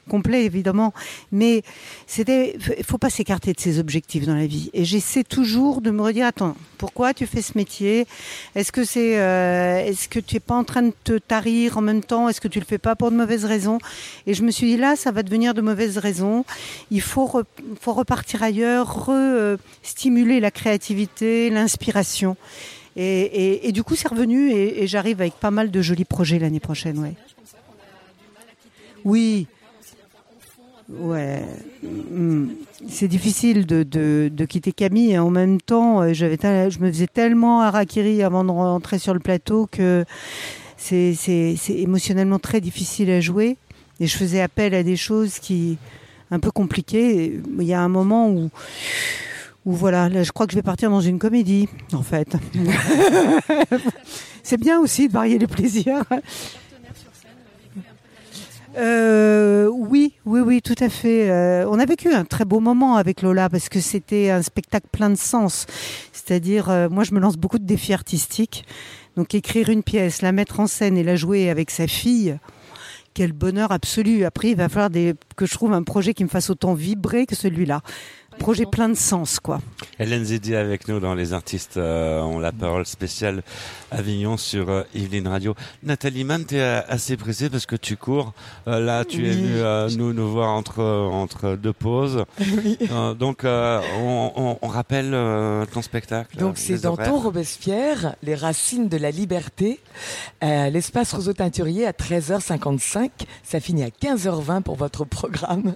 complet 0.09 0.45
évidemment. 0.45 0.93
Mais 1.31 1.63
c'était 2.07 2.57
il 2.79 2.85
faut 2.85 2.99
pas 2.99 3.11
s'écarter 3.11 3.53
de 3.53 3.61
ses 3.61 3.79
objectifs 3.79 4.27
dans 4.27 4.35
la 4.35 4.47
vie. 4.47 4.71
Et 4.73 4.85
j'essaie 4.85 5.23
toujours 5.23 5.81
de 5.81 5.91
me 5.93 6.03
redire 6.03 6.27
attends 6.27 6.57
pourquoi 6.79 7.15
tu 7.15 7.27
fais 7.27 7.43
ce 7.43 7.53
métier? 7.57 8.07
Est-ce 8.55 8.73
que 8.73 8.85
c'est 8.85 9.19
euh, 9.19 9.85
est-ce 9.85 10.09
que 10.09 10.19
tu 10.19 10.37
es 10.37 10.41
pas 10.41 10.55
en 10.55 10.65
train 10.65 10.83
de 10.83 10.93
te 11.05 11.19
tarir 11.19 11.79
en 11.79 11.83
même 11.83 12.03
temps? 12.03 12.29
Est-ce 12.29 12.41
que 12.41 12.49
tu 12.49 12.59
le 12.59 12.65
fais 12.65 12.79
pas 12.79 12.97
pour 12.97 13.11
de 13.11 13.17
mauvaises 13.17 13.45
raisons? 13.45 13.79
Et 14.27 14.35
je 14.35 14.43
me 14.43 14.51
suis 14.51 14.67
dit 14.67 14.77
là 14.77 14.97
ça 14.97 15.13
va 15.13 15.23
devenir 15.23 15.55
de 15.55 15.61
mauvaises 15.61 15.99
raisons. 15.99 16.45
Il 16.91 17.03
faut 17.03 17.27
re- 17.27 17.45
faut 17.81 17.93
repartir 17.93 18.43
ailleurs 18.43 19.07
re, 19.07 19.11
euh, 19.11 19.57
stimuler 19.83 20.41
la 20.41 20.51
créativité 20.51 21.51
l'inspiration. 21.51 22.37
Et, 22.97 23.21
et, 23.21 23.69
et 23.69 23.73
du 23.73 23.85
coup 23.85 23.95
c'est 23.95 24.09
revenu 24.09 24.51
et, 24.51 24.83
et 24.83 24.87
j'arrive 24.89 25.21
avec 25.21 25.35
pas 25.35 25.53
mal 25.53 25.71
de 25.71 25.83
jolis 25.83 26.05
projets 26.05 26.39
l'année 26.41 26.59
prochaine 26.59 26.99
ouais. 26.99 27.15
Comme 29.05 29.58
Ouais, 30.89 31.45
Mm. 31.83 32.49
c'est 32.89 33.09
difficile 33.09 33.67
de, 33.67 33.83
de, 33.83 34.31
de 34.33 34.45
quitter 34.45 34.73
Camille 34.73 35.13
et 35.13 35.19
en 35.19 35.31
même 35.31 35.61
temps, 35.61 36.03
euh, 36.03 36.13
j'avais, 36.13 36.37
je 36.71 36.79
me 36.81 36.91
faisais 36.91 37.07
tellement 37.07 37.61
harakiri 37.61 38.23
avant 38.23 38.45
de 38.45 38.51
rentrer 38.51 38.99
sur 38.99 39.15
le 39.15 39.21
plateau 39.21 39.69
que 39.71 40.05
c'est, 40.77 41.15
émotionnellement 41.69 42.39
très 42.39 42.61
difficile 42.61 43.11
à 43.11 43.21
jouer 43.21 43.57
et 44.01 44.07
je 44.07 44.17
faisais 44.17 44.41
appel 44.41 44.75
à 44.75 44.83
des 44.83 44.97
choses 44.97 45.39
qui 45.39 45.79
un 46.31 46.41
peu 46.41 46.51
compliquées. 46.51 47.41
Il 47.59 47.65
y 47.65 47.73
a 47.73 47.81
un 47.81 47.89
moment 47.89 48.29
où 48.31 48.51
où 49.67 49.73
voilà, 49.73 50.09
là, 50.09 50.23
je 50.23 50.33
crois 50.33 50.47
que 50.47 50.53
je 50.53 50.57
vais 50.57 50.63
partir 50.63 50.89
dans 50.89 51.01
une 51.03 51.19
comédie, 51.19 51.69
en 51.93 52.03
fait. 52.03 52.37
c'est 54.43 54.57
bien 54.57 54.81
aussi 54.81 55.09
de 55.09 55.13
varier 55.13 55.39
les 55.39 55.47
plaisirs. 55.47 56.05
Euh, 58.79 59.67
oui, 59.67 60.15
oui, 60.25 60.41
oui, 60.41 60.63
tout 60.63 60.77
à 60.79 60.89
fait. 60.89 61.31
Euh, 61.31 61.67
on 61.69 61.81
a 61.81 61.85
vécu 61.85 62.13
un 62.13 62.25
très 62.25 62.45
beau 62.45 62.61
moment 62.61 62.95
avec 62.95 63.23
Lola 63.23 63.49
parce 63.49 63.69
que 63.69 63.81
c'était 63.81 64.31
un 64.31 64.43
spectacle 64.43 64.87
plein 64.93 65.11
de 65.11 65.17
sens. 65.17 65.67
C'est-à-dire, 66.13 66.71
euh, 66.71 66.89
moi, 66.89 67.03
je 67.03 67.13
me 67.13 67.19
lance 67.19 67.37
beaucoup 67.37 67.59
de 67.59 67.65
défis 67.65 67.93
artistiques. 67.93 68.65
Donc, 69.17 69.35
écrire 69.35 69.69
une 69.69 69.83
pièce, 69.83 70.23
la 70.23 70.31
mettre 70.31 70.61
en 70.61 70.69
scène 70.69 70.97
et 70.97 71.03
la 71.03 71.17
jouer 71.17 71.51
avec 71.51 71.71
sa 71.71 71.89
fille, 71.89 72.39
quel 73.15 73.33
bonheur 73.33 73.73
absolu. 73.73 74.25
Après, 74.25 74.51
il 74.51 74.57
va 74.57 74.69
falloir 74.69 74.91
des, 74.91 75.15
que 75.37 75.45
je 75.45 75.55
trouve 75.55 75.73
un 75.73 75.83
projet 75.83 76.15
qui 76.15 76.23
me 76.23 76.29
fasse 76.29 76.49
autant 76.51 76.75
vibrer 76.75 77.27
que 77.27 77.35
celui-là. 77.35 77.81
Projet 78.39 78.65
plein 78.67 78.89
de 78.89 78.95
sens, 78.95 79.41
quoi. 79.41 79.61
Hélène 79.99 80.25
Zedi 80.25 80.55
avec 80.55 80.89
nous 80.89 81.01
dans 81.01 81.15
Les 81.15 81.33
Artistes 81.35 81.77
euh, 81.77 82.21
ont 82.23 82.39
la 82.39 82.51
parole 82.51 82.87
spéciale 82.87 83.43
Avignon 83.91 84.37
sur 84.39 84.71
euh, 84.71 84.83
Yveline 84.95 85.29
Radio. 85.29 85.55
Nathalie 85.83 86.25
Mann, 86.25 86.47
tu 86.47 86.57
es 86.57 86.63
assez 86.63 87.17
pressée 87.19 87.51
parce 87.51 87.67
que 87.67 87.77
tu 87.77 87.97
cours. 87.97 88.33
Euh, 88.67 88.81
là, 88.81 89.05
tu 89.05 89.27
es 89.27 89.31
venue 89.33 89.57
euh, 89.57 89.91
nous, 89.97 90.15
nous 90.15 90.31
voir 90.31 90.51
entre, 90.51 90.83
entre 90.83 91.57
deux 91.57 91.73
pauses. 91.75 92.25
Euh, 92.91 93.13
donc, 93.15 93.45
euh, 93.45 93.81
on, 94.01 94.33
on- 94.37 94.59
on 94.63 94.69
rappelle 94.69 95.11
euh, 95.13 95.67
ton 95.67 95.83
spectacle. 95.83 96.37
Donc 96.39 96.55
euh, 96.55 96.59
c'est 96.59 96.73
les 96.75 96.79
dans 96.81 96.93
horaires. 96.93 97.09
ton 97.09 97.19
Robespierre, 97.21 98.15
les 98.23 98.35
racines 98.35 98.89
de 98.89 98.97
la 98.97 99.11
liberté, 99.11 99.81
l'espace 100.43 101.13
Roseau 101.13 101.35
Teinturier 101.35 101.87
à 101.87 101.93
13h55. 101.93 103.11
Ça 103.43 103.61
finit 103.61 103.83
à 103.85 103.89
15h20 103.89 104.63
pour 104.63 104.77
votre 104.77 105.05
programme 105.05 105.75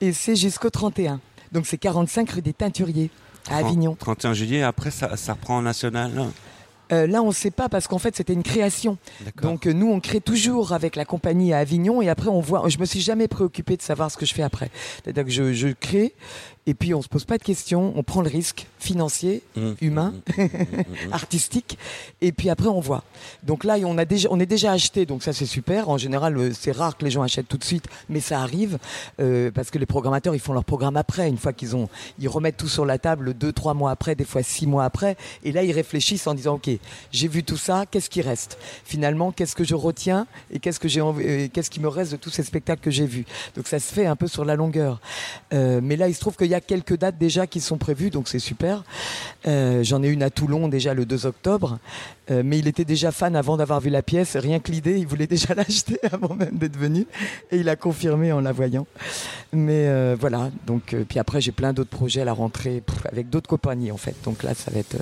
et 0.00 0.12
c'est 0.12 0.36
jusqu'au 0.36 0.70
31. 0.70 1.20
Donc 1.52 1.66
c'est 1.66 1.78
45 1.78 2.30
rue 2.30 2.42
des 2.42 2.52
Teinturiers 2.52 3.10
à 3.50 3.58
Avignon. 3.58 3.96
31 3.98 4.34
juillet, 4.34 4.62
après 4.62 4.90
ça, 4.90 5.16
ça 5.16 5.34
reprend 5.34 5.58
en 5.58 5.62
national. 5.62 6.12
Euh, 6.92 7.08
là 7.08 7.20
on 7.20 7.28
ne 7.28 7.32
sait 7.32 7.50
pas 7.50 7.68
parce 7.68 7.88
qu'en 7.88 7.98
fait 7.98 8.14
c'était 8.16 8.32
une 8.32 8.44
création. 8.44 8.96
Donc 9.42 9.66
euh, 9.66 9.72
nous 9.72 9.88
on 9.88 9.98
crée 9.98 10.20
toujours 10.20 10.72
avec 10.72 10.94
la 10.94 11.04
compagnie 11.04 11.52
à 11.52 11.58
Avignon 11.58 12.00
et 12.00 12.08
après 12.08 12.28
on 12.28 12.40
voit. 12.40 12.68
Je 12.68 12.78
me 12.78 12.84
suis 12.84 13.00
jamais 13.00 13.26
préoccupé 13.26 13.76
de 13.76 13.82
savoir 13.82 14.10
ce 14.10 14.16
que 14.16 14.24
je 14.24 14.32
fais 14.34 14.42
après. 14.44 14.70
C'est-à-dire 15.02 15.24
que 15.24 15.30
je, 15.30 15.52
je 15.52 15.68
crée 15.68 16.14
et 16.66 16.74
puis 16.74 16.94
on 16.94 17.02
se 17.02 17.08
pose 17.08 17.24
pas 17.24 17.38
de 17.38 17.42
questions, 17.42 17.92
on 17.96 18.02
prend 18.02 18.22
le 18.22 18.28
risque 18.28 18.66
financier, 18.78 19.42
Mmh. 19.56 19.70
humain, 19.80 20.14
Mmh, 20.36 20.42
mmh, 20.42 20.48
artistique 21.12 21.78
et 22.20 22.32
puis 22.32 22.50
après 22.50 22.68
on 22.68 22.80
voit. 22.80 23.04
Donc 23.42 23.64
là 23.64 23.76
on 23.84 23.96
a 23.98 24.04
déjà 24.04 24.28
on 24.30 24.38
est 24.40 24.46
déjà 24.46 24.72
acheté 24.72 25.06
donc 25.06 25.22
ça 25.22 25.32
c'est 25.32 25.46
super. 25.46 25.88
En 25.88 25.98
général 25.98 26.36
euh, 26.36 26.52
c'est 26.52 26.72
rare 26.72 26.96
que 26.96 27.04
les 27.04 27.10
gens 27.10 27.22
achètent 27.22 27.48
tout 27.48 27.58
de 27.58 27.64
suite 27.64 27.86
mais 28.08 28.20
ça 28.20 28.40
arrive 28.40 28.78
euh, 29.20 29.50
parce 29.50 29.70
que 29.70 29.78
les 29.78 29.86
programmateurs 29.86 30.34
ils 30.34 30.40
font 30.40 30.52
leur 30.52 30.64
programme 30.64 30.96
après 30.96 31.28
une 31.28 31.38
fois 31.38 31.52
qu'ils 31.52 31.74
ont 31.76 31.88
ils 32.18 32.28
remettent 32.28 32.56
tout 32.56 32.68
sur 32.68 32.84
la 32.84 32.98
table 32.98 33.34
deux 33.34 33.52
trois 33.52 33.74
mois 33.74 33.90
après 33.90 34.14
des 34.14 34.24
fois 34.24 34.42
six 34.42 34.66
mois 34.66 34.84
après 34.84 35.16
et 35.44 35.52
là 35.52 35.62
ils 35.62 35.72
réfléchissent 35.72 36.26
en 36.26 36.34
disant 36.34 36.54
ok 36.54 36.70
j'ai 37.12 37.28
vu 37.28 37.42
tout 37.44 37.56
ça 37.56 37.84
qu'est-ce 37.90 38.10
qui 38.10 38.22
reste? 38.22 38.58
Finalement 38.84 39.32
qu'est-ce 39.32 39.54
que 39.56 39.64
je 39.64 39.74
retiens 39.74 40.26
et 40.50 40.58
qu'est-ce 40.58 40.80
que 40.80 40.88
j'ai 40.88 41.00
euh, 41.00 41.48
qu'est-ce 41.52 41.70
qui 41.70 41.80
me 41.80 41.88
reste 41.88 42.12
de 42.12 42.16
tous 42.16 42.30
ces 42.30 42.42
spectacles 42.42 42.82
que 42.82 42.90
j'ai 42.90 43.06
vus? 43.06 43.24
Donc 43.56 43.68
ça 43.68 43.78
se 43.78 43.92
fait 43.92 44.06
un 44.06 44.16
peu 44.16 44.26
sur 44.28 44.44
la 44.44 44.54
longueur. 44.56 45.00
Euh, 45.52 45.80
mais 45.82 45.96
là 45.96 46.08
il 46.08 46.14
se 46.14 46.20
trouve 46.20 46.36
qu'il 46.36 46.48
y 46.48 46.54
a 46.54 46.55
quelques 46.60 46.96
dates 46.98 47.18
déjà 47.18 47.46
qui 47.46 47.60
sont 47.60 47.78
prévues 47.78 48.10
donc 48.10 48.28
c'est 48.28 48.38
super. 48.38 48.82
Euh, 49.46 49.82
J'en 49.82 50.02
ai 50.02 50.08
une 50.08 50.22
à 50.22 50.30
Toulon 50.30 50.68
déjà 50.68 50.94
le 50.94 51.04
2 51.04 51.26
octobre. 51.26 51.78
Euh, 52.30 52.42
mais 52.44 52.58
il 52.58 52.66
était 52.66 52.84
déjà 52.84 53.12
fan 53.12 53.36
avant 53.36 53.56
d'avoir 53.56 53.80
vu 53.80 53.90
la 53.90 54.02
pièce. 54.02 54.36
Rien 54.36 54.58
que 54.58 54.72
l'idée, 54.72 54.98
il 54.98 55.06
voulait 55.06 55.26
déjà 55.26 55.54
l'acheter 55.56 55.98
avant 56.10 56.34
même 56.34 56.56
d'être 56.56 56.76
venu. 56.76 57.06
Et 57.52 57.58
il 57.58 57.68
a 57.68 57.76
confirmé 57.76 58.32
en 58.32 58.40
la 58.40 58.52
voyant. 58.52 58.86
Mais 59.52 59.86
euh, 59.86 60.16
voilà. 60.18 60.50
Donc, 60.66 60.96
puis 61.08 61.18
après, 61.18 61.40
j'ai 61.40 61.52
plein 61.52 61.72
d'autres 61.72 61.90
projets 61.90 62.22
à 62.22 62.24
la 62.24 62.32
rentrée 62.32 62.82
avec 63.10 63.30
d'autres 63.30 63.48
compagnies 63.48 63.92
en 63.92 63.96
fait. 63.96 64.14
Donc 64.24 64.42
là, 64.42 64.54
ça 64.54 64.70
va 64.70 64.80
être. 64.80 64.96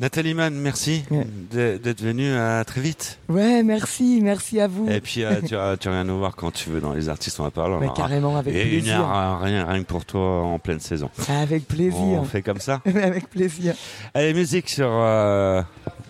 Nathalie 0.00 0.34
Mann, 0.34 0.54
merci 0.54 1.04
d'être 1.50 2.00
venue. 2.00 2.32
À 2.32 2.64
très 2.64 2.80
vite. 2.80 3.18
Ouais, 3.28 3.64
merci, 3.64 4.20
merci 4.22 4.60
à 4.60 4.68
vous. 4.68 4.88
Et 4.88 5.00
puis 5.00 5.24
euh, 5.24 5.40
tu, 5.42 5.56
as, 5.56 6.04
nous 6.04 6.18
voir 6.18 6.36
quand 6.36 6.52
tu 6.52 6.70
veux 6.70 6.80
dans 6.80 6.92
les 6.92 7.08
artistes, 7.08 7.40
on 7.40 7.42
va 7.42 7.50
parler. 7.50 7.84
Bah, 7.84 7.92
carrément, 7.96 8.36
avec 8.36 8.54
et 8.54 8.62
plaisir. 8.62 8.94
Une 8.94 9.00
heure, 9.00 9.40
rien, 9.40 9.66
rien 9.66 9.82
que 9.82 9.88
pour 9.88 10.04
toi 10.04 10.42
en 10.42 10.58
pleine 10.60 10.78
saison. 10.78 11.10
Avec 11.28 11.66
plaisir. 11.66 11.96
On 11.98 12.24
fait 12.24 12.42
comme 12.42 12.60
ça. 12.60 12.80
avec 12.86 13.28
plaisir. 13.28 13.74
Allez, 14.14 14.34
musique 14.34 14.68
sur 14.68 14.88
euh, 14.88 15.62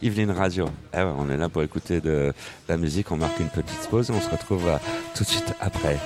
Yveline 0.03 0.32
Radio. 0.32 0.68
Eh 0.95 1.01
on 1.01 1.30
est 1.30 1.39
là 1.39 1.49
pour 1.49 1.62
écouter 1.62 2.01
de, 2.01 2.32
la 2.68 2.76
musique. 2.76 3.11
On 3.11 3.16
marque 3.16 3.41
une 3.41 3.49
petite 3.49 3.89
pause 3.89 4.11
et 4.11 4.12
on 4.12 4.20
se 4.20 4.28
retrouve 4.28 4.68
euh, 4.68 4.76
tout 5.14 5.24
de 5.24 5.28
suite 5.28 5.55
après. 5.61 5.97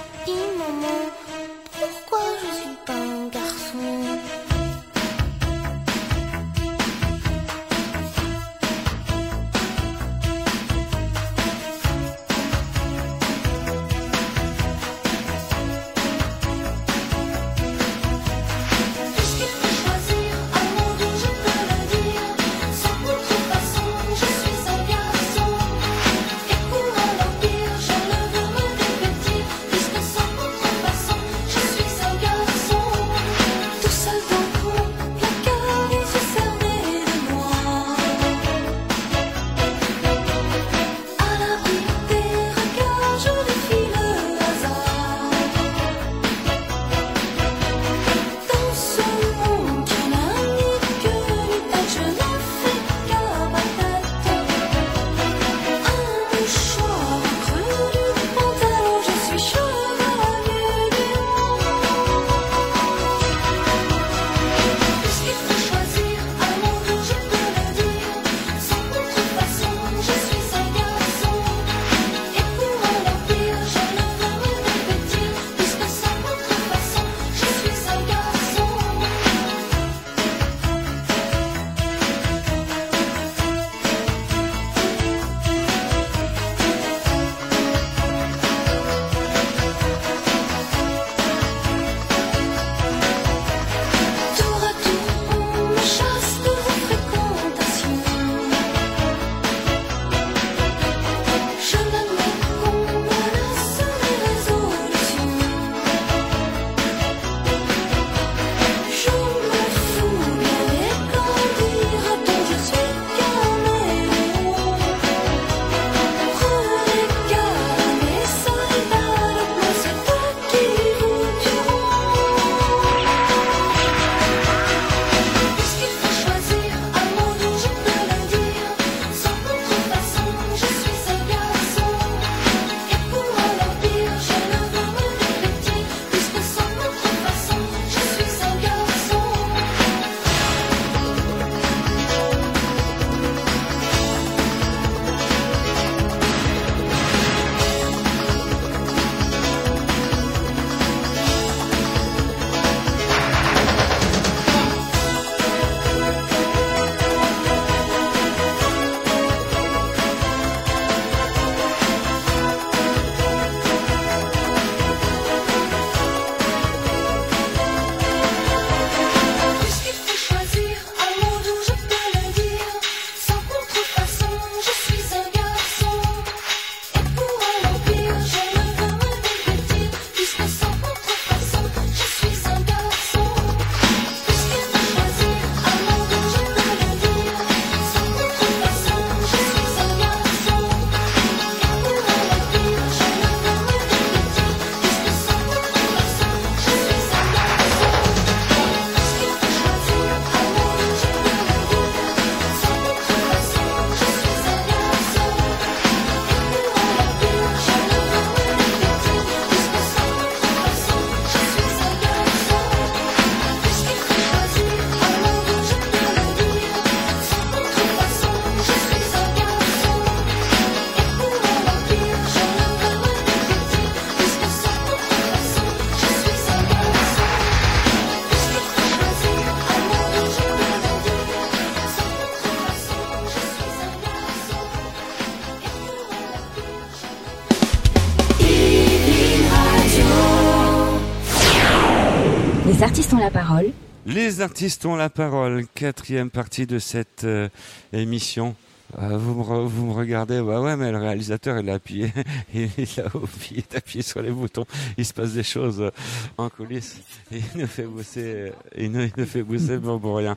artistes 244.43 244.85
ont 244.87 244.97
la 244.97 245.09
parole, 245.09 245.67
quatrième 245.75 246.29
partie 246.29 246.67
de 246.67 246.79
cette 246.79 247.25
euh, 247.25 247.49
émission. 247.93 248.57
Euh, 248.99 249.17
vous, 249.17 249.35
me 249.35 249.43
vous 249.67 249.87
me 249.87 249.93
regardez, 249.93 250.41
bah 250.43 250.61
ouais, 250.61 250.77
mais 250.77 250.93
le 250.93 250.99
réalisateur, 250.99 251.59
il 251.59 251.71
a 251.71 251.75
appuyé, 251.75 252.13
il 252.55 252.65
a 252.65 253.11
il 253.51 253.65
appuyé 253.77 254.03
sur 254.03 254.21
les 254.21 254.31
boutons. 254.31 254.67
Il 254.99 255.07
se 255.07 255.15
passe 255.15 255.33
des 255.33 255.43
choses 255.43 255.81
euh, 255.81 255.91
en 256.37 256.51
coulisses. 256.51 257.01
Il 257.31 257.43
nous 257.55 257.67
fait 257.67 257.85
bosser, 257.85 258.23
euh, 258.25 258.51
il 258.77 258.93
nous, 258.93 259.09
il 259.17 259.27
fait 259.27 259.43
bosser 259.43 259.79
pour, 259.79 259.99
pour 260.01 260.17
rien. 260.19 260.37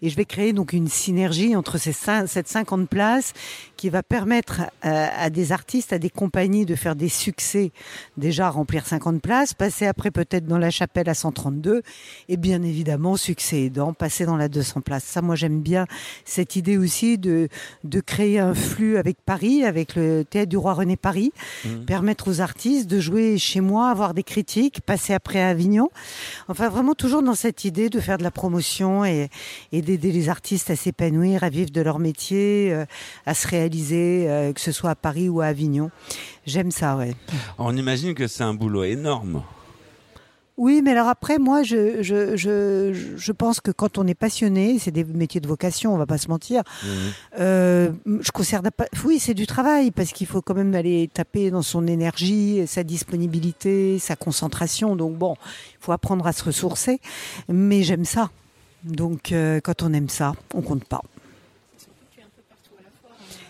Et 0.03 0.11
je 0.11 0.17
vais 0.17 0.25
créer 0.25 0.53
donc 0.53 0.73
une 0.73 0.89
synergie 0.89 1.55
entre 1.55 1.79
ces 1.79 1.93
cette 1.93 2.49
50 2.49 2.89
places 2.89 3.33
qui 3.79 3.89
va 3.91 4.03
permettre 4.03 4.63
euh, 4.85 5.07
à 5.17 5.31
des 5.31 5.53
artistes, 5.53 5.93
à 5.93 5.99
des 5.99 6.11
compagnies 6.11 6.67
de 6.67 6.75
faire 6.75 6.97
des 6.97 7.09
succès, 7.09 7.71
déjà 8.17 8.51
remplir 8.51 8.85
50 8.85 9.23
places, 9.23 9.55
passer 9.55 9.87
après 9.87 10.11
peut-être 10.11 10.47
dans 10.47 10.59
la 10.59 10.71
chapelle 10.71 11.09
à 11.09 11.15
132, 11.15 11.83
et 12.29 12.37
bien 12.37 12.63
évidemment, 12.63 13.17
succès 13.17 13.63
aidant, 13.63 13.93
passer 13.95 14.27
dans 14.27 14.37
la 14.37 14.49
200 14.49 14.81
places. 14.81 15.05
Ça, 15.05 15.23
moi, 15.23 15.37
j'aime 15.37 15.61
bien 15.61 15.87
cette 16.25 16.57
idée 16.57 16.77
aussi 16.77 17.19
de, 17.19 17.49
de 17.85 18.01
créer 18.01 18.41
un 18.41 18.53
flux 18.53 18.99
avec 18.99 19.17
Paris, 19.25 19.65
avec 19.65 19.95
le 19.95 20.25
théâtre 20.25 20.51
du 20.51 20.57
Roi 20.57 20.75
René 20.75 20.97
Paris, 20.97 21.33
permettre 21.87 22.29
aux 22.29 22.41
artistes 22.41 22.91
de 22.91 22.99
jouer 22.99 23.39
chez 23.39 23.61
moi, 23.61 23.91
avoir 23.91 24.13
des 24.13 24.25
critiques, 24.25 24.81
passer 24.81 25.15
après 25.15 25.41
à 25.41 25.51
Avignon. 25.51 25.89
Enfin, 26.49 26.69
vraiment 26.69 26.95
toujours 26.95 27.23
dans 27.23 27.37
cette 27.37 27.65
idée 27.65 27.91
de 27.91 28.01
faire 28.01 28.19
de 28.19 28.25
la 28.25 28.33
promotion 28.33 29.05
et, 29.05 29.31
et 29.71 29.83
d'aider 29.83 30.11
les 30.11 30.29
artistes 30.29 30.69
à 30.71 30.77
s'épanouir, 30.77 31.45
à 31.45 31.49
vivre 31.49 31.71
de 31.71 31.81
leur 31.81 32.01
métier, 32.01 32.73
euh, 32.73 32.85
à 33.25 33.35
se 33.35 33.47
réaliser, 33.47 33.68
euh, 33.73 34.53
que 34.53 34.61
ce 34.61 34.73
soit 34.73 34.91
à 34.91 34.95
Paris 34.95 35.29
ou 35.29 35.41
à 35.41 35.47
Avignon. 35.47 35.91
J'aime 36.47 36.71
ça, 36.71 36.97
ouais. 36.97 37.15
On 37.59 37.77
imagine 37.77 38.15
que 38.15 38.27
c'est 38.27 38.45
un 38.45 38.55
boulot 38.55 38.85
énorme. 38.85 39.43
Oui, 40.59 40.83
mais 40.83 40.91
alors 40.91 41.07
après, 41.07 41.39
moi, 41.39 41.63
je, 41.63 42.03
je, 42.03 42.37
je, 42.37 42.93
je 43.17 43.33
pense 43.33 43.61
que 43.61 43.71
quand 43.71 43.97
on 43.97 44.09
est 44.09 44.15
passionné, 44.15 44.81
c'est 44.81 44.91
des 44.91 45.05
métiers 45.05 45.41
de 45.41 45.47
vocation, 45.47 45.95
on 45.95 45.99
va 45.99 46.07
pas 46.07 46.19
se 46.19 46.27
mentir. 46.27 46.65
Euh, 47.39 47.93
je 48.21 48.33
considère 48.33 48.63
pas. 48.73 48.87
Oui, 49.05 49.21
c'est 49.21 49.35
du 49.35 49.47
travail 49.47 49.93
parce 49.93 50.11
qu'il 50.11 50.27
faut 50.27 50.43
quand 50.43 50.55
même 50.55 50.75
aller 50.75 51.09
taper 51.15 51.53
dans 51.53 51.63
son 51.63 51.87
énergie, 51.87 52.65
sa 52.67 52.83
disponibilité, 52.83 54.01
sa 54.01 54.17
concentration. 54.17 54.97
Donc 54.97 55.17
bon, 55.17 55.37
il 55.75 55.85
faut 55.85 55.93
apprendre 55.93 56.27
à 56.27 56.33
se 56.33 56.43
ressourcer. 56.43 57.01
Mais 57.49 57.85
j'aime 57.85 58.05
ça. 58.05 58.31
Donc 58.83 59.31
euh, 59.31 59.61
quand 59.61 59.85
on 59.85 59.93
aime 59.93 60.09
ça, 60.09 60.33
on 60.55 60.63
compte 60.63 60.85
pas. 60.85 61.03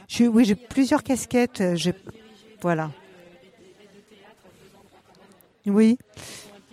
Je 0.09 0.25
oui, 0.25 0.45
j'ai 0.47 0.55
plusieurs 0.55 1.03
casquettes. 1.03 1.61
euh, 1.61 1.77
voilà. 2.63 2.91
Oui. 5.67 5.99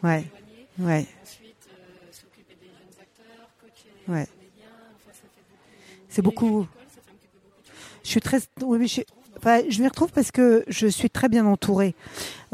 Ouais. 0.02 0.24
Ouais. 0.80 1.06
Ouais. 4.08 4.28
C'est 6.10 6.22
beaucoup. 6.22 6.66
Je 8.04 8.10
suis 8.10 8.22
très, 8.22 8.40
oui, 8.62 8.78
mais 8.80 8.88
je, 8.88 9.02
enfin, 9.38 9.62
je 9.68 9.82
m'y 9.82 9.88
retrouve 9.88 10.12
parce 10.12 10.32
que 10.32 10.64
je 10.68 10.88
suis 10.88 11.10
très 11.10 11.28
bien 11.28 11.46
entourée. 11.46 11.94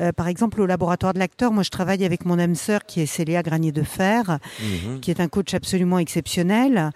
Euh, 0.01 0.11
par 0.11 0.27
exemple, 0.27 0.61
au 0.61 0.65
laboratoire 0.65 1.13
de 1.13 1.19
l'acteur, 1.19 1.51
moi, 1.51 1.63
je 1.63 1.69
travaille 1.69 2.03
avec 2.03 2.25
mon 2.25 2.39
âme 2.39 2.55
sœur 2.55 2.85
qui 2.85 3.01
est 3.01 3.05
Célia 3.05 3.43
Granier 3.43 3.71
de 3.71 3.83
Fer, 3.83 4.39
qui 5.01 5.11
est 5.11 5.19
un 5.19 5.27
coach 5.27 5.53
absolument 5.53 5.99
exceptionnel, 5.99 6.91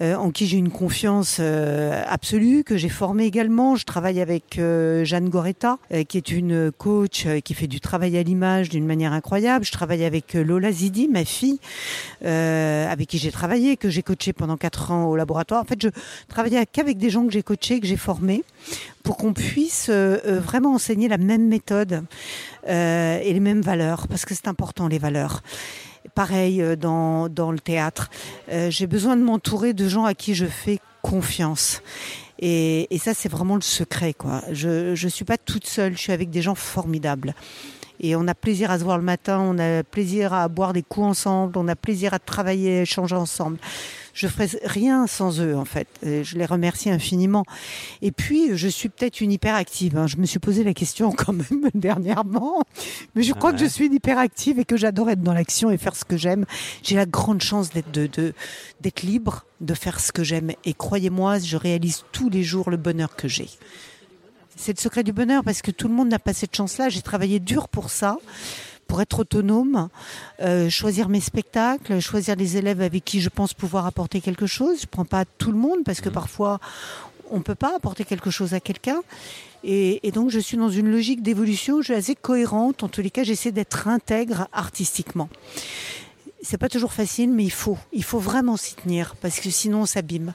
euh, 0.00 0.16
en 0.16 0.30
qui 0.30 0.46
j'ai 0.46 0.58
une 0.58 0.70
confiance 0.70 1.38
euh, 1.40 2.02
absolue, 2.08 2.64
que 2.64 2.76
j'ai 2.76 2.88
formé 2.88 3.24
également. 3.24 3.76
Je 3.76 3.84
travaille 3.84 4.20
avec 4.20 4.58
Jeanne 4.58 5.28
Goretta, 5.28 5.78
qui 6.08 6.16
est 6.16 6.30
une 6.30 6.72
coach 6.72 7.26
qui 7.44 7.54
fait 7.54 7.66
du 7.66 7.80
travail 7.80 8.16
à 8.16 8.22
l'image 8.22 8.68
d'une 8.68 8.86
manière 8.86 9.12
incroyable. 9.12 9.64
Je 9.64 9.72
travaille 9.72 10.04
avec 10.04 10.34
Lola 10.34 10.72
Zidi, 10.72 11.08
ma 11.08 11.24
fille, 11.24 11.60
avec 12.22 13.08
qui 13.08 13.18
j'ai 13.18 13.30
travaillé, 13.30 13.76
que 13.76 13.88
j'ai 13.88 14.02
coaché 14.02 14.32
pendant 14.32 14.56
quatre 14.56 14.90
ans 14.90 15.06
au 15.06 15.16
laboratoire. 15.16 15.62
En 15.62 15.64
fait, 15.64 15.80
je 15.80 15.88
travaillais 16.28 16.64
qu'avec 16.66 16.98
des 16.98 17.10
gens 17.10 17.26
que 17.26 17.32
j'ai 17.32 17.42
coachés, 17.42 17.80
que 17.80 17.86
j'ai 17.86 17.96
formés, 17.96 18.44
pour 19.02 19.16
qu'on 19.16 19.32
puisse 19.32 19.90
vraiment 19.90 20.74
enseigner 20.74 21.08
la 21.08 21.18
même 21.18 21.46
méthode 21.46 22.02
euh, 22.68 23.18
et 23.22 23.32
les 23.32 23.40
mêmes 23.40 23.62
valeurs, 23.62 24.08
parce 24.08 24.24
que 24.24 24.34
c'est 24.34 24.48
important 24.48 24.88
les 24.88 24.98
valeurs. 24.98 25.42
Pareil 26.14 26.62
euh, 26.62 26.76
dans, 26.76 27.28
dans 27.28 27.52
le 27.52 27.58
théâtre. 27.58 28.10
Euh, 28.50 28.70
j'ai 28.70 28.86
besoin 28.86 29.16
de 29.16 29.22
m'entourer 29.22 29.72
de 29.72 29.88
gens 29.88 30.04
à 30.04 30.14
qui 30.14 30.34
je 30.34 30.46
fais 30.46 30.80
confiance. 31.02 31.82
Et, 32.40 32.92
et 32.94 32.98
ça, 32.98 33.14
c'est 33.14 33.28
vraiment 33.28 33.56
le 33.56 33.62
secret, 33.62 34.14
quoi. 34.14 34.42
Je 34.52 34.94
je 34.94 35.08
suis 35.08 35.24
pas 35.24 35.38
toute 35.38 35.66
seule. 35.66 35.94
Je 35.94 35.98
suis 35.98 36.12
avec 36.12 36.30
des 36.30 36.42
gens 36.42 36.54
formidables. 36.54 37.34
Et 38.00 38.14
on 38.14 38.28
a 38.28 38.34
plaisir 38.34 38.70
à 38.70 38.78
se 38.78 38.84
voir 38.84 38.96
le 38.96 39.04
matin, 39.04 39.40
on 39.40 39.58
a 39.58 39.82
plaisir 39.82 40.32
à 40.32 40.46
boire 40.48 40.72
des 40.72 40.82
coups 40.82 41.06
ensemble, 41.06 41.58
on 41.58 41.66
a 41.66 41.74
plaisir 41.74 42.14
à 42.14 42.20
travailler, 42.20 42.78
à 42.78 42.82
échanger 42.82 43.16
ensemble. 43.16 43.58
Je 44.18 44.26
ferais 44.26 44.48
rien 44.64 45.06
sans 45.06 45.40
eux, 45.40 45.56
en 45.56 45.64
fait. 45.64 45.86
Et 46.02 46.24
je 46.24 46.36
les 46.36 46.44
remercie 46.44 46.90
infiniment. 46.90 47.44
Et 48.02 48.10
puis, 48.10 48.56
je 48.56 48.66
suis 48.66 48.88
peut-être 48.88 49.20
une 49.20 49.30
hyperactive. 49.30 49.96
hein. 49.96 50.08
Je 50.08 50.16
me 50.16 50.26
suis 50.26 50.40
posé 50.40 50.64
la 50.64 50.74
question 50.74 51.12
quand 51.12 51.32
même 51.32 51.70
dernièrement. 51.74 52.64
Mais 53.14 53.22
je 53.22 53.32
crois 53.32 53.52
que 53.52 53.58
je 53.60 53.66
suis 53.66 53.86
une 53.86 53.94
hyperactive 53.94 54.58
et 54.58 54.64
que 54.64 54.76
j'adore 54.76 55.08
être 55.10 55.22
dans 55.22 55.34
l'action 55.34 55.70
et 55.70 55.78
faire 55.78 55.94
ce 55.94 56.04
que 56.04 56.16
j'aime. 56.16 56.46
J'ai 56.82 56.96
la 56.96 57.06
grande 57.06 57.42
chance 57.42 57.70
d'être 57.70 57.92
de, 57.92 58.08
de, 58.08 58.34
d'être 58.80 59.02
libre, 59.02 59.44
de 59.60 59.74
faire 59.74 60.00
ce 60.00 60.10
que 60.10 60.24
j'aime. 60.24 60.50
Et 60.64 60.74
croyez-moi, 60.74 61.38
je 61.38 61.56
réalise 61.56 62.02
tous 62.10 62.28
les 62.28 62.42
jours 62.42 62.70
le 62.70 62.76
bonheur 62.76 63.14
que 63.14 63.28
j'ai. 63.28 63.48
C'est 64.56 64.76
le 64.76 64.80
secret 64.82 65.04
du 65.04 65.12
bonheur 65.12 65.44
parce 65.44 65.62
que 65.62 65.70
tout 65.70 65.86
le 65.86 65.94
monde 65.94 66.08
n'a 66.08 66.18
pas 66.18 66.32
cette 66.32 66.56
chance-là. 66.56 66.88
J'ai 66.88 67.02
travaillé 67.02 67.38
dur 67.38 67.68
pour 67.68 67.90
ça, 67.90 68.16
pour 68.88 69.00
être 69.00 69.20
autonome, 69.20 69.88
euh, 70.40 70.68
choisir 70.68 71.08
mes 71.08 71.20
spectacles, 71.20 72.00
choisir 72.00 72.34
les 72.34 72.56
élèves 72.56 72.80
avec 72.80 73.04
qui 73.04 73.20
je 73.20 73.28
pense 73.28 73.54
pouvoir 73.54 73.86
apporter 73.86 74.20
quelque 74.20 74.46
chose. 74.46 74.80
Je 74.80 74.86
prends 74.86 75.04
pas 75.04 75.24
tout 75.24 75.52
le 75.52 75.58
monde 75.58 75.84
parce 75.84 76.00
que 76.00 76.08
parfois 76.08 76.58
on 77.30 77.40
peut 77.42 77.54
pas 77.54 77.76
apporter 77.76 78.04
quelque 78.04 78.30
chose 78.30 78.54
à 78.54 78.60
quelqu'un. 78.60 79.00
Et, 79.62 80.06
et 80.06 80.10
donc 80.12 80.30
je 80.30 80.38
suis 80.38 80.56
dans 80.56 80.70
une 80.70 80.90
logique 80.90 81.22
d'évolution. 81.22 81.78
Je 81.78 81.84
suis 81.84 81.94
assez 81.94 82.14
cohérente. 82.16 82.82
En 82.82 82.88
tous 82.88 83.02
les 83.02 83.10
cas, 83.10 83.22
j'essaie 83.24 83.52
d'être 83.52 83.86
intègre 83.88 84.48
artistiquement. 84.52 85.28
C'est 86.40 86.56
pas 86.58 86.68
toujours 86.68 86.92
facile, 86.92 87.30
mais 87.30 87.44
il 87.44 87.50
faut. 87.50 87.76
Il 87.92 88.04
faut 88.04 88.20
vraiment 88.20 88.56
s'y 88.56 88.76
tenir 88.76 89.16
parce 89.16 89.40
que 89.40 89.50
sinon 89.50 89.80
on 89.82 89.86
s'abîme. 89.86 90.32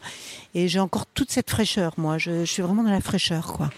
Et 0.53 0.67
j'ai 0.67 0.79
encore 0.81 1.05
toute 1.07 1.31
cette 1.31 1.49
fraîcheur, 1.49 1.93
moi. 1.97 2.17
Je, 2.19 2.41
je 2.45 2.51
suis 2.51 2.61
vraiment 2.61 2.83
dans 2.83 2.91
la 2.91 2.99
fraîcheur, 3.01 3.53
quoi. 3.53 3.69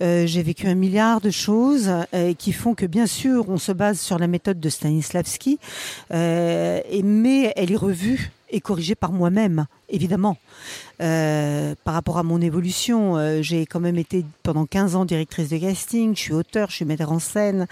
Euh, 0.00 0.26
j'ai 0.26 0.42
vécu 0.42 0.66
un 0.66 0.74
milliard 0.74 1.20
de 1.20 1.30
choses 1.30 1.90
euh, 2.14 2.34
qui 2.34 2.52
font 2.52 2.74
que, 2.74 2.86
bien 2.86 3.06
sûr, 3.06 3.48
on 3.48 3.58
se 3.58 3.72
base 3.72 4.00
sur 4.00 4.18
la 4.18 4.26
méthode 4.26 4.60
de 4.60 4.68
Stanislavski, 4.68 5.58
euh, 6.12 6.80
mais 7.02 7.52
elle 7.56 7.72
est 7.72 7.76
revue 7.76 8.30
et 8.50 8.60
corrigé 8.60 8.94
par 8.94 9.12
moi-même, 9.12 9.66
évidemment. 9.88 10.36
Euh, 11.02 11.74
par 11.84 11.94
rapport 11.94 12.18
à 12.18 12.22
mon 12.22 12.40
évolution, 12.40 13.16
euh, 13.16 13.42
j'ai 13.42 13.66
quand 13.66 13.80
même 13.80 13.98
été 13.98 14.24
pendant 14.42 14.64
15 14.64 14.96
ans 14.96 15.04
directrice 15.04 15.50
de 15.50 15.58
casting, 15.58 16.16
je 16.16 16.20
suis 16.20 16.32
auteur, 16.32 16.70
je 16.70 16.76
suis 16.76 16.84
metteur 16.84 17.12
en 17.12 17.18
scène, 17.18 17.66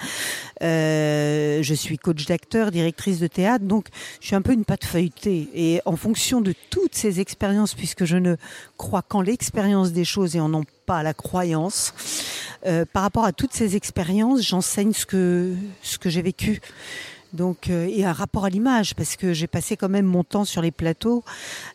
euh, 0.63 1.63
je 1.63 1.75
suis 1.75 1.97
coach 1.97 2.27
d'acteur, 2.27 2.71
directrice 2.71 3.19
de 3.19 3.27
théâtre, 3.27 3.65
donc 3.65 3.89
je 4.21 4.27
suis 4.27 4.37
un 4.37 4.43
peu 4.43 4.53
une 4.53 4.65
pâte 4.65 4.85
feuilletée. 4.85 5.49
Et 5.55 5.81
en 5.87 5.97
fonction 5.97 6.41
de 6.41 6.55
toutes 6.71 6.95
ces 6.95 7.21
expériences, 7.21 7.75
puisque 7.75 8.05
je 8.05 8.17
ne 8.17 8.37
crois 8.77 9.03
qu'en 9.03 9.23
l'expérience 9.23 9.93
des 9.93 10.05
choses 10.05 10.37
et 10.37 10.41
en 10.41 10.51
non 10.51 10.65
pas 10.87 11.03
la 11.03 11.15
croyance, 11.15 11.95
par 12.93 13.03
rapport 13.03 13.25
à 13.27 13.33
toutes 13.33 13.53
ces 13.53 13.77
expériences, 13.77 14.41
j'enseigne 14.41 14.93
ce 14.93 15.05
que 15.05 15.57
j'ai 16.07 16.23
vécu. 16.23 16.61
Donc, 17.35 17.69
euh, 17.69 17.89
et 17.91 18.05
un 18.05 18.13
rapport 18.13 18.45
à 18.45 18.49
l'image, 18.49 18.95
parce 18.95 19.17
que 19.17 19.33
j'ai 19.33 19.49
passé 19.49 19.77
quand 19.77 19.89
même 19.89 20.07
mon 20.07 20.23
temps 20.23 20.45
sur 20.45 20.63
les 20.63 20.71
plateaux 20.71 21.25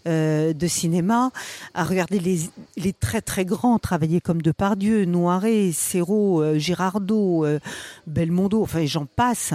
euh, 0.07 0.53
de 0.53 0.67
cinéma 0.67 1.31
à 1.73 1.83
regarder 1.83 2.19
les, 2.19 2.93
très 2.93 3.21
très 3.21 3.43
grands 3.43 3.77
travailler 3.77 4.21
comme 4.21 4.41
Depardieu, 4.41 5.03
Noiret, 5.03 5.71
Serrault, 5.73 6.41
euh, 6.41 6.59
euh, 6.59 7.59
Belmondo, 8.07 8.61
enfin 8.61 8.85
j'en 8.85 9.05
passe. 9.05 9.53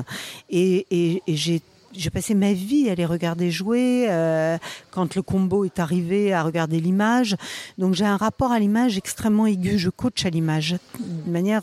Et, 0.51 1.23
j'ai 1.97 2.11
passé 2.11 2.35
ma 2.35 2.53
vie 2.53 2.91
à 2.91 2.97
les 2.97 3.07
regarder 3.07 3.53
jouer 3.53 4.07
euh, 4.09 4.59
quand 4.91 5.15
le 5.15 5.23
combo 5.23 5.65
est 5.65 5.79
arrivé, 5.79 6.33
à 6.33 6.43
regarder 6.43 6.81
l'image. 6.81 7.37
Donc 7.79 7.95
j'ai 7.95 8.05
un 8.05 8.17
rapport 8.17 8.51
à 8.51 8.59
l'image 8.59 8.99
extrêmement 8.99 9.47
aigu. 9.47 9.79
Je 9.79 9.91
coach 9.91 10.27
à 10.27 10.31
l'image 10.31 10.77
de 10.99 11.31
manière 11.31 11.63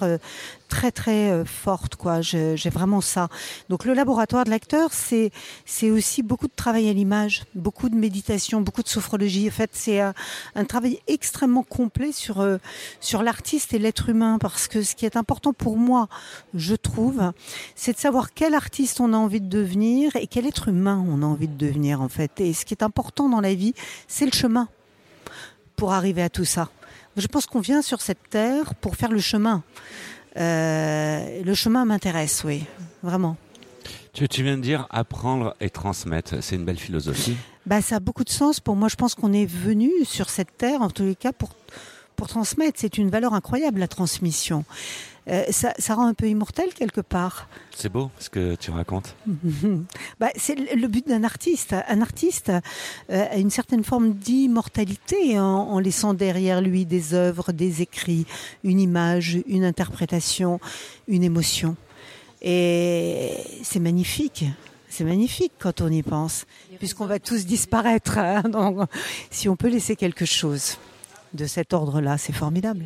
très 0.71 0.91
très 0.91 1.31
euh, 1.31 1.43
forte 1.43 1.97
quoi. 1.97 2.21
J'ai 2.21 2.55
vraiment 2.69 3.01
ça. 3.01 3.27
Donc 3.67 3.83
le 3.83 3.93
laboratoire 3.93 4.45
de 4.45 4.49
l'acteur, 4.49 4.93
c'est 4.93 5.29
c'est 5.65 5.91
aussi 5.91 6.23
beaucoup 6.23 6.47
de 6.47 6.55
travail 6.55 6.89
à 6.89 6.93
l'image, 6.93 7.43
beaucoup 7.53 7.89
de 7.89 7.95
méditation, 7.95 8.61
beaucoup 8.61 8.81
de 8.81 8.87
sophrologie. 8.87 9.49
En 9.49 9.51
fait, 9.51 9.71
c'est 9.73 9.99
un, 9.99 10.13
un 10.55 10.63
travail 10.63 10.99
extrêmement 11.07 11.63
complet 11.63 12.13
sur 12.13 12.39
euh, 12.39 12.57
sur 13.01 13.21
l'artiste 13.21 13.73
et 13.73 13.79
l'être 13.79 14.07
humain 14.07 14.37
parce 14.39 14.69
que 14.69 14.81
ce 14.81 14.95
qui 14.95 15.05
est 15.05 15.17
important 15.17 15.51
pour 15.51 15.77
moi, 15.77 16.07
je 16.53 16.75
trouve, 16.75 17.33
c'est 17.75 17.93
de 17.93 17.99
savoir 17.99 18.33
quel 18.33 18.55
artiste 18.55 19.01
on 19.01 19.11
a 19.13 19.17
envie 19.17 19.41
de 19.41 19.49
devenir 19.49 20.15
et 20.15 20.25
quel 20.25 20.45
être 20.45 20.69
humain 20.69 21.03
on 21.05 21.21
a 21.21 21.25
envie 21.25 21.49
de 21.49 21.57
devenir 21.57 22.01
en 22.01 22.09
fait. 22.09 22.39
Et 22.39 22.53
ce 22.53 22.63
qui 22.63 22.73
est 22.73 22.83
important 22.83 23.27
dans 23.27 23.41
la 23.41 23.53
vie, 23.53 23.73
c'est 24.07 24.25
le 24.25 24.31
chemin 24.31 24.69
pour 25.75 25.91
arriver 25.91 26.23
à 26.23 26.29
tout 26.29 26.45
ça. 26.45 26.69
Je 27.17 27.27
pense 27.27 27.45
qu'on 27.45 27.59
vient 27.59 27.81
sur 27.81 27.99
cette 27.99 28.29
terre 28.29 28.73
pour 28.75 28.95
faire 28.95 29.11
le 29.11 29.19
chemin. 29.19 29.63
Euh, 30.37 31.43
le 31.43 31.53
chemin 31.53 31.85
m'intéresse, 31.85 32.43
oui, 32.45 32.63
vraiment. 33.03 33.37
Tu, 34.13 34.27
tu 34.27 34.43
viens 34.43 34.57
de 34.57 34.61
dire 34.61 34.87
apprendre 34.89 35.55
et 35.61 35.69
transmettre. 35.69 36.35
C'est 36.41 36.55
une 36.55 36.65
belle 36.65 36.79
philosophie. 36.79 37.35
Bah, 37.65 37.81
ça 37.81 37.97
a 37.97 37.99
beaucoup 37.99 38.23
de 38.23 38.29
sens 38.29 38.59
pour 38.59 38.75
moi. 38.75 38.89
Je 38.89 38.95
pense 38.95 39.15
qu'on 39.15 39.33
est 39.33 39.45
venu 39.45 39.89
sur 40.03 40.29
cette 40.29 40.57
terre, 40.57 40.81
en 40.81 40.89
tous 40.89 41.03
les 41.03 41.15
cas, 41.15 41.31
pour, 41.31 41.51
pour 42.15 42.27
transmettre. 42.27 42.79
C'est 42.79 42.97
une 42.97 43.09
valeur 43.09 43.33
incroyable, 43.33 43.79
la 43.79 43.87
transmission. 43.87 44.65
Euh, 45.27 45.43
ça, 45.51 45.73
ça 45.77 45.93
rend 45.95 46.07
un 46.07 46.13
peu 46.15 46.27
immortel 46.27 46.73
quelque 46.73 47.01
part. 47.01 47.47
C'est 47.75 47.89
beau 47.89 48.09
ce 48.19 48.29
que 48.29 48.55
tu 48.55 48.71
racontes. 48.71 49.15
Bah, 50.19 50.29
c'est 50.35 50.55
le 50.75 50.87
but 50.87 51.07
d'un 51.07 51.23
artiste. 51.23 51.75
Un 51.87 52.01
artiste 52.01 52.49
euh, 52.49 53.25
a 53.31 53.37
une 53.37 53.49
certaine 53.51 53.83
forme 53.83 54.13
d'immortalité 54.13 55.39
en, 55.39 55.43
en 55.45 55.79
laissant 55.79 56.13
derrière 56.13 56.61
lui 56.61 56.85
des 56.85 57.13
œuvres, 57.13 57.51
des 57.51 57.81
écrits, 57.81 58.25
une 58.63 58.79
image, 58.79 59.39
une 59.47 59.63
interprétation, 59.63 60.59
une 61.07 61.23
émotion. 61.23 61.75
Et 62.41 63.33
c'est 63.63 63.79
magnifique. 63.79 64.45
C'est 64.89 65.03
magnifique 65.05 65.53
quand 65.59 65.79
on 65.81 65.89
y 65.89 66.03
pense, 66.03 66.45
puisqu'on 66.79 67.05
va 67.05 67.19
tous 67.19 67.45
disparaître. 67.45 68.17
hein. 68.17 68.41
Donc, 68.49 68.79
si 69.29 69.47
on 69.47 69.55
peut 69.55 69.69
laisser 69.69 69.95
quelque 69.95 70.25
chose 70.25 70.77
de 71.33 71.45
cet 71.45 71.73
ordre-là, 71.73 72.17
c'est 72.17 72.33
formidable. 72.33 72.85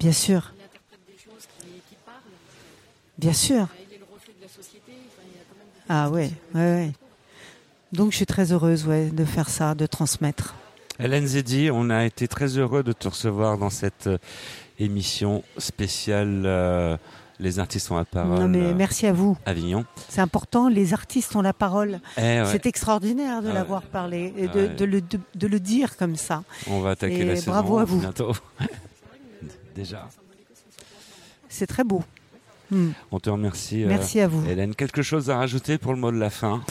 A 0.00 0.02
quand 0.02 0.08
même 5.56 5.68
beaucoup 5.70 5.86
Ah 5.88 6.10
ouais, 6.10 6.30
ouais, 6.54 6.60
ouais. 6.60 6.92
Donc 7.92 8.10
je 8.12 8.16
suis 8.16 8.26
très 8.26 8.52
heureuse 8.52 8.86
ouais, 8.86 9.10
de 9.10 9.24
faire 9.24 9.48
ça, 9.48 9.74
de 9.74 9.86
transmettre. 9.86 10.54
Hélène 10.98 11.26
Zedi, 11.26 11.70
on 11.72 11.90
a 11.90 12.04
été 12.04 12.26
très 12.28 12.58
heureux 12.58 12.82
de 12.82 12.92
te 12.92 13.08
recevoir 13.08 13.58
dans 13.58 13.70
cette 13.70 14.06
euh, 14.06 14.18
émission 14.78 15.42
spéciale 15.58 16.42
euh, 16.46 16.96
Les 17.38 17.58
artistes 17.58 17.90
ont 17.90 17.96
la 17.96 18.06
parole. 18.06 18.38
non 18.40 18.48
mais 18.48 18.62
euh, 18.62 18.74
merci 18.74 19.06
à 19.06 19.12
vous. 19.12 19.36
Avignon. 19.44 19.84
C'est 20.08 20.22
important, 20.22 20.68
les 20.68 20.94
artistes 20.94 21.36
ont 21.36 21.42
la 21.42 21.52
parole. 21.52 22.00
Eh 22.16 22.20
ouais, 22.20 22.44
C'est 22.50 22.64
extraordinaire 22.66 23.42
de 23.42 23.50
Ah 23.50 23.54
l'avoir 23.54 23.82
ouais. 23.82 23.88
parlé 23.92 24.32
et 24.38 24.46
Ah 24.50 24.56
de, 24.74 24.84
le, 24.86 25.00
de, 25.02 25.20
de 25.34 25.46
le 25.46 25.60
dire 25.60 25.96
comme 25.98 26.16
ça. 26.16 26.42
on 26.66 26.80
va 26.80 26.90
attaquer 26.90 27.20
et 27.20 27.24
la 27.24 27.36
saison 27.36 27.50
bravo 27.50 27.78
à 27.78 27.84
vous. 27.84 28.00
bientôt. 28.00 28.32
Déjà. 29.76 30.08
C'est 31.48 31.66
très 31.66 31.84
beau. 31.84 32.02
Hmm. 32.70 32.90
On 33.12 33.20
te 33.20 33.30
remercie. 33.30 33.84
euh, 33.84 33.88
Merci 33.88 34.20
à 34.20 34.26
vous. 34.26 34.44
Hélène, 34.48 34.74
quelque 34.74 35.02
chose 35.02 35.30
à 35.30 35.36
rajouter 35.36 35.78
pour 35.78 35.92
le 35.92 36.00
mot 36.00 36.10
de 36.10 36.16
la 36.18 36.30
fin? 36.30 36.62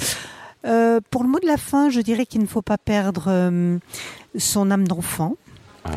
Euh, 0.66 1.00
pour 1.12 1.24
le 1.24 1.30
mot 1.30 1.40
de 1.40 1.46
la 1.48 1.58
fin, 1.58 1.90
je 1.90 2.02
dirais 2.02 2.26
qu'il 2.26 2.42
ne 2.42 2.48
faut 2.48 2.62
pas 2.64 2.78
perdre 2.78 3.26
euh, 3.28 3.78
son 4.38 4.72
âme 4.72 4.88
d'enfant, 4.88 5.36
Ouais. 5.86 5.94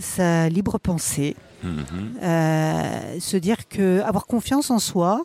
sa 0.00 0.48
libre 0.48 0.78
pensée. 0.78 1.36
Mhm. 1.62 2.14
Euh, 2.22 3.20
se 3.20 3.36
dire 3.36 3.68
que 3.68 4.00
avoir 4.02 4.26
confiance 4.26 4.70
en 4.70 4.78
soi, 4.78 5.24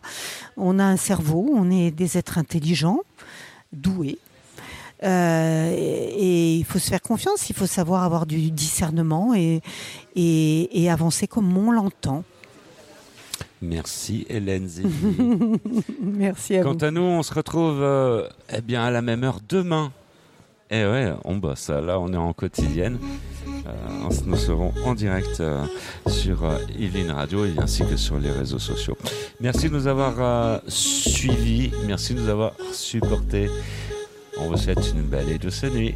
on 0.57 0.77
a 0.79 0.83
un 0.83 0.97
cerveau, 0.97 1.49
on 1.53 1.71
est 1.71 1.91
des 1.91 2.17
êtres 2.17 2.37
intelligents, 2.37 2.99
doués. 3.71 4.17
Euh, 5.03 5.73
et, 5.75 6.53
et 6.53 6.55
il 6.55 6.63
faut 6.63 6.79
se 6.79 6.89
faire 6.89 7.01
confiance, 7.01 7.49
il 7.49 7.55
faut 7.55 7.65
savoir 7.65 8.03
avoir 8.03 8.25
du 8.25 8.51
discernement 8.51 9.33
et, 9.35 9.61
et, 10.15 10.83
et 10.83 10.89
avancer 10.89 11.27
comme 11.27 11.55
on 11.57 11.71
l'entend. 11.71 12.23
Merci 13.61 14.25
Hélène 14.29 14.67
Zedi. 14.67 14.89
Merci 16.01 16.57
à 16.57 16.63
Quant 16.63 16.77
vous. 16.77 16.85
à 16.85 16.91
nous, 16.91 17.01
on 17.01 17.23
se 17.23 17.33
retrouve 17.33 17.81
euh, 17.81 18.27
eh 18.53 18.61
bien 18.61 18.83
à 18.83 18.91
la 18.91 19.01
même 19.01 19.23
heure 19.23 19.39
demain. 19.47 19.91
Et 20.69 20.83
ouais, 20.85 21.13
on 21.23 21.35
bosse. 21.35 21.69
Là, 21.69 21.99
on 21.99 22.11
est 22.13 22.17
en 22.17 22.33
quotidienne. 22.33 22.97
Euh, 23.67 24.09
nous 24.25 24.35
serons 24.35 24.73
en 24.83 24.95
direct 24.95 25.39
euh, 25.39 25.63
sur 26.07 26.43
euh, 26.45 26.57
Yveline 26.77 27.11
Radio 27.11 27.45
et 27.45 27.53
ainsi 27.59 27.85
que 27.85 27.95
sur 27.95 28.17
les 28.17 28.31
réseaux 28.31 28.59
sociaux. 28.59 28.97
Merci 29.39 29.69
de 29.69 29.73
nous 29.75 29.87
avoir 29.87 30.61
suivis. 30.67 31.71
Merci 31.85 32.15
de 32.15 32.21
nous 32.21 32.29
avoir 32.29 32.53
supportés. 32.71 33.49
On 34.43 34.49
vous 34.49 34.57
souhaite 34.57 34.91
une 34.93 35.03
belle 35.03 35.29
et 35.29 35.37
douce 35.37 35.63
nuit. 35.63 35.95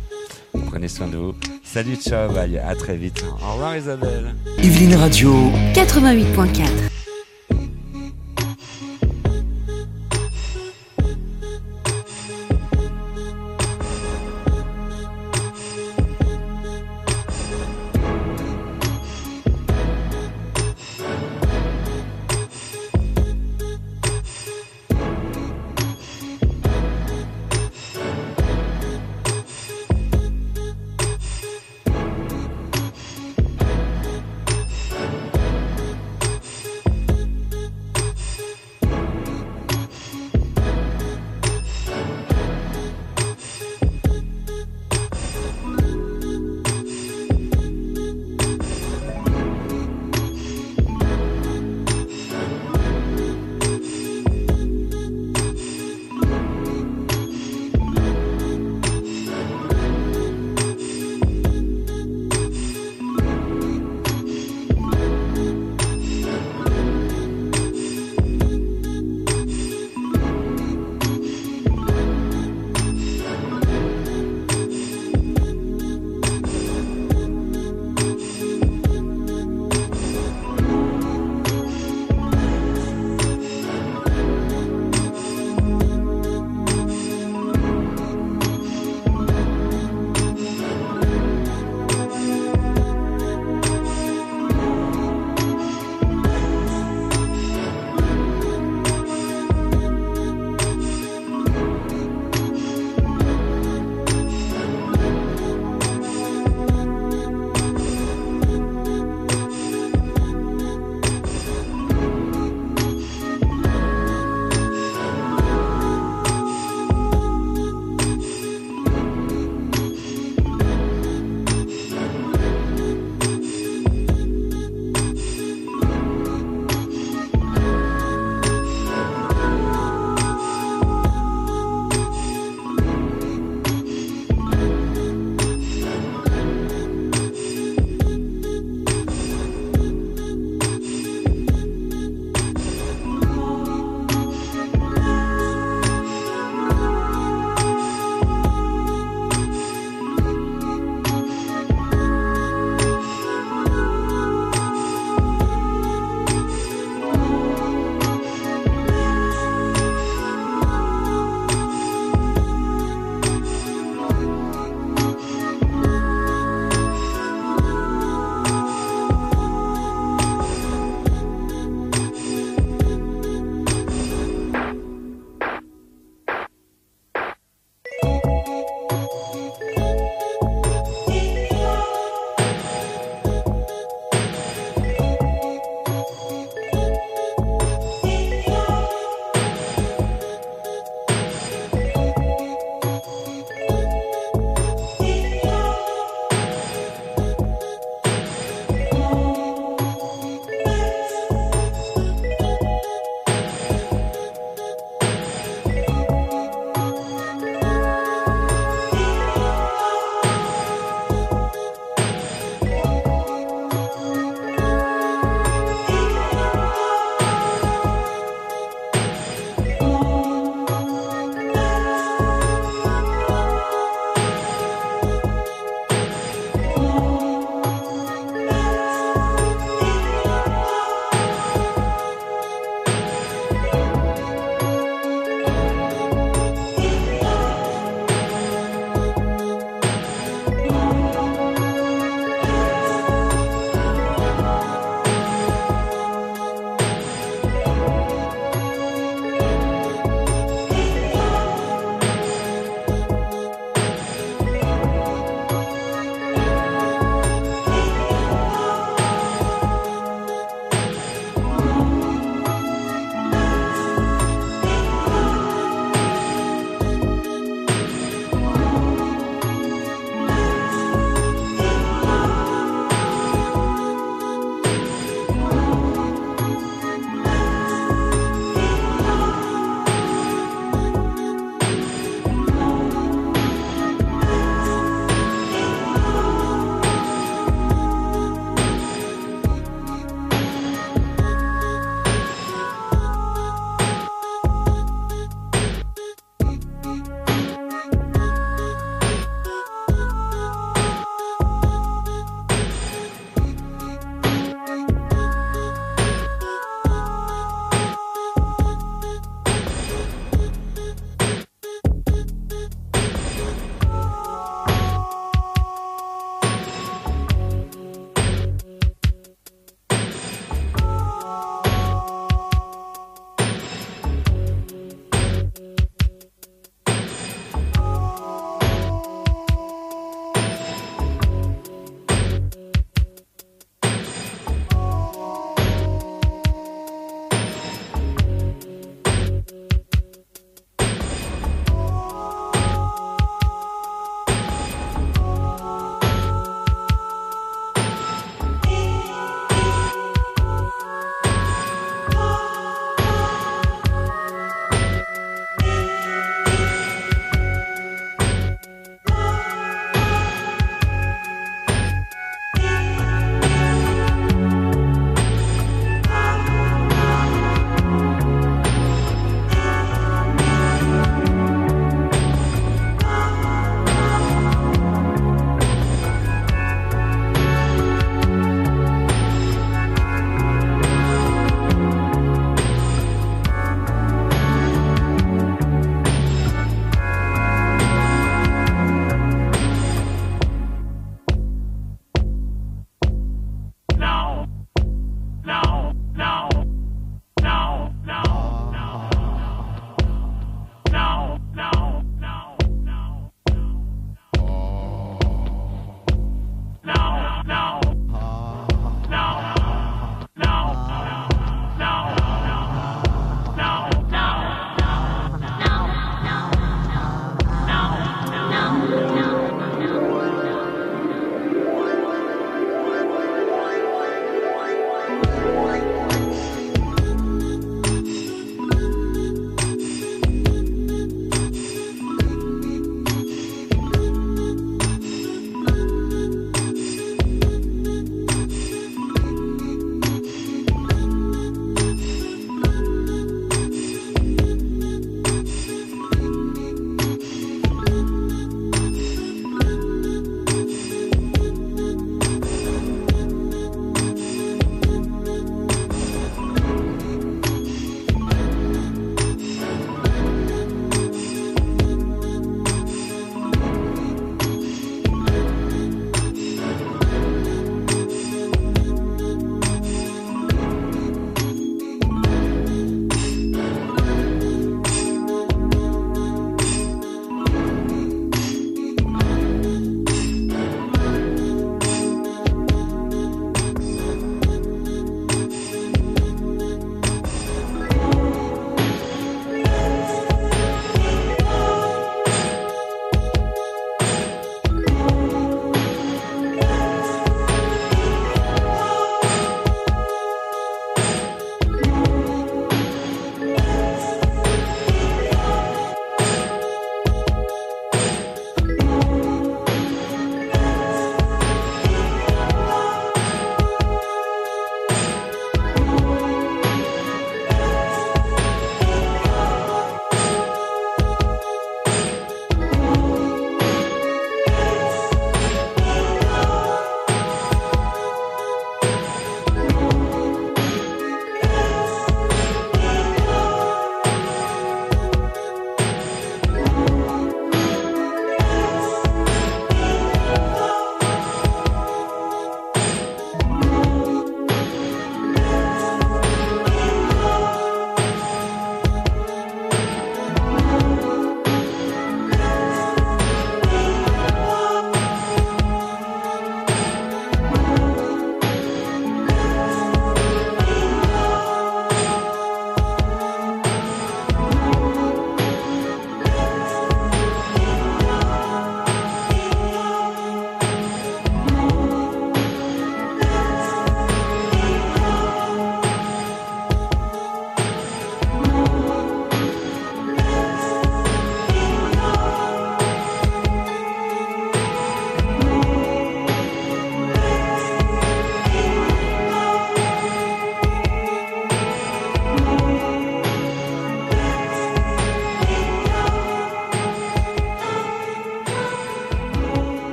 Prenez 0.67 0.87
soin 0.87 1.07
de 1.07 1.17
vous. 1.17 1.35
Salut, 1.63 1.97
ciao, 1.97 2.31
bye. 2.31 2.57
À 2.57 2.75
très 2.75 2.95
vite. 2.95 3.23
Au 3.41 3.53
revoir 3.53 3.75
Isabelle. 3.75 4.33
Yveline 4.63 4.95
Radio. 4.95 5.33
88.4 5.73 6.96